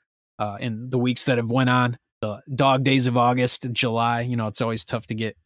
in 0.61 0.91
the 0.91 0.99
weeks 0.99 1.25
that 1.25 1.39
have 1.39 1.51
went 1.51 1.71
on. 1.71 1.97
The 2.21 2.41
dog 2.55 2.85
days 2.85 3.07
of 3.07 3.17
August 3.17 3.65
and 3.65 3.75
July, 3.75 4.23
you 4.23 4.37
know, 4.37 4.47
it's 4.47 4.61
always 4.61 4.85
tough 4.85 5.07
to 5.07 5.15
get 5.15 5.37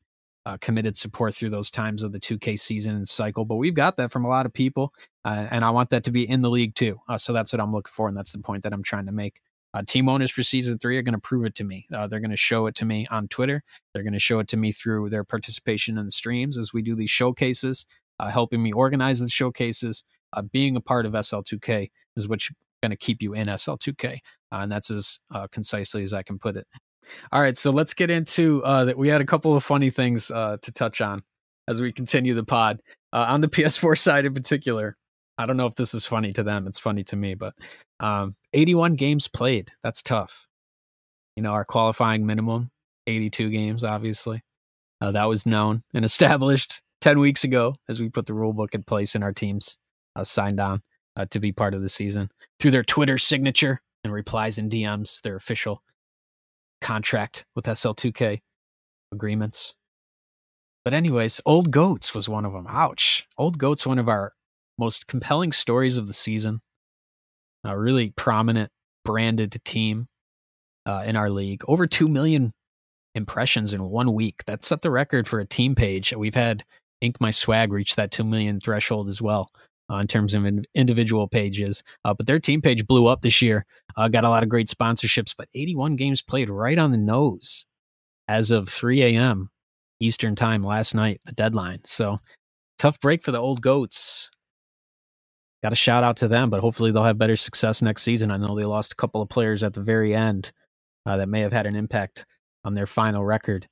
committed 0.61 0.97
support 0.97 1.33
through 1.33 1.51
those 1.51 1.71
times 1.71 2.03
of 2.03 2.11
the 2.11 2.19
2K 2.19 2.59
season 2.59 2.97
and 2.97 3.09
cycle, 3.09 3.45
but 3.45 3.55
we've 3.55 3.75
got 3.75 3.97
that 3.99 4.11
from 4.11 4.25
a 4.25 4.29
lot 4.29 4.47
of 4.47 4.53
people, 4.53 4.93
and 5.25 5.65
I 5.65 5.71
want 5.71 5.91
that 5.91 6.03
to 6.05 6.11
be 6.11 6.29
in 6.29 6.43
the 6.43 6.51
league 6.51 6.75
too. 6.75 6.99
so 7.19 7.33
that's 7.33 7.53
what 7.53 7.61
I'm 7.61 7.73
looking 7.73 7.93
for, 7.93 8.09
and 8.09 8.17
that's 8.17 8.33
the 8.33 8.41
point 8.41 8.65
that 8.65 8.73
I'm 8.73 8.83
trying 8.83 9.07
to 9.07 9.13
make. 9.13 9.41
Uh, 9.73 9.83
team 9.87 10.09
owners 10.09 10.31
for 10.31 10.43
season 10.43 10.79
three 10.79 10.97
are 10.99 11.03
going 11.03 11.15
to 11.15 11.21
prove 11.21 11.45
it 11.45 11.55
to 11.55 11.65
me. 11.65 11.87
Uh, 11.95 12.07
they're 12.07 12.21
going 12.21 12.31
to 12.31 12.37
show 12.37 12.67
it 12.67 12.75
to 12.77 12.85
me 12.85 13.07
on 13.11 13.29
Twitter. 13.29 13.63
They're 13.93 14.03
going 14.03 14.15
to 14.15 14.19
show 14.19 14.41
it 14.41 14.49
to 14.49 14.57
me 14.57 14.73
through 14.73 15.11
their 15.11 15.25
participation 15.25 15.97
in 15.97 16.05
the 16.05 16.11
streams 16.11 16.59
as 16.59 16.73
we 16.73 16.83
do 16.83 16.95
these 16.95 17.11
showcases, 17.11 17.87
uh, 18.19 18.31
helping 18.31 18.63
me 18.63 18.73
organize 18.73 19.21
the 19.21 19.29
showcases. 19.29 20.05
Uh, 20.33 20.43
being 20.43 20.77
a 20.77 20.81
part 20.81 21.07
of 21.07 21.13
SL2K 21.13 21.91
is 22.17 22.29
what's 22.29 22.51
going 22.83 22.91
to 22.91 22.97
keep 22.97 23.23
you 23.23 23.35
in 23.35 23.47
SL2K. 23.47 24.15
Uh, 24.15 24.17
and 24.51 24.73
that's 24.73 24.91
as 24.91 25.21
uh, 25.35 25.47
concisely 25.53 26.03
as 26.03 26.13
I 26.13 26.23
can 26.23 26.39
put 26.39 26.57
it. 26.57 26.67
All 27.33 27.41
right, 27.41 27.57
so 27.57 27.71
let's 27.71 27.95
get 27.95 28.11
into 28.11 28.61
that. 28.63 28.97
We 28.97 29.09
had 29.09 29.21
a 29.21 29.27
couple 29.27 29.57
of 29.57 29.65
funny 29.65 29.91
things 29.91 30.29
to 30.29 30.59
touch 30.73 31.01
on 31.01 31.23
as 31.67 31.81
we 31.81 31.91
continue 31.91 32.35
the 32.35 32.45
pod. 32.45 32.81
on 33.13 33.41
the 33.41 33.49
PS4 33.49 33.99
side 33.99 34.27
in 34.27 34.35
particular, 34.35 34.97
I 35.41 35.47
don't 35.47 35.57
know 35.57 35.67
if 35.67 35.75
this 35.75 35.95
is 35.95 36.05
funny 36.05 36.33
to 36.35 36.43
them. 36.43 36.67
It's 36.67 36.79
funny 36.79 37.03
to 37.05 37.17
me, 37.17 37.35
but 37.35 37.55
um, 37.99 38.37
81 38.53 38.95
games 38.97 39.27
played. 39.27 39.71
That's 39.83 40.03
tough. 40.03 40.47
You 41.35 41.43
know, 41.43 41.53
our 41.53 41.65
qualifying 41.65 42.27
minimum, 42.27 42.71
82 43.07 43.49
games, 43.49 43.83
obviously. 43.83 44.43
Uh, 45.01 45.13
that 45.13 45.25
was 45.25 45.47
known 45.47 45.83
and 45.95 46.05
established 46.05 46.83
10 47.01 47.19
weeks 47.19 47.43
ago 47.43 47.75
as 47.89 48.01
we 48.01 48.11
put 48.11 48.27
the 48.27 48.35
rule 48.35 48.53
book 48.53 48.75
in 48.75 48.83
place 48.83 49.15
and 49.15 49.25
our 49.25 49.33
teams 49.33 49.79
uh, 50.15 50.25
signed 50.25 50.61
on 50.61 50.83
uh, 51.17 51.25
to 51.31 51.41
be 51.41 51.53
part 51.53 51.73
of 51.73 51.81
the 51.81 51.89
season 51.89 52.31
through 52.59 52.73
their 52.73 52.85
Twitter 52.85 53.17
signature 53.17 53.81
and 54.05 54.13
replies 54.13 54.59
and 54.59 54.71
DMs, 54.71 55.23
their 55.23 55.37
official 55.37 55.83
contract 56.83 57.47
with 57.57 57.65
SL2K 57.65 58.41
agreements. 59.11 59.75
But, 60.85 60.95
anyways, 60.95 61.41
Old 61.47 61.71
Goats 61.71 62.15
was 62.15 62.29
one 62.29 62.45
of 62.45 62.53
them. 62.53 62.67
Ouch. 62.69 63.27
Old 63.37 63.59
Goats, 63.59 63.87
one 63.87 63.99
of 63.99 64.09
our 64.09 64.33
most 64.81 65.07
compelling 65.07 65.53
stories 65.53 65.99
of 65.99 66.07
the 66.07 66.13
season. 66.13 66.61
A 67.63 67.79
really 67.79 68.11
prominent 68.11 68.71
branded 69.05 69.61
team 69.65 70.09
uh, 70.87 71.05
in 71.07 71.15
our 71.15 71.31
league. 71.31 71.63
Over 71.69 71.87
2 71.87 72.09
million 72.09 72.53
impressions 73.15 73.75
in 73.75 73.85
one 73.85 74.15
week. 74.15 74.45
That 74.47 74.65
set 74.65 74.81
the 74.83 74.91
record 74.91 75.29
for 75.29 75.39
a 75.39 75.47
team 75.47 75.75
page. 75.75 76.13
We've 76.17 76.35
had 76.35 76.65
Ink 77.01 77.21
My 77.21 77.31
Swag 77.31 77.73
reach 77.73 77.97
that 77.97 78.11
2 78.11 78.25
million 78.25 78.59
threshold 78.61 79.09
as 79.09 79.21
well. 79.23 79.47
Uh, 79.91 79.97
in 79.97 80.07
terms 80.07 80.35
of 80.35 80.45
in 80.45 80.65
individual 80.73 81.27
pages. 81.27 81.83
Uh, 82.05 82.15
but 82.15 82.25
their 82.29 82.39
team 82.39 82.63
page 82.63 82.87
blew 82.87 83.09
up 83.09 83.23
this 83.23 83.43
year. 83.43 83.67
Uh, 83.97 84.07
got 84.07 84.23
a 84.23 84.29
lot 84.29 84.45
of 84.45 84.49
great 84.49 84.69
sponsorships, 84.69 85.35
but 85.37 85.49
81 85.53 85.97
games 85.97 86.23
played 86.23 86.49
right 86.49 86.79
on 86.79 86.93
the 86.93 86.99
nose 86.99 87.67
as 88.29 88.53
of 88.53 88.69
3 88.69 89.03
a.m. 89.03 89.51
Eastern 89.99 90.37
time 90.37 90.63
last 90.63 90.95
night, 90.95 91.21
the 91.27 91.33
deadline. 91.33 91.81
So 91.85 92.19
tough 92.79 93.01
break 93.01 93.25
for 93.25 93.33
the 93.33 93.41
old 93.41 93.63
goats 93.63 94.31
got 95.63 95.73
a 95.73 95.77
shout 95.77 96.05
out 96.05 96.17
to 96.19 96.29
them, 96.29 96.51
but 96.51 96.61
hopefully 96.61 96.91
they'll 96.91 97.05
have 97.05 97.19
better 97.19 97.37
success 97.37 97.83
next 97.83 98.03
season. 98.03 98.31
I 98.31 98.37
know 98.37 98.57
they 98.57 98.65
lost 98.65 98.93
a 98.93 98.97
couple 98.97 99.21
of 99.23 99.29
players 99.29 99.63
at 99.63 99.75
the 99.75 99.81
very 99.81 100.15
end 100.15 100.53
uh, 101.07 101.17
that 101.19 101.29
may 101.29 101.41
have 101.41 101.53
had 101.53 101.67
an 101.67 101.77
impact 101.77 102.27
on 102.65 102.75
their 102.75 102.87
final 102.87 103.25
record. 103.25 103.67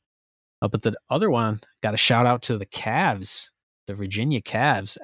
Uh, 0.61 0.69
but 0.69 0.83
the 0.83 0.95
other 1.09 1.31
one 1.31 1.61
got 1.83 1.95
a 1.95 1.99
shout 1.99 2.27
out 2.27 2.43
to 2.43 2.59
the 2.59 2.67
Cavs, 2.67 3.51
the 3.87 3.95
Virginia 3.95 4.41
Cavs. 4.41 4.99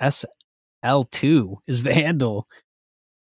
SL2 0.84 1.56
is 1.66 1.82
the 1.82 1.94
handle. 1.94 2.48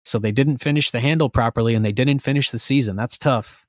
So 0.04 0.18
they 0.18 0.32
didn't 0.32 0.58
finish 0.58 0.90
the 0.90 1.00
handle 1.00 1.28
properly 1.28 1.74
and 1.74 1.84
they 1.84 1.92
didn't 1.92 2.18
finish 2.20 2.50
the 2.50 2.58
season. 2.58 2.96
That's 2.96 3.18
tough. 3.18 3.66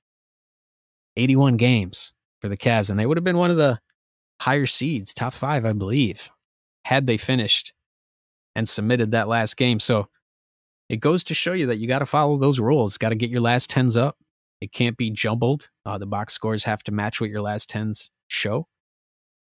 81 1.15 1.57
games 1.57 2.11
for 2.41 2.49
the 2.49 2.57
Cavs, 2.57 2.89
and 2.89 2.99
they 2.99 3.05
would 3.05 3.17
have 3.17 3.23
been 3.23 3.37
one 3.37 3.51
of 3.51 3.57
the 3.57 3.79
higher 4.41 4.65
seeds, 4.65 5.13
top 5.13 5.33
five, 5.33 5.65
I 5.65 5.73
believe, 5.73 6.29
had 6.85 7.07
they 7.07 7.17
finished 7.17 7.73
and 8.55 8.67
submitted 8.67 9.11
that 9.11 9.27
last 9.27 9.57
game. 9.57 9.79
So 9.79 10.07
it 10.89 10.99
goes 10.99 11.23
to 11.25 11.33
show 11.33 11.53
you 11.53 11.67
that 11.67 11.77
you 11.77 11.87
got 11.87 11.99
to 11.99 12.05
follow 12.05 12.37
those 12.37 12.59
rules. 12.59 12.97
Got 12.97 13.09
to 13.09 13.15
get 13.15 13.29
your 13.29 13.41
last 13.41 13.69
tens 13.69 13.97
up. 13.97 14.17
It 14.61 14.71
can't 14.71 14.97
be 14.97 15.09
jumbled. 15.09 15.69
Uh, 15.85 15.97
the 15.97 16.05
box 16.05 16.33
scores 16.33 16.63
have 16.65 16.83
to 16.83 16.91
match 16.91 17.19
what 17.19 17.29
your 17.29 17.41
last 17.41 17.69
tens 17.69 18.11
show. 18.27 18.67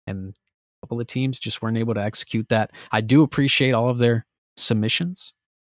And 0.07 0.29
a 0.29 0.85
couple 0.85 0.99
of 0.99 1.07
teams 1.07 1.39
just 1.39 1.61
weren't 1.61 1.77
able 1.77 1.93
to 1.93 2.01
execute 2.03 2.49
that. 2.49 2.71
I 2.91 3.01
do 3.01 3.23
appreciate 3.23 3.71
all 3.71 3.89
of 3.89 3.99
their 3.99 4.25
submissions 4.57 5.33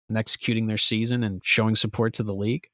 and 0.09 0.17
executing 0.17 0.67
their 0.67 0.77
season 0.77 1.23
and 1.23 1.41
showing 1.43 1.75
support 1.75 2.13
to 2.15 2.23
the 2.23 2.33
league. 2.33 2.67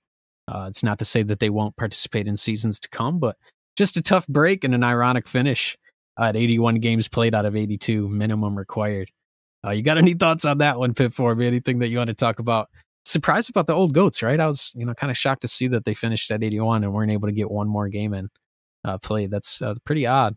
Uh, 0.47 0.65
it's 0.67 0.83
not 0.83 0.99
to 0.99 1.05
say 1.05 1.23
that 1.23 1.39
they 1.39 1.49
won't 1.49 1.77
participate 1.77 2.27
in 2.27 2.35
seasons 2.35 2.79
to 2.79 2.89
come, 2.89 3.19
but 3.19 3.37
just 3.77 3.97
a 3.97 4.01
tough 4.01 4.27
break 4.27 4.63
and 4.63 4.75
an 4.75 4.83
ironic 4.83 5.27
finish 5.27 5.77
at 6.19 6.35
81 6.35 6.75
games 6.75 7.07
played 7.07 7.33
out 7.33 7.45
of 7.45 7.55
82 7.55 8.07
minimum 8.09 8.57
required. 8.57 9.09
Uh, 9.65 9.71
you 9.71 9.81
got 9.81 9.97
any 9.97 10.13
thoughts 10.13 10.45
on 10.45 10.59
that 10.59 10.79
one, 10.79 10.93
Piff 10.93 11.13
For 11.13 11.35
me? 11.35 11.45
Anything 11.45 11.79
that 11.79 11.89
you 11.89 11.97
want 11.97 12.09
to 12.09 12.13
talk 12.13 12.39
about? 12.39 12.69
Surprised 13.05 13.49
about 13.49 13.67
the 13.67 13.73
old 13.73 13.93
goats, 13.93 14.21
right? 14.21 14.39
I 14.39 14.47
was, 14.47 14.73
you 14.75 14.85
know, 14.85 14.93
kind 14.93 15.11
of 15.11 15.17
shocked 15.17 15.41
to 15.41 15.47
see 15.47 15.67
that 15.67 15.85
they 15.85 15.93
finished 15.93 16.31
at 16.31 16.43
81 16.43 16.83
and 16.83 16.93
weren't 16.93 17.11
able 17.11 17.27
to 17.27 17.33
get 17.33 17.49
one 17.49 17.67
more 17.67 17.89
game 17.89 18.13
in 18.13 18.29
uh, 18.85 18.97
played. 18.97 19.31
That's 19.31 19.61
uh, 19.61 19.73
pretty 19.85 20.05
odd. 20.05 20.35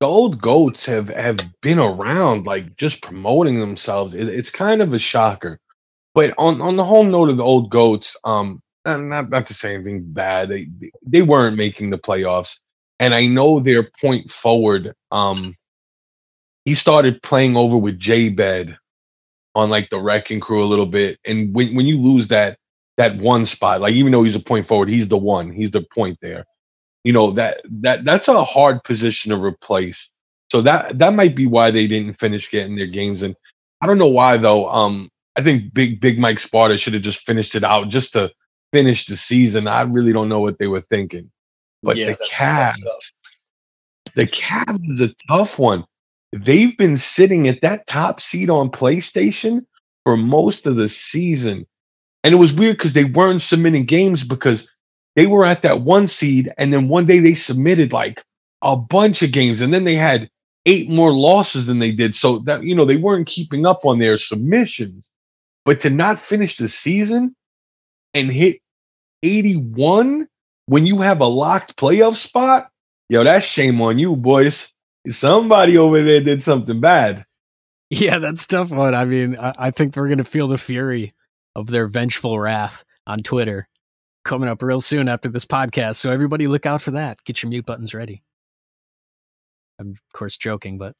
The 0.00 0.06
old 0.06 0.42
goats 0.42 0.84
have 0.86 1.08
have 1.08 1.38
been 1.62 1.78
around, 1.78 2.44
like 2.44 2.76
just 2.76 3.02
promoting 3.02 3.60
themselves. 3.60 4.14
It, 4.14 4.28
it's 4.28 4.50
kind 4.50 4.82
of 4.82 4.92
a 4.92 4.98
shocker. 4.98 5.58
But 6.14 6.34
on 6.36 6.60
on 6.60 6.76
the 6.76 6.84
whole 6.84 7.04
note 7.04 7.30
of 7.30 7.38
the 7.38 7.42
old 7.42 7.70
goats, 7.70 8.16
um, 8.24 8.60
not 8.84 9.30
not 9.30 9.46
to 9.46 9.54
say 9.54 9.74
anything 9.74 10.02
bad, 10.12 10.50
they 10.50 10.68
they 11.06 11.22
weren't 11.22 11.56
making 11.56 11.90
the 11.90 11.98
playoffs, 11.98 12.58
and 13.00 13.14
I 13.14 13.26
know 13.26 13.58
their 13.58 13.90
point 14.00 14.30
forward, 14.30 14.92
um, 15.10 15.54
he 16.66 16.74
started 16.74 17.22
playing 17.22 17.56
over 17.56 17.78
with 17.78 17.98
J 17.98 18.28
Bed 18.28 18.76
on 19.54 19.70
like 19.70 19.88
the 19.88 19.98
wrecking 19.98 20.40
crew 20.40 20.62
a 20.62 20.66
little 20.66 20.84
bit. 20.84 21.18
And 21.24 21.54
when 21.54 21.74
when 21.74 21.86
you 21.86 21.98
lose 21.98 22.28
that 22.28 22.58
that 22.98 23.16
one 23.16 23.46
spot, 23.46 23.80
like 23.80 23.94
even 23.94 24.12
though 24.12 24.24
he's 24.24 24.34
a 24.34 24.40
point 24.40 24.66
forward, 24.66 24.90
he's 24.90 25.08
the 25.08 25.16
one, 25.16 25.50
he's 25.50 25.70
the 25.70 25.86
point 25.94 26.18
there. 26.20 26.44
You 27.04 27.14
know 27.14 27.30
that 27.30 27.62
that 27.64 28.04
that's 28.04 28.28
a 28.28 28.44
hard 28.44 28.84
position 28.84 29.30
to 29.30 29.42
replace. 29.42 30.10
So 30.50 30.60
that 30.62 30.98
that 30.98 31.14
might 31.14 31.36
be 31.36 31.46
why 31.46 31.70
they 31.70 31.86
didn't 31.86 32.18
finish 32.18 32.50
getting 32.50 32.74
their 32.74 32.86
games. 32.86 33.22
And 33.22 33.36
I 33.80 33.86
don't 33.86 33.98
know 33.98 34.08
why 34.08 34.36
though. 34.36 34.68
Um, 34.68 35.08
I 35.36 35.42
think 35.42 35.72
Big 35.72 36.00
Big 36.00 36.18
Mike 36.18 36.40
Sparta 36.40 36.76
should 36.76 36.94
have 36.94 37.02
just 37.02 37.24
finished 37.24 37.54
it 37.54 37.62
out 37.62 37.88
just 37.88 38.12
to 38.14 38.32
finish 38.72 39.06
the 39.06 39.16
season. 39.16 39.68
I 39.68 39.82
really 39.82 40.12
don't 40.12 40.28
know 40.28 40.40
what 40.40 40.58
they 40.58 40.66
were 40.66 40.80
thinking. 40.80 41.30
But 41.82 41.96
Yeah, 41.96 42.08
the 42.08 42.30
Cavs, 42.34 42.84
the 44.16 44.26
Cavs 44.26 44.92
is 44.92 45.00
a 45.00 45.14
tough 45.28 45.58
one. 45.60 45.84
They've 46.32 46.76
been 46.76 46.98
sitting 46.98 47.48
at 47.48 47.62
that 47.62 47.86
top 47.86 48.20
seed 48.20 48.50
on 48.50 48.70
PlayStation 48.70 49.64
for 50.04 50.16
most 50.16 50.66
of 50.66 50.76
the 50.76 50.88
season. 50.88 51.66
And 52.24 52.34
it 52.34 52.38
was 52.38 52.52
weird 52.52 52.78
because 52.78 52.92
they 52.92 53.04
weren't 53.04 53.42
submitting 53.42 53.84
games 53.84 54.24
because 54.24 54.70
they 55.14 55.26
were 55.26 55.44
at 55.44 55.62
that 55.62 55.82
one 55.82 56.06
seed. 56.06 56.52
And 56.58 56.72
then 56.72 56.88
one 56.88 57.06
day 57.06 57.18
they 57.18 57.34
submitted 57.34 57.92
like 57.92 58.22
a 58.62 58.76
bunch 58.76 59.22
of 59.22 59.32
games. 59.32 59.60
And 59.60 59.72
then 59.72 59.84
they 59.84 59.94
had 59.94 60.28
eight 60.66 60.90
more 60.90 61.12
losses 61.12 61.66
than 61.66 61.78
they 61.78 61.92
did. 61.92 62.14
So 62.14 62.38
that, 62.40 62.64
you 62.64 62.74
know, 62.74 62.84
they 62.84 62.96
weren't 62.96 63.28
keeping 63.28 63.64
up 63.64 63.78
on 63.84 63.98
their 63.98 64.18
submissions. 64.18 65.12
But 65.64 65.80
to 65.80 65.90
not 65.90 66.18
finish 66.18 66.56
the 66.56 66.68
season 66.68 67.34
and 68.14 68.30
hit 68.30 68.60
81 69.22 70.28
when 70.66 70.86
you 70.86 71.00
have 71.00 71.20
a 71.20 71.26
locked 71.26 71.76
playoff 71.76 72.16
spot, 72.16 72.68
yo, 73.08 73.24
that's 73.24 73.46
shame 73.46 73.80
on 73.80 73.98
you, 73.98 74.16
boys. 74.16 74.72
Somebody 75.10 75.78
over 75.78 76.02
there 76.02 76.20
did 76.20 76.42
something 76.42 76.80
bad. 76.80 77.24
Yeah, 77.90 78.18
that's 78.18 78.46
tough 78.46 78.70
one. 78.70 78.94
I 78.94 79.04
mean, 79.04 79.36
I, 79.38 79.52
I 79.56 79.70
think 79.70 79.94
we're 79.96 80.08
gonna 80.08 80.24
feel 80.24 80.48
the 80.48 80.58
fury 80.58 81.12
of 81.54 81.68
their 81.68 81.86
vengeful 81.86 82.38
wrath 82.38 82.84
on 83.06 83.22
Twitter 83.22 83.68
coming 84.24 84.48
up 84.48 84.62
real 84.62 84.80
soon 84.80 85.08
after 85.08 85.28
this 85.28 85.44
podcast. 85.44 85.96
So 85.96 86.10
everybody 86.10 86.48
look 86.48 86.66
out 86.66 86.82
for 86.82 86.90
that. 86.92 87.22
Get 87.24 87.42
your 87.42 87.50
mute 87.50 87.64
buttons 87.64 87.94
ready. 87.94 88.22
I'm 89.78 89.90
of 89.90 90.12
course 90.12 90.36
joking, 90.36 90.78
but 90.78 90.94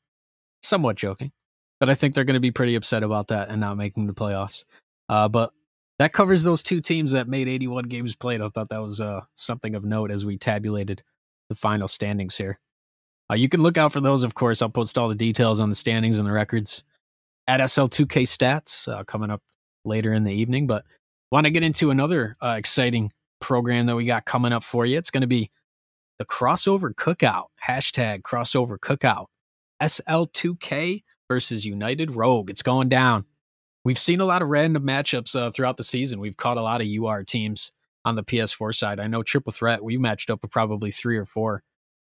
somewhat 0.62 0.96
joking. 0.96 1.32
But 1.80 1.90
I 1.90 1.94
think 1.94 2.14
they're 2.14 2.24
gonna 2.24 2.40
be 2.40 2.52
pretty 2.52 2.76
upset 2.76 3.02
about 3.02 3.28
that 3.28 3.48
and 3.48 3.60
not 3.60 3.76
making 3.76 4.06
the 4.06 4.14
playoffs. 4.14 4.64
Uh, 5.08 5.28
but 5.28 5.52
that 5.98 6.12
covers 6.12 6.44
those 6.44 6.62
two 6.62 6.80
teams 6.80 7.12
that 7.12 7.28
made 7.28 7.48
81 7.48 7.84
games 7.84 8.14
played. 8.14 8.40
I 8.40 8.48
thought 8.48 8.68
that 8.68 8.82
was 8.82 9.00
uh, 9.00 9.22
something 9.34 9.74
of 9.74 9.84
note 9.84 10.10
as 10.10 10.24
we 10.24 10.36
tabulated 10.36 11.02
the 11.48 11.54
final 11.54 11.88
standings 11.88 12.36
here. 12.36 12.58
Uh, 13.30 13.34
you 13.34 13.48
can 13.48 13.62
look 13.62 13.76
out 13.76 13.92
for 13.92 14.00
those, 14.00 14.22
of 14.22 14.34
course. 14.34 14.62
I'll 14.62 14.68
post 14.68 14.96
all 14.96 15.08
the 15.08 15.14
details 15.14 15.60
on 15.60 15.68
the 15.68 15.74
standings 15.74 16.18
and 16.18 16.26
the 16.26 16.32
records 16.32 16.84
at 17.46 17.60
SL2K 17.60 18.22
Stats 18.22 18.92
uh, 18.92 19.04
coming 19.04 19.30
up 19.30 19.42
later 19.84 20.12
in 20.12 20.24
the 20.24 20.32
evening. 20.32 20.66
But 20.66 20.84
want 21.32 21.44
to 21.44 21.50
get 21.50 21.62
into 21.62 21.90
another 21.90 22.36
uh, 22.40 22.54
exciting 22.58 23.12
program 23.40 23.86
that 23.86 23.96
we 23.96 24.06
got 24.06 24.24
coming 24.24 24.52
up 24.52 24.62
for 24.62 24.86
you. 24.86 24.96
It's 24.96 25.10
going 25.10 25.22
to 25.22 25.26
be 25.26 25.50
the 26.18 26.24
crossover 26.24 26.94
cookout. 26.94 27.46
Hashtag 27.66 28.22
crossover 28.22 28.78
cookout. 28.78 29.26
SL2K 29.82 31.02
versus 31.28 31.66
United 31.66 32.14
Rogue. 32.14 32.50
It's 32.50 32.62
going 32.62 32.88
down. 32.88 33.24
We've 33.84 33.98
seen 33.98 34.20
a 34.20 34.24
lot 34.24 34.42
of 34.42 34.48
random 34.48 34.84
matchups 34.84 35.36
uh, 35.36 35.50
throughout 35.50 35.76
the 35.76 35.84
season. 35.84 36.18
We've 36.20 36.36
caught 36.36 36.56
a 36.56 36.62
lot 36.62 36.80
of 36.80 36.88
UR 36.88 37.22
teams 37.22 37.72
on 38.04 38.14
the 38.14 38.24
PS4 38.24 38.74
side. 38.74 38.98
I 38.98 39.06
know 39.06 39.22
Triple 39.22 39.52
Threat, 39.52 39.84
we 39.84 39.98
matched 39.98 40.30
up 40.30 40.42
with 40.42 40.50
probably 40.50 40.90
three 40.90 41.16
or 41.16 41.24
four 41.24 41.62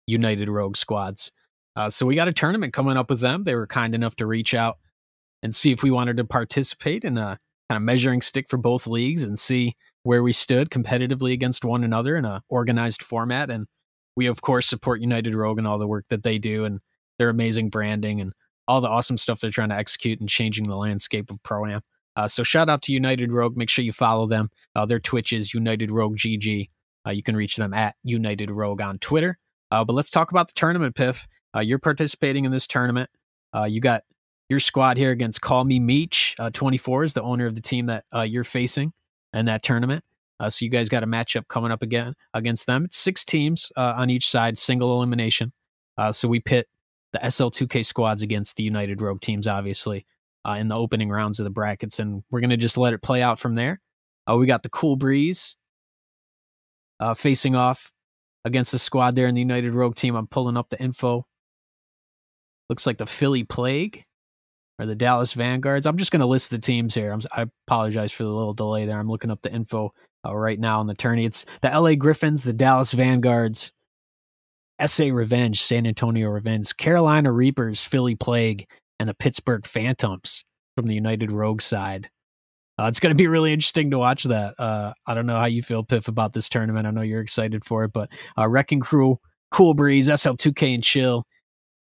United 0.09 0.49
Rogue 0.49 0.77
squads. 0.77 1.31
Uh, 1.77 1.89
so 1.91 2.07
we 2.07 2.17
got 2.17 2.29
a 2.29 2.33
tournament 2.33 2.73
coming 2.73 2.97
up 2.97 3.11
with 3.11 3.21
them. 3.21 3.45
They 3.45 3.55
were 3.55 3.67
kind 3.67 3.95
enough 3.95 4.17
to 4.17 4.27
reach 4.27 4.55
out 4.55 4.79
and 5.43 5.55
see 5.55 5.71
if 5.71 5.83
we 5.83 5.91
wanted 5.91 6.17
to 6.17 6.25
participate 6.25 7.05
in 7.05 7.17
a 7.17 7.39
kind 7.69 7.77
of 7.77 7.83
measuring 7.83 8.21
stick 8.21 8.49
for 8.49 8.57
both 8.57 8.87
leagues 8.87 9.23
and 9.23 9.39
see 9.39 9.77
where 10.03 10.23
we 10.23 10.33
stood 10.33 10.71
competitively 10.71 11.33
against 11.33 11.65
one 11.65 11.85
another 11.85 12.17
in 12.17 12.25
a 12.25 12.43
organized 12.49 13.03
format. 13.03 13.51
And 13.51 13.67
we 14.17 14.27
of 14.27 14.41
course 14.41 14.67
support 14.67 15.01
United 15.01 15.35
Rogue 15.35 15.59
and 15.59 15.67
all 15.67 15.79
the 15.79 15.87
work 15.87 16.07
that 16.09 16.23
they 16.23 16.39
do 16.39 16.65
and 16.65 16.81
their 17.19 17.29
amazing 17.29 17.69
branding 17.69 18.21
and 18.21 18.33
all 18.67 18.81
the 18.81 18.89
awesome 18.89 19.19
stuff 19.19 19.41
they're 19.41 19.51
trying 19.51 19.69
to 19.69 19.77
execute 19.77 20.21
and 20.21 20.29
changing 20.29 20.69
the 20.69 20.77
landscape 20.77 21.31
of 21.31 21.43
pro 21.43 21.67
am. 21.67 21.81
Uh, 22.17 22.27
so 22.27 22.43
shout 22.43 22.69
out 22.69 22.83
to 22.83 22.93
United 22.93 23.31
Rogue. 23.31 23.57
Make 23.57 23.71
sure 23.71 23.85
you 23.85 23.93
follow 23.93 24.27
them. 24.27 24.51
Uh, 24.75 24.85
their 24.85 24.99
Twitch 24.99 25.33
is 25.33 25.55
United 25.55 25.91
Rogue 25.91 26.17
GG. 26.17 26.69
Uh, 27.07 27.11
you 27.11 27.23
can 27.23 27.37
reach 27.37 27.57
them 27.57 27.73
at 27.73 27.95
United 28.03 28.51
Rogue 28.51 28.81
on 28.81 28.99
Twitter. 28.99 29.39
Uh, 29.71 29.85
but 29.85 29.93
let's 29.93 30.11
talk 30.11 30.31
about 30.31 30.49
the 30.49 30.55
tournament, 30.55 30.95
Piff. 30.95 31.27
Uh, 31.55 31.61
you're 31.61 31.79
participating 31.79 32.45
in 32.45 32.51
this 32.51 32.67
tournament. 32.67 33.11
Uh, 33.55 33.65
you 33.65 33.81
got 33.81 34.03
your 34.49 34.61
squad 34.61 34.97
here 34.97 35.11
against 35.11 35.41
Call 35.41 35.65
Me 35.65 35.79
Meech. 35.79 36.35
Uh, 36.39 36.51
24 36.51 37.05
is 37.05 37.15
the 37.15 37.23
owner 37.23 37.47
of 37.47 37.55
the 37.55 37.61
team 37.61 37.87
that 37.87 38.05
uh, 38.15 38.23
you're 38.23 38.45
facing 38.45 38.93
in 39.33 39.47
that 39.47 39.63
tournament. 39.63 40.05
Uh, 40.41 40.49
so 40.49 40.65
you 40.65 40.71
guys 40.71 40.89
got 40.89 41.03
a 41.03 41.07
matchup 41.07 41.49
coming 41.49 41.71
up 41.71 41.83
again 41.83 42.15
against 42.33 42.67
them. 42.67 42.85
It's 42.85 42.97
six 42.97 43.25
teams 43.25 43.73
uh, 43.77 43.95
on 43.97 44.09
each 44.09 44.29
side, 44.29 44.57
single 44.57 44.95
elimination. 44.95 45.53
Uh, 45.97 46.13
so 46.13 46.29
we 46.29 46.41
pit 46.41 46.69
the 47.13 47.19
SL2K 47.19 47.85
squads 47.85 48.23
against 48.23 48.57
the 48.57 48.63
United 48.63 49.03
Rogue 49.03 49.21
teams, 49.21 49.47
obviously, 49.47 50.07
in 50.57 50.69
the 50.69 50.77
opening 50.77 51.11
rounds 51.11 51.39
of 51.39 51.45
the 51.45 51.51
brackets, 51.51 51.99
and 51.99 52.23
we're 52.31 52.41
gonna 52.41 52.57
just 52.57 52.79
let 52.79 52.95
it 52.95 53.03
play 53.03 53.21
out 53.21 53.39
from 53.39 53.55
there. 53.55 53.81
Uh, 54.29 54.37
we 54.37 54.47
got 54.47 54.63
the 54.63 54.69
Cool 54.71 54.97
Breeze 54.97 55.57
uh, 57.01 57.15
facing 57.15 57.55
off 57.57 57.91
against 58.45 58.73
the 58.73 58.79
squad 58.79 59.15
there 59.15 59.27
in 59.27 59.35
the 59.35 59.41
United 59.41 59.75
Rogue 59.75 59.95
team. 59.95 60.15
I'm 60.15 60.27
pulling 60.27 60.57
up 60.57 60.69
the 60.71 60.81
info. 60.81 61.27
Looks 62.69 62.87
like 62.87 62.99
the 62.99 63.07
Philly 63.07 63.45
Plague 63.45 64.05
or 64.79 64.87
the 64.87 64.95
Dallas 64.95 65.33
Vanguards. 65.33 65.87
I'm 65.87 65.97
just 65.97 66.11
going 66.11 66.21
to 66.21 66.27
list 66.27 66.51
the 66.51 66.59
teams 66.59 66.95
here. 66.95 67.13
I'm, 67.13 67.21
I 67.33 67.47
apologize 67.67 68.13
for 68.13 68.25
the 68.25 68.33
little 68.33 68.55
delay 68.55 68.87
there. 68.87 68.99
I'm 68.99 69.09
looking 69.09 69.31
up 69.31 69.43
the 69.43 69.53
info 69.53 69.93
uh, 70.27 70.35
right 70.37 70.59
now 70.59 70.81
on 70.81 70.87
the 70.87 70.95
tourney. 70.95 71.25
It's 71.25 71.45
the 71.63 71.69
LA 71.69 71.95
Griffins, 71.95 72.45
the 72.45 72.53
Dallas 72.53 72.93
Vanguards, 72.93 73.73
SA 74.85 75.07
Revenge, 75.13 75.61
San 75.61 75.87
Antonio 75.87 76.29
Revenge, 76.29 76.77
Carolina 76.77 77.33
Reapers, 77.33 77.83
Philly 77.83 78.15
Plague, 78.15 78.67
and 79.01 79.09
the 79.09 79.15
Pittsburgh 79.15 79.67
Phantoms 79.67 80.45
from 80.77 80.87
the 80.87 80.95
United 80.95 81.33
Rogue 81.33 81.63
side. 81.63 82.11
Uh, 82.79 82.87
it's 82.87 83.01
going 83.01 83.11
to 83.11 83.17
be 83.17 83.27
really 83.27 83.53
interesting 83.53 83.91
to 83.91 83.99
watch 83.99 84.25
that. 84.25 84.55
Uh, 84.59 84.93
I 85.07 85.15
don't 85.15 85.27
know 85.27 85.37
how 85.37 85.47
you 85.47 85.63
feel, 85.63 85.83
Piff, 85.83 86.07
about 86.09 86.33
this 86.33 86.49
tournament. 86.49 86.87
I 86.87 86.91
know 86.91 87.03
you're 87.03 87.21
excited 87.21 87.65
for 87.65 87.85
it, 87.85 87.93
but 87.93 88.09
uh, 88.37 88.49
Wrecking 88.49 88.81
Crew, 88.81 89.19
Cool 89.51 89.75
Breeze, 89.75 90.09
SL2K 90.09 90.75
and 90.75 90.85
Chill, 90.85 91.25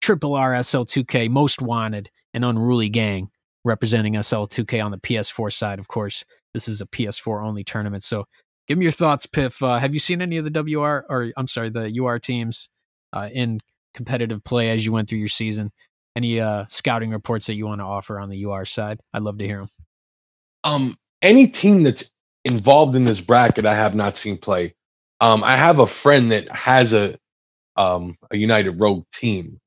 Triple 0.01 0.35
R 0.35 0.53
SL2K, 0.53 1.29
Most 1.29 1.61
Wanted, 1.61 2.11
and 2.33 2.45
Unruly 2.45 2.89
Gang 2.89 3.29
representing 3.63 4.13
SL2K 4.13 4.83
on 4.83 4.91
the 4.91 4.99
PS4 4.99 5.51
side. 5.51 5.79
Of 5.79 5.87
course, 5.87 6.23
this 6.53 6.67
is 6.67 6.81
a 6.81 6.85
PS4 6.85 7.43
only 7.43 7.63
tournament. 7.63 8.03
So 8.03 8.25
give 8.67 8.77
me 8.77 8.85
your 8.85 8.91
thoughts, 8.91 9.25
Piff. 9.25 9.63
Uh, 9.63 9.79
have 9.79 9.93
you 9.93 9.99
seen 9.99 10.21
any 10.21 10.37
of 10.37 10.45
the 10.45 10.51
WR, 10.51 11.05
or 11.09 11.31
I'm 11.35 11.47
sorry, 11.47 11.71
the 11.71 11.99
UR 11.99 12.19
teams 12.19 12.69
uh, 13.11 13.29
in 13.33 13.59
competitive 13.95 14.43
play 14.43 14.69
as 14.69 14.85
you 14.85 14.91
went 14.91 15.09
through 15.09 15.19
your 15.19 15.27
season? 15.27 15.71
Any 16.15 16.39
uh, 16.39 16.65
scouting 16.69 17.09
reports 17.09 17.47
that 17.47 17.55
you 17.55 17.65
want 17.65 17.81
to 17.81 17.85
offer 17.85 18.19
on 18.19 18.29
the 18.29 18.45
UR 18.45 18.63
side? 18.63 18.99
I'd 19.13 19.23
love 19.23 19.39
to 19.39 19.45
hear 19.45 19.59
them. 19.59 19.69
Um, 20.65 20.97
any 21.23 21.47
team 21.49 21.83
that's 21.83 22.11
involved 22.45 22.97
in 22.97 23.05
this 23.05 23.21
bracket, 23.21 23.67
I 23.67 23.75
have 23.75 23.95
not 23.95 24.17
seen 24.17 24.39
play. 24.39 24.75
Um, 25.21 25.45
I 25.45 25.57
have 25.57 25.79
a 25.79 25.87
friend 25.87 26.31
that 26.33 26.49
has 26.51 26.93
a 26.93 27.19
um 27.77 28.17
a 28.31 28.37
United 28.37 28.71
Rogue 28.79 29.05
team. 29.13 29.59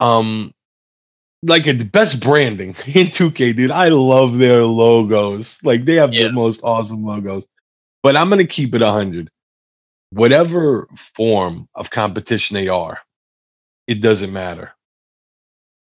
Um, 0.00 0.54
like 1.44 1.66
a, 1.68 1.74
the 1.74 1.86
best 1.86 2.22
branding 2.22 2.70
in 2.86 3.08
2K, 3.08 3.56
dude. 3.56 3.72
I 3.72 3.88
love 3.90 4.38
their 4.38 4.64
logos. 4.64 5.58
Like 5.64 5.86
they 5.86 5.96
have 5.96 6.12
Yeah. 6.12 6.18
the 6.18 6.30
most 6.30 6.62
awesome 6.64 7.04
logos. 7.04 7.46
But 8.02 8.16
I'm 8.16 8.30
gonna 8.30 8.46
keep 8.46 8.74
it 8.74 8.82
hundred. 8.82 9.30
Whatever 10.10 10.88
form 11.16 11.68
of 11.74 11.90
competition 11.90 12.54
they 12.54 12.68
are, 12.68 13.00
it 13.86 14.02
doesn't 14.02 14.32
matter. 14.32 14.72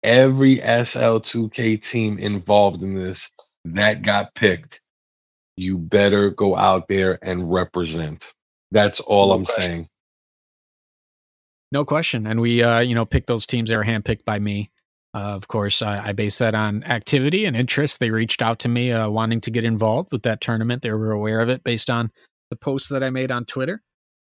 Every 0.03 0.59
SL2K 0.59 1.83
team 1.83 2.19
involved 2.19 2.83
in 2.83 2.95
this 2.95 3.31
that 3.75 4.03
got 4.03 4.35
picked, 4.35 4.81
you 5.57 5.79
better 5.79 6.31
go 6.31 6.57
out 6.57 6.89
there 6.89 7.19
and 7.23 7.51
represent. 7.53 8.33
That's 8.71 9.01
all 9.01 9.29
No 9.29 9.35
I'm 9.35 9.45
question. 9.45 9.63
saying. 9.63 9.87
No 11.73 11.85
question. 11.85 12.27
And 12.27 12.41
we, 12.41 12.63
uh, 12.63 12.81
you 12.81 12.95
know, 12.95 13.05
picked 13.05 13.27
those 13.27 13.47
teams 13.47 13.71
that 13.71 13.77
were 13.77 13.85
handpicked 13.85 14.25
by 14.25 14.39
me. 14.39 14.71
Uh, 15.15 15.35
of 15.35 15.49
course, 15.49 15.83
I, 15.83 16.09
I 16.09 16.13
base 16.13 16.39
that 16.39 16.55
on 16.55 16.85
activity 16.85 17.47
and 17.47 17.57
interest. 17.57 18.01
They 18.01 18.11
reached 18.11 18.43
out 18.43 18.59
to 18.61 18.69
me 18.69 18.93
uh, 18.93 19.09
wanting 19.09 19.41
to 19.43 19.51
get 19.51 19.65
involved 19.65 20.13
with 20.13 20.23
that 20.23 20.41
tournament. 20.41 20.83
They 20.83 20.91
were 20.91 21.11
aware 21.11 21.41
of 21.41 21.49
it 21.49 21.65
based 21.65 21.89
on 21.89 22.11
the 22.51 22.57
posts 22.57 22.91
that 22.91 23.03
I 23.03 23.11
made 23.11 23.31
on 23.31 23.47
Twitter 23.47 23.83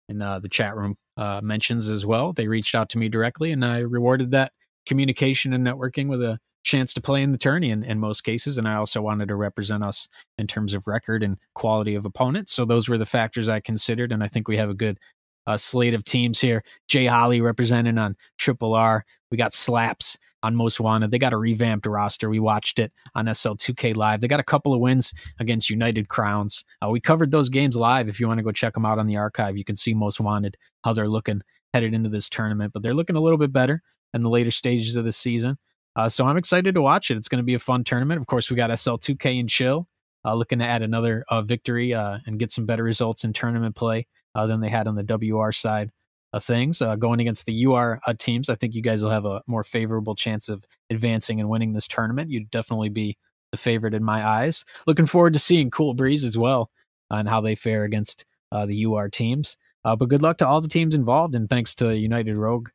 and 0.09 0.22
uh, 0.22 0.39
the 0.39 0.49
chat 0.49 0.74
room 0.74 0.97
uh, 1.16 1.41
mentions 1.43 1.91
as 1.91 2.07
well. 2.07 2.33
They 2.33 2.49
reached 2.49 2.74
out 2.74 2.89
to 2.91 2.99
me 2.99 3.09
directly, 3.09 3.53
and 3.53 3.64
I 3.64 3.81
rewarded 3.81 4.31
that 4.31 4.53
communication 4.87 5.53
and 5.53 5.66
networking 5.66 6.09
with 6.09 6.22
a 6.22 6.39
chance 6.62 6.92
to 6.94 7.00
play 7.00 7.22
in 7.22 7.32
the 7.32 7.38
tourney 7.38 7.70
in, 7.70 7.82
in 7.82 7.98
most 7.98 8.22
cases. 8.22 8.58
And 8.58 8.68
I 8.68 8.74
also 8.74 9.00
wanted 9.00 9.28
to 9.28 9.36
represent 9.36 9.84
us 9.84 10.08
in 10.38 10.46
terms 10.46 10.74
of 10.74 10.86
record 10.86 11.22
and 11.22 11.36
quality 11.54 11.94
of 11.94 12.04
opponents. 12.04 12.52
So 12.52 12.64
those 12.64 12.88
were 12.88 12.98
the 12.98 13.06
factors 13.06 13.48
I 13.48 13.61
considered, 13.61 14.12
and 14.12 14.22
I 14.22 14.28
think 14.28 14.48
we 14.48 14.56
have 14.56 14.70
a 14.70 14.74
good 14.74 14.98
uh, 15.46 15.56
slate 15.56 15.94
of 15.94 16.04
teams 16.04 16.40
here. 16.40 16.62
Jay 16.88 17.06
Holly 17.06 17.40
representing 17.40 17.98
on 17.98 18.16
Triple 18.38 18.74
R. 18.74 19.04
We 19.30 19.36
got 19.36 19.52
Slaps 19.52 20.16
on 20.42 20.54
Most 20.54 20.80
Wanted. 20.80 21.11
They 21.11 21.18
got 21.18 21.32
a 21.32 21.38
revamped 21.38 21.86
roster. 21.86 22.30
We 22.30 22.40
watched 22.40 22.78
it 22.78 22.92
on 23.14 23.26
SL2K 23.26 23.96
Live. 23.96 24.20
They 24.20 24.28
got 24.28 24.40
a 24.40 24.44
couple 24.44 24.72
of 24.72 24.80
wins 24.80 25.12
against 25.38 25.70
United 25.70 26.08
Crowns. 26.08 26.64
Uh, 26.84 26.90
we 26.90 27.00
covered 27.00 27.30
those 27.30 27.48
games 27.48 27.76
live. 27.76 28.08
If 28.08 28.20
you 28.20 28.28
want 28.28 28.38
to 28.38 28.44
go 28.44 28.52
check 28.52 28.74
them 28.74 28.86
out 28.86 28.98
on 28.98 29.06
the 29.06 29.16
archive, 29.16 29.56
you 29.56 29.64
can 29.64 29.76
see 29.76 29.94
Most 29.94 30.20
Wanted, 30.20 30.56
how 30.84 30.92
they're 30.92 31.08
looking 31.08 31.42
headed 31.74 31.94
into 31.94 32.08
this 32.08 32.28
tournament. 32.28 32.72
But 32.72 32.82
they're 32.82 32.94
looking 32.94 33.16
a 33.16 33.20
little 33.20 33.38
bit 33.38 33.52
better 33.52 33.82
in 34.14 34.22
the 34.22 34.30
later 34.30 34.50
stages 34.50 34.96
of 34.96 35.04
the 35.04 35.12
season. 35.12 35.58
Uh, 35.97 36.09
so 36.09 36.24
I'm 36.24 36.36
excited 36.36 36.74
to 36.74 36.82
watch 36.82 37.11
it. 37.11 37.16
It's 37.16 37.28
going 37.28 37.38
to 37.41 37.45
be 37.45 37.55
a 37.55 37.59
fun 37.59 37.84
tournament. 37.84 38.20
Of 38.20 38.26
course, 38.26 38.51
we 38.51 38.57
got 38.57 38.70
SL2K 38.70 39.41
and 39.41 39.49
Chill 39.49 39.88
uh, 40.24 40.34
looking 40.34 40.59
to 40.59 40.64
add 40.64 40.82
another 40.82 41.24
uh, 41.28 41.43
victory 41.43 41.95
uh, 41.95 42.18
and 42.26 42.38
get 42.38 42.51
some 42.51 42.66
better 42.66 42.82
results 42.82 43.24
in 43.24 43.32
tournament 43.32 43.74
play 43.74 44.07
uh, 44.34 44.47
than 44.47 44.61
they 44.61 44.68
had 44.68 44.86
on 44.86 44.97
the 44.97 45.05
WR 45.05 45.51
side 45.51 45.91
of 46.32 46.45
things. 46.45 46.80
Uh, 46.80 46.97
going 46.97 47.20
against 47.20 47.47
the 47.47 47.66
UR 47.66 48.01
teams, 48.18 48.49
I 48.49 48.55
think 48.55 48.74
you 48.74 48.82
guys 48.82 49.03
will 49.03 49.11
have 49.11 49.24
a 49.24 49.43
more 49.47 49.64
favorable 49.64 50.14
chance 50.14 50.49
of 50.49 50.64
advancing 50.91 51.41
and 51.41 51.49
winning 51.49 51.72
this 51.72 51.88
tournament. 51.88 52.30
You'd 52.30 52.51
definitely 52.51 52.88
be 52.88 53.16
the 53.51 53.59
favorite 53.59 53.95
in 53.95 54.05
my 54.05 54.24
eyes. 54.24 54.64
Looking 54.86 55.07
forward 55.07 55.32
to 55.32 55.41
seeing 55.41 55.70
Cool 55.70 55.95
Breeze 55.95 56.24
as 56.24 56.38
well 56.38 56.70
and 57.11 57.28
how 57.28 57.41
they 57.41 57.57
fare 57.57 57.82
against 57.82 58.24
the 58.53 58.84
UR 58.84 59.09
teams. 59.09 59.57
But 59.82 59.97
good 59.97 60.22
luck 60.22 60.36
to 60.38 60.47
all 60.47 60.61
the 60.61 60.68
teams 60.68 60.95
involved, 60.95 61.34
and 61.34 61.51
thanks 61.51 61.74
to 61.76 61.97
United 61.97 62.36
Rogue 62.36 62.68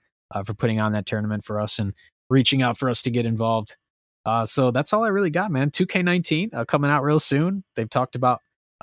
for 0.43 0.53
putting 0.53 0.81
on 0.81 0.91
that 0.91 1.05
tournament 1.05 1.45
for 1.45 1.61
us 1.61 1.79
and 1.79 1.93
reaching 2.29 2.61
out 2.61 2.77
for 2.77 2.89
us 2.89 3.01
to 3.03 3.11
get 3.11 3.25
involved. 3.25 3.75
Uh, 4.25 4.45
so 4.45 4.71
that's 4.71 4.91
all 4.91 5.03
I 5.03 5.09
really 5.09 5.29
got, 5.29 5.51
man. 5.51 5.69
2K19 5.69 6.67
coming 6.67 6.89
out 6.89 7.03
real 7.03 7.19
soon. 7.19 7.63
They've 7.75 7.89
talked 7.89 8.15
about 8.15 8.41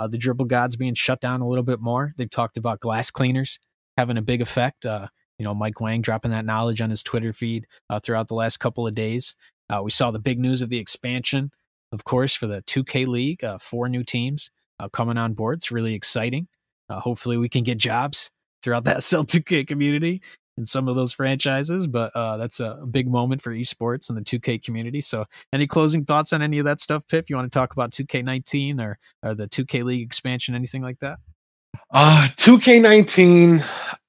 the 0.08 0.18
dribble 0.18 0.46
gods 0.46 0.76
being 0.76 0.94
shut 0.94 1.20
down 1.20 1.40
a 1.40 1.48
little 1.48 1.64
bit 1.64 1.80
more. 1.80 2.12
They've 2.16 2.30
talked 2.30 2.56
about 2.56 2.80
glass 2.80 3.10
cleaners 3.10 3.58
having 3.96 4.16
a 4.16 4.22
big 4.22 4.40
effect. 4.40 4.86
Uh, 4.86 5.08
you 5.38 5.44
know, 5.44 5.54
Mike 5.54 5.80
Wang 5.80 6.02
dropping 6.02 6.30
that 6.30 6.44
knowledge 6.44 6.80
on 6.80 6.90
his 6.90 7.02
Twitter 7.02 7.32
feed 7.32 7.66
uh, 7.90 8.00
throughout 8.00 8.28
the 8.28 8.34
last 8.34 8.58
couple 8.58 8.86
of 8.86 8.94
days. 8.94 9.34
Uh, 9.68 9.80
we 9.82 9.90
saw 9.90 10.10
the 10.10 10.18
big 10.18 10.38
news 10.38 10.62
of 10.62 10.68
the 10.68 10.78
expansion, 10.78 11.50
of 11.92 12.04
course, 12.04 12.34
for 12.34 12.46
the 12.46 12.62
2K 12.62 13.06
League. 13.06 13.42
Uh, 13.42 13.58
four 13.58 13.88
new 13.88 14.04
teams 14.04 14.50
uh, 14.78 14.88
coming 14.88 15.18
on 15.18 15.34
board. 15.34 15.58
It's 15.58 15.70
really 15.70 15.94
exciting. 15.94 16.48
Uh, 16.88 17.00
hopefully, 17.00 17.36
we 17.36 17.48
can 17.48 17.62
get 17.62 17.78
jobs 17.78 18.30
throughout 18.62 18.84
that 18.84 18.96
SL2K 18.98 19.66
community 19.66 20.22
in 20.58 20.66
some 20.66 20.88
of 20.88 20.96
those 20.96 21.12
franchises. 21.12 21.86
But 21.86 22.12
that's 22.14 22.60
a 22.60 22.84
big 22.90 23.08
moment 23.08 23.42
for 23.42 23.52
esports 23.52 24.08
and 24.08 24.18
the 24.18 24.22
2K 24.22 24.62
community. 24.62 25.00
So, 25.00 25.24
any 25.52 25.66
closing 25.66 26.04
thoughts 26.04 26.32
on 26.32 26.42
any 26.42 26.58
of 26.58 26.64
that 26.64 26.80
stuff, 26.80 27.06
Piff? 27.08 27.30
You 27.30 27.36
want 27.36 27.50
to 27.50 27.58
talk 27.58 27.72
about 27.72 27.90
2K19 27.90 28.80
or, 28.80 28.98
or 29.22 29.34
the 29.34 29.48
2K 29.48 29.84
League 29.84 30.02
expansion, 30.02 30.54
anything 30.54 30.82
like 30.82 30.98
that? 31.00 31.18
Uh 31.90 32.28
2K19, 32.36 33.64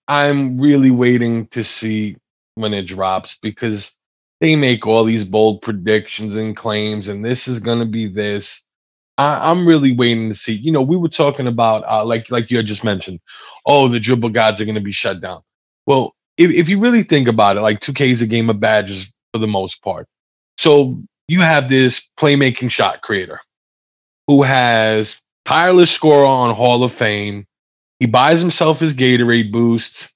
I'm 0.08 0.60
really 0.60 0.92
waiting 0.92 1.48
to 1.48 1.64
see 1.64 2.18
when 2.56 2.74
it 2.74 2.84
drops 2.84 3.38
because 3.42 3.94
they 4.42 4.56
make 4.56 4.86
all 4.86 5.06
these 5.06 5.26
bold 5.26 5.62
predictions 5.62 6.36
and 6.36 6.56
claims, 6.56 7.08
and 7.08 7.24
this 7.24 7.48
is 7.48 7.60
gonna 7.60 7.86
be 7.86 8.08
this. 8.08 8.66
I, 9.18 9.52
am 9.52 9.66
really 9.68 9.96
waiting 9.96 10.30
to 10.30 10.36
see. 10.36 10.54
You 10.54 10.72
know, 10.72 10.82
we 10.82 10.98
were 10.98 11.10
talking 11.10 11.48
about 11.48 11.84
uh, 11.88 12.04
like 12.04 12.30
like 12.30 12.52
you 12.52 12.58
had 12.58 12.66
just 12.66 12.84
mentioned. 12.84 13.20
Oh, 13.66 13.88
the 13.88 14.00
dribble 14.00 14.30
gods 14.30 14.60
are 14.60 14.66
gonna 14.66 14.82
be 14.82 14.92
shut 14.92 15.22
down. 15.22 15.42
Well, 15.86 16.16
if, 16.38 16.52
if 16.52 16.70
you 16.70 16.80
really 16.80 17.04
think 17.04 17.28
about 17.28 17.58
it, 17.58 17.62
like 17.62 17.80
2K 17.80 18.12
is 18.12 18.22
a 18.22 18.28
game 18.28 18.50
of 18.50 18.60
badges 18.60 19.12
for 19.32 19.40
the 19.40 19.48
most 19.48 19.82
part. 19.82 20.08
So 20.58 21.02
you 21.28 21.42
have 21.42 21.70
this 21.70 22.10
playmaking 22.20 22.72
shot 22.72 23.02
creator 23.02 23.40
who 24.28 24.44
has 24.44 25.22
tireless 25.46 25.92
scorer 25.92 26.26
on 26.26 26.56
Hall 26.56 26.84
of 26.84 26.94
Fame, 26.94 27.46
he 28.00 28.06
buys 28.06 28.40
himself 28.40 28.80
his 28.80 28.94
Gatorade 28.94 29.52
boosts. 29.52 30.10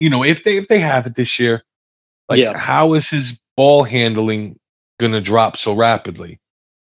You 0.00 0.10
know, 0.10 0.24
if 0.24 0.44
they 0.44 0.56
if 0.56 0.68
they 0.68 0.80
have 0.80 1.06
it 1.06 1.14
this 1.14 1.38
year, 1.38 1.62
like 2.28 2.38
yeah. 2.38 2.56
how 2.56 2.94
is 2.94 3.08
his 3.08 3.40
ball 3.56 3.84
handling 3.84 4.58
gonna 5.00 5.20
drop 5.20 5.56
so 5.56 5.74
rapidly? 5.74 6.38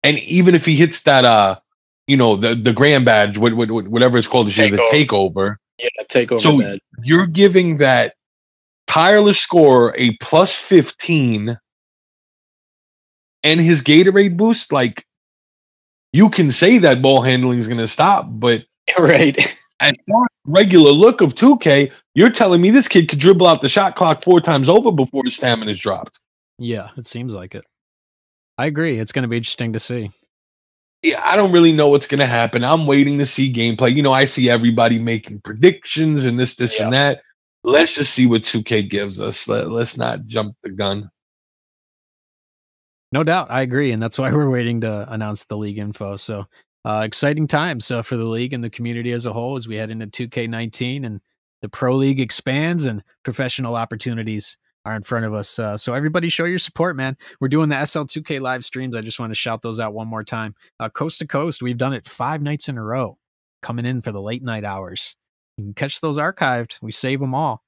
And 0.03 0.19
even 0.19 0.55
if 0.55 0.65
he 0.65 0.77
hits 0.77 1.03
that 1.03 1.25
uh 1.25 1.59
you 2.07 2.17
know, 2.17 2.37
the 2.37 2.55
the 2.55 2.73
grand 2.73 3.05
badge, 3.05 3.39
what, 3.39 3.55
what, 3.55 3.89
whatever 3.89 4.19
it's 4.19 4.27
called, 4.27 4.53
take 4.55 4.73
the 4.73 4.89
takeover. 4.93 5.57
Yeah, 5.79 5.89
takeover. 6.09 6.41
So 6.41 6.61
badge. 6.61 6.81
you're 7.03 7.27
giving 7.27 7.79
that 7.79 8.15
tireless 8.87 9.39
score 9.39 9.95
a 9.97 10.17
plus 10.19 10.55
fifteen 10.55 11.59
and 13.43 13.61
his 13.61 13.83
Gatorade 13.83 14.37
boost, 14.37 14.73
like 14.73 15.05
you 16.13 16.31
can 16.31 16.51
say 16.51 16.79
that 16.79 17.03
ball 17.03 17.23
handling 17.23 17.59
is 17.59 17.67
going 17.67 17.79
to 17.79 17.89
stop, 17.89 18.27
but 18.29 18.65
right 18.99 19.37
as 19.83 19.95
far 20.09 20.23
as 20.25 20.29
regular 20.47 20.91
look 20.93 21.21
of 21.21 21.35
2K, 21.35 21.91
you're 22.15 22.31
telling 22.31 22.61
me 22.61 22.71
this 22.71 22.89
kid 22.89 23.09
could 23.09 23.19
dribble 23.19 23.47
out 23.47 23.61
the 23.61 23.69
shot 23.69 23.97
clock 23.97 24.23
four 24.23 24.41
times 24.41 24.69
over 24.69 24.93
before 24.93 25.23
his 25.25 25.37
stamina 25.37 25.73
is 25.73 25.79
dropped. 25.79 26.21
Yeah, 26.59 26.91
it 26.97 27.07
seems 27.07 27.35
like 27.35 27.55
it. 27.55 27.65
I 28.59 28.67
agree. 28.67 28.99
It's 28.99 29.13
going 29.13 29.23
to 29.23 29.29
be 29.29 29.39
interesting 29.39 29.73
to 29.73 29.81
see. 29.81 30.11
Yeah, 31.03 31.21
I 31.25 31.35
don't 31.35 31.53
really 31.53 31.73
know 31.73 31.89
what's 31.89 32.07
going 32.07 32.21
to 32.21 32.27
happen. 32.27 32.63
I'm 32.63 32.87
waiting 32.87 33.19
to 33.19 33.27
see 33.27 33.53
gameplay. 33.53 33.95
You 33.95 34.03
know, 34.03 34.13
I 34.13 34.25
see 34.25 34.49
everybody 34.49 35.01
making 35.01 35.41
predictions 35.41 36.25
and 36.25 36.39
this, 36.39 36.55
this, 36.57 36.79
yeah. 36.79 36.85
and 36.85 36.93
that. 36.93 37.23
Let's 37.65 37.95
just 37.95 38.15
see 38.15 38.27
what 38.27 38.43
2K 38.43 38.89
gives 38.89 39.21
us. 39.21 39.49
Let, 39.49 39.71
let's 39.71 39.97
not 39.97 40.27
jump 40.27 40.57
the 40.63 40.71
gun. 40.71 41.11
No 43.11 43.23
doubt. 43.25 43.51
I 43.51 43.61
agree. 43.61 43.93
And 43.93 44.03
that's 44.03 44.19
why 44.19 44.33
we're 44.33 44.51
waiting 44.51 44.81
to 44.83 45.13
announce 45.13 45.45
the 45.45 45.57
league 45.57 45.79
info. 45.79 46.17
So 46.17 46.47
uh, 46.85 47.03
exciting 47.05 47.47
times 47.47 47.91
uh, 47.91 48.03
for 48.03 48.17
the 48.17 48.25
league 48.25 48.53
and 48.53 48.63
the 48.63 48.71
community 48.71 49.13
as 49.13 49.27
a 49.27 49.33
whole 49.33 49.57
as 49.57 49.69
we 49.69 49.77
head 49.77 49.91
into 49.91 50.07
2K19 50.07 51.05
and 51.05 51.21
the 51.61 51.69
pro 51.69 51.95
league 51.95 52.21
expands 52.21 52.87
and 52.87 53.03
professional 53.23 53.77
opportunities 53.77 54.57
are 54.85 54.97
in 54.97 55.03
front 55.03 55.25
of 55.25 55.35
us. 55.35 55.59
Uh, 55.59 55.77
so 55.77 55.95
everybody 55.95 56.29
show 56.29 56.45
your 56.45 56.59
support, 56.59 56.97
man. 56.97 57.17
We're 57.41 57.49
doing 57.49 57.69
the 57.69 57.77
SL2K 57.77 58.41
live 58.41 58.65
streams. 58.65 58.97
I 58.97 59.01
just 59.01 59.21
want 59.21 59.31
to 59.31 59.39
shout 59.39 59.63
those 59.63 59.79
out 59.79 59.95
one 59.95 60.09
more 60.09 60.25
time. 60.25 60.55
Uh, 60.81 60.89
coast 60.89 61.21
to 61.21 61.27
coast, 61.27 61.63
we've 61.63 61.79
done 61.79 61.93
it 61.93 62.07
five 62.07 62.43
nights 62.43 62.69
in 62.69 62.77
a 62.77 62.83
row, 62.83 63.19
coming 63.63 63.87
in 63.87 64.01
for 64.01 64.13
the 64.13 64.21
late 64.21 64.43
night 64.43 64.65
hours. 64.65 65.17
You 65.57 65.65
can 65.65 65.75
catch 65.75 66.01
those 66.01 66.19
archived. 66.19 66.79
We 66.83 66.93
save 66.93 67.21
them 67.21 67.35
all. 67.35 67.63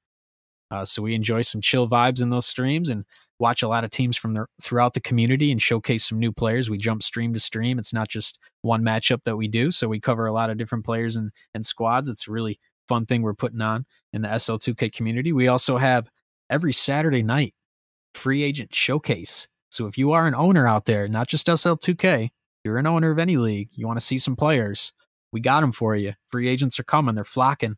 Uh, 0.71 0.85
so 0.85 1.03
we 1.03 1.15
enjoy 1.15 1.43
some 1.43 1.61
chill 1.61 1.89
vibes 1.89 2.21
in 2.21 2.31
those 2.31 2.47
streams 2.47 2.89
and 2.89 3.05
watch 3.39 3.63
a 3.63 3.69
lot 3.69 3.85
of 3.85 3.91
teams 3.91 4.17
from 4.17 4.35
the, 4.35 4.47
throughout 4.63 4.95
the 4.95 5.01
community 5.01 5.51
and 5.53 5.61
showcase 5.61 6.05
some 6.05 6.19
new 6.19 6.33
players. 6.33 6.71
We 6.71 6.79
jump 6.79 7.03
stream 7.03 7.33
to 7.35 7.41
stream. 7.41 7.79
It's 7.79 7.93
not 7.93 8.09
just 8.09 8.39
one 8.63 8.83
matchup 8.83 9.25
that 9.25 9.37
we 9.37 9.49
do. 9.49 9.71
So 9.71 9.89
we 9.89 10.01
cover 10.01 10.27
a 10.27 10.33
lot 10.33 10.51
of 10.51 10.57
different 10.57 10.85
players 10.85 11.17
and, 11.17 11.31
and 11.55 11.65
squads. 11.67 12.09
It's 12.09 12.27
a 12.27 12.33
really 12.33 12.59
fun 12.89 13.07
thing 13.07 13.23
we're 13.23 13.35
putting 13.35 13.61
on 13.61 13.87
in 14.13 14.23
the 14.23 14.29
SL2K 14.29 14.93
community. 14.93 15.33
We 15.33 15.49
also 15.49 15.79
have 15.79 16.09
every 16.51 16.73
Saturday 16.73 17.23
night 17.23 17.55
free 18.15 18.43
agent 18.43 18.75
showcase. 18.75 19.49
So 19.71 19.87
if 19.87 19.99
you 19.99 20.13
are 20.13 20.27
an 20.27 20.35
owner 20.35 20.67
out 20.67 20.85
there, 20.85 21.09
not 21.09 21.29
just 21.29 21.47
SL2K, 21.47 22.31
you're 22.65 22.79
an 22.79 22.87
owner 22.87 23.11
of 23.11 23.19
any 23.19 23.37
league, 23.37 23.71
you 23.73 23.87
want 23.87 23.99
to 23.99 24.05
see 24.05 24.19
some 24.19 24.37
players, 24.37 24.93
we 25.33 25.41
got 25.41 25.63
them 25.63 25.73
for 25.73 25.97
you. 25.97 26.15
Free 26.29 26.49
agents 26.49 26.79
are 26.79 26.85
coming. 26.85 27.15
They're 27.15 27.25
flocking 27.25 27.77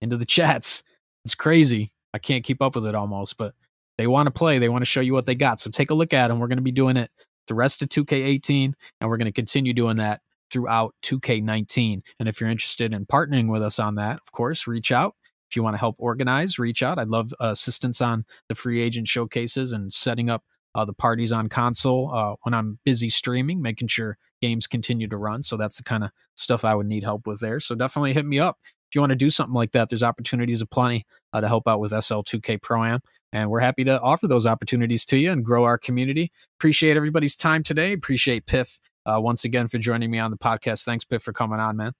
into 0.00 0.16
the 0.16 0.26
chats. 0.26 0.82
It's 1.24 1.34
crazy. 1.36 1.92
I 2.12 2.18
can't 2.18 2.44
keep 2.44 2.60
up 2.60 2.74
with 2.74 2.86
it 2.86 2.96
almost, 2.96 3.36
but 3.38 3.54
they 3.96 4.08
want 4.08 4.26
to 4.26 4.32
play. 4.32 4.58
They 4.58 4.68
want 4.68 4.82
to 4.82 4.86
show 4.86 5.00
you 5.00 5.12
what 5.12 5.26
they 5.26 5.36
got. 5.36 5.60
So 5.60 5.70
take 5.70 5.90
a 5.90 5.94
look 5.94 6.12
at 6.12 6.28
them. 6.28 6.40
We're 6.40 6.48
going 6.48 6.58
to 6.58 6.62
be 6.62 6.72
doing 6.72 6.96
it 6.96 7.10
the 7.46 7.54
rest 7.54 7.82
of 7.82 7.88
2K18, 7.90 8.72
and 9.00 9.10
we're 9.10 9.16
going 9.16 9.26
to 9.26 9.32
continue 9.32 9.72
doing 9.72 9.96
that 9.96 10.20
throughout 10.50 10.94
2K19. 11.04 12.00
And 12.18 12.28
if 12.28 12.40
you're 12.40 12.50
interested 12.50 12.92
in 12.94 13.06
partnering 13.06 13.48
with 13.48 13.62
us 13.62 13.78
on 13.78 13.94
that, 13.96 14.14
of 14.16 14.32
course, 14.32 14.66
reach 14.66 14.90
out. 14.90 15.14
If 15.50 15.56
you 15.56 15.62
want 15.62 15.74
to 15.74 15.80
help 15.80 15.96
organize, 15.98 16.58
reach 16.58 16.82
out. 16.82 16.98
I'd 16.98 17.08
love 17.08 17.34
uh, 17.40 17.48
assistance 17.48 18.00
on 18.00 18.24
the 18.48 18.54
free 18.54 18.80
agent 18.80 19.08
showcases 19.08 19.72
and 19.72 19.92
setting 19.92 20.30
up 20.30 20.44
uh, 20.74 20.84
the 20.84 20.92
parties 20.92 21.32
on 21.32 21.48
console 21.48 22.14
uh, 22.14 22.36
when 22.42 22.54
I'm 22.54 22.78
busy 22.84 23.08
streaming, 23.08 23.60
making 23.60 23.88
sure 23.88 24.16
games 24.40 24.66
continue 24.66 25.08
to 25.08 25.16
run. 25.16 25.42
So 25.42 25.56
that's 25.56 25.76
the 25.78 25.82
kind 25.82 26.04
of 26.04 26.10
stuff 26.36 26.64
I 26.64 26.74
would 26.74 26.86
need 26.86 27.02
help 27.02 27.26
with 27.26 27.40
there. 27.40 27.58
So 27.60 27.74
definitely 27.74 28.12
hit 28.12 28.24
me 28.24 28.38
up 28.38 28.58
if 28.62 28.94
you 28.94 29.00
want 29.00 29.10
to 29.10 29.16
do 29.16 29.30
something 29.30 29.54
like 29.54 29.72
that. 29.72 29.88
There's 29.88 30.02
opportunities 30.02 30.60
aplenty 30.60 31.04
uh, 31.32 31.40
to 31.40 31.48
help 31.48 31.66
out 31.66 31.80
with 31.80 31.92
SL2K 31.92 32.62
Pro 32.62 32.84
Am. 32.84 33.00
And 33.32 33.50
we're 33.50 33.60
happy 33.60 33.84
to 33.84 34.00
offer 34.00 34.26
those 34.26 34.46
opportunities 34.46 35.04
to 35.06 35.18
you 35.18 35.30
and 35.30 35.44
grow 35.44 35.64
our 35.64 35.78
community. 35.78 36.32
Appreciate 36.58 36.96
everybody's 36.96 37.36
time 37.36 37.62
today. 37.62 37.92
Appreciate 37.92 38.46
Piff 38.46 38.80
uh, 39.06 39.20
once 39.20 39.44
again 39.44 39.68
for 39.68 39.78
joining 39.78 40.10
me 40.10 40.18
on 40.18 40.30
the 40.30 40.38
podcast. 40.38 40.84
Thanks, 40.84 41.04
Piff, 41.04 41.22
for 41.22 41.32
coming 41.32 41.60
on, 41.60 41.76
man. 41.76 41.92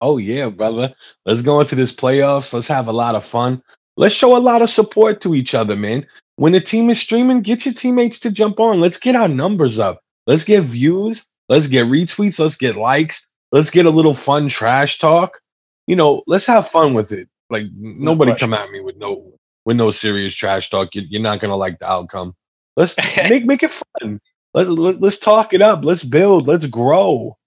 Oh, 0.00 0.18
yeah, 0.18 0.48
brother. 0.48 0.94
Let's 1.26 1.42
go 1.42 1.60
into 1.60 1.74
this 1.74 1.92
playoffs. 1.92 2.52
Let's 2.52 2.68
have 2.68 2.88
a 2.88 2.92
lot 2.92 3.14
of 3.14 3.24
fun. 3.24 3.62
Let's 3.96 4.14
show 4.14 4.36
a 4.36 4.38
lot 4.38 4.62
of 4.62 4.70
support 4.70 5.20
to 5.22 5.34
each 5.34 5.54
other, 5.54 5.76
man. 5.76 6.06
When 6.36 6.52
the 6.52 6.60
team 6.60 6.88
is 6.90 7.00
streaming, 7.00 7.42
get 7.42 7.64
your 7.64 7.74
teammates 7.74 8.20
to 8.20 8.30
jump 8.30 8.60
on. 8.60 8.80
Let's 8.80 8.98
get 8.98 9.16
our 9.16 9.28
numbers 9.28 9.78
up. 9.80 10.00
Let's 10.26 10.44
get 10.44 10.62
views. 10.62 11.26
Let's 11.48 11.66
get 11.66 11.86
retweets. 11.86 12.38
Let's 12.38 12.56
get 12.56 12.76
likes. 12.76 13.26
Let's 13.50 13.70
get 13.70 13.86
a 13.86 13.90
little 13.90 14.14
fun 14.14 14.48
trash 14.48 14.98
talk. 14.98 15.40
You 15.86 15.96
know, 15.96 16.22
let's 16.26 16.46
have 16.46 16.68
fun 16.68 16.94
with 16.94 17.12
it. 17.12 17.28
Like 17.50 17.64
nobody 17.74 18.34
come 18.36 18.54
at 18.54 18.70
me 18.70 18.80
with 18.80 18.96
no 18.98 19.32
with 19.64 19.76
no 19.76 19.90
serious 19.90 20.34
trash 20.34 20.70
talk, 20.70 20.90
you're 20.94 21.22
not 21.22 21.40
gonna 21.40 21.56
like 21.56 21.78
the 21.78 21.90
outcome. 21.90 22.34
Let's 22.76 22.96
make 23.30 23.46
make 23.46 23.62
it 23.62 23.70
fun. 24.00 24.20
Let's, 24.54 24.68
let's 24.70 24.98
let's 24.98 25.18
talk 25.18 25.54
it 25.54 25.62
up. 25.62 25.84
Let's 25.84 26.04
build. 26.04 26.46
Let's 26.46 26.66
grow. 26.66 27.37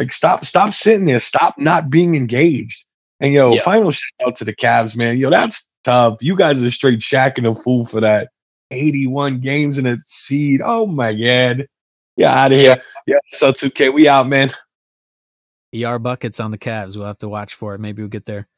Like 0.00 0.14
stop 0.14 0.46
stop 0.46 0.72
sitting 0.72 1.04
there. 1.04 1.20
Stop 1.20 1.58
not 1.58 1.90
being 1.90 2.14
engaged. 2.14 2.86
And 3.20 3.34
yo, 3.34 3.52
yeah. 3.52 3.60
final 3.60 3.90
shout 3.90 4.28
out 4.28 4.36
to 4.36 4.46
the 4.46 4.54
Cavs, 4.54 4.96
man. 4.96 5.18
Yo, 5.18 5.28
that's 5.28 5.68
tough. 5.84 6.16
You 6.22 6.34
guys 6.34 6.62
are 6.62 6.70
straight 6.70 7.00
shacking 7.00 7.46
a 7.46 7.54
fool 7.54 7.84
for 7.84 8.00
that. 8.00 8.30
81 8.70 9.40
games 9.40 9.76
in 9.76 9.84
a 9.84 9.98
seed. 10.06 10.62
Oh 10.64 10.86
my 10.86 11.12
god. 11.12 11.66
Yeah, 12.16 12.32
out 12.32 12.50
of 12.52 12.58
here. 12.58 12.82
Yeah, 13.06 13.18
so 13.28 13.52
2K, 13.52 13.92
we 13.92 14.08
out, 14.08 14.26
man. 14.26 14.52
ER 15.76 15.98
buckets 15.98 16.40
on 16.40 16.50
the 16.50 16.58
Cavs. 16.58 16.96
We'll 16.96 17.06
have 17.06 17.18
to 17.18 17.28
watch 17.28 17.54
for 17.54 17.74
it. 17.74 17.80
Maybe 17.80 18.00
we'll 18.00 18.08
get 18.08 18.24
their 18.24 18.48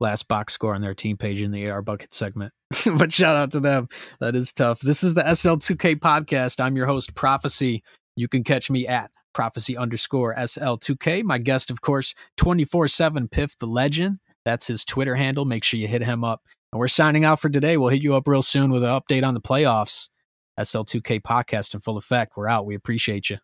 last 0.00 0.26
box 0.26 0.52
score 0.52 0.74
on 0.74 0.80
their 0.80 0.94
team 0.94 1.16
page 1.16 1.40
in 1.40 1.52
the 1.52 1.68
ER 1.68 1.80
bucket 1.82 2.12
segment. 2.12 2.52
but 2.98 3.12
shout 3.12 3.36
out 3.36 3.52
to 3.52 3.60
them. 3.60 3.86
That 4.18 4.34
is 4.34 4.52
tough. 4.52 4.80
This 4.80 5.04
is 5.04 5.14
the 5.14 5.22
SL2K 5.22 6.00
podcast. 6.00 6.60
I'm 6.60 6.76
your 6.76 6.86
host, 6.86 7.14
Prophecy. 7.14 7.84
You 8.16 8.26
can 8.26 8.42
catch 8.42 8.68
me 8.68 8.88
at 8.88 9.12
prophecy 9.38 9.76
underscore 9.76 10.34
SL2K. 10.34 11.22
My 11.22 11.38
guest, 11.38 11.70
of 11.70 11.80
course, 11.80 12.12
24 12.38 12.88
7 12.88 13.28
Piff 13.28 13.56
the 13.56 13.68
Legend. 13.68 14.18
That's 14.44 14.66
his 14.66 14.84
Twitter 14.84 15.14
handle. 15.14 15.44
Make 15.44 15.62
sure 15.62 15.78
you 15.78 15.86
hit 15.86 16.02
him 16.02 16.24
up. 16.24 16.42
And 16.72 16.80
we're 16.80 16.88
signing 16.88 17.24
out 17.24 17.38
for 17.38 17.48
today. 17.48 17.76
We'll 17.76 17.90
hit 17.90 18.02
you 18.02 18.16
up 18.16 18.26
real 18.26 18.42
soon 18.42 18.72
with 18.72 18.82
an 18.82 18.90
update 18.90 19.22
on 19.22 19.34
the 19.34 19.40
playoffs. 19.40 20.08
SL2K 20.58 21.22
podcast 21.22 21.72
in 21.74 21.78
full 21.78 21.96
effect. 21.96 22.32
We're 22.36 22.48
out. 22.48 22.66
We 22.66 22.74
appreciate 22.74 23.30
you. 23.30 23.38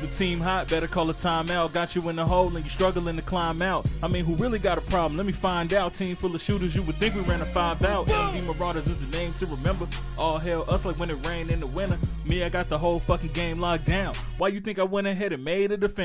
The 0.00 0.06
team 0.06 0.38
hot, 0.38 0.68
better 0.68 0.86
call 0.86 1.10
a 1.10 1.12
timeout. 1.12 1.72
Got 1.72 1.96
you 1.96 2.08
in 2.08 2.14
the 2.14 2.24
hole 2.24 2.54
and 2.54 2.64
you 2.64 2.70
struggling 2.70 3.16
to 3.16 3.22
climb 3.22 3.60
out. 3.60 3.90
I 4.00 4.06
mean, 4.06 4.24
who 4.24 4.36
really 4.36 4.60
got 4.60 4.78
a 4.78 4.90
problem? 4.90 5.16
Let 5.16 5.26
me 5.26 5.32
find 5.32 5.74
out. 5.74 5.94
Team 5.94 6.14
full 6.14 6.32
of 6.32 6.40
shooters, 6.40 6.76
you 6.76 6.82
would 6.82 6.94
think 6.96 7.16
we 7.16 7.22
ran 7.22 7.40
a 7.40 7.46
five 7.46 7.82
out. 7.82 8.06
MD 8.06 8.46
Marauders 8.46 8.86
is 8.86 9.04
the 9.04 9.16
name 9.16 9.32
to 9.32 9.46
remember. 9.46 9.88
All 10.16 10.38
hell, 10.38 10.64
us 10.68 10.84
like 10.84 11.00
when 11.00 11.10
it 11.10 11.26
rained 11.26 11.50
in 11.50 11.58
the 11.58 11.66
winter. 11.66 11.98
Me, 12.24 12.44
I 12.44 12.48
got 12.48 12.68
the 12.68 12.78
whole 12.78 13.00
fucking 13.00 13.32
game 13.32 13.58
locked 13.58 13.86
down. 13.86 14.14
Why 14.36 14.48
you 14.48 14.60
think 14.60 14.78
I 14.78 14.84
went 14.84 15.08
ahead 15.08 15.32
and 15.32 15.42
made 15.42 15.72
a 15.72 15.76
defender? 15.76 15.96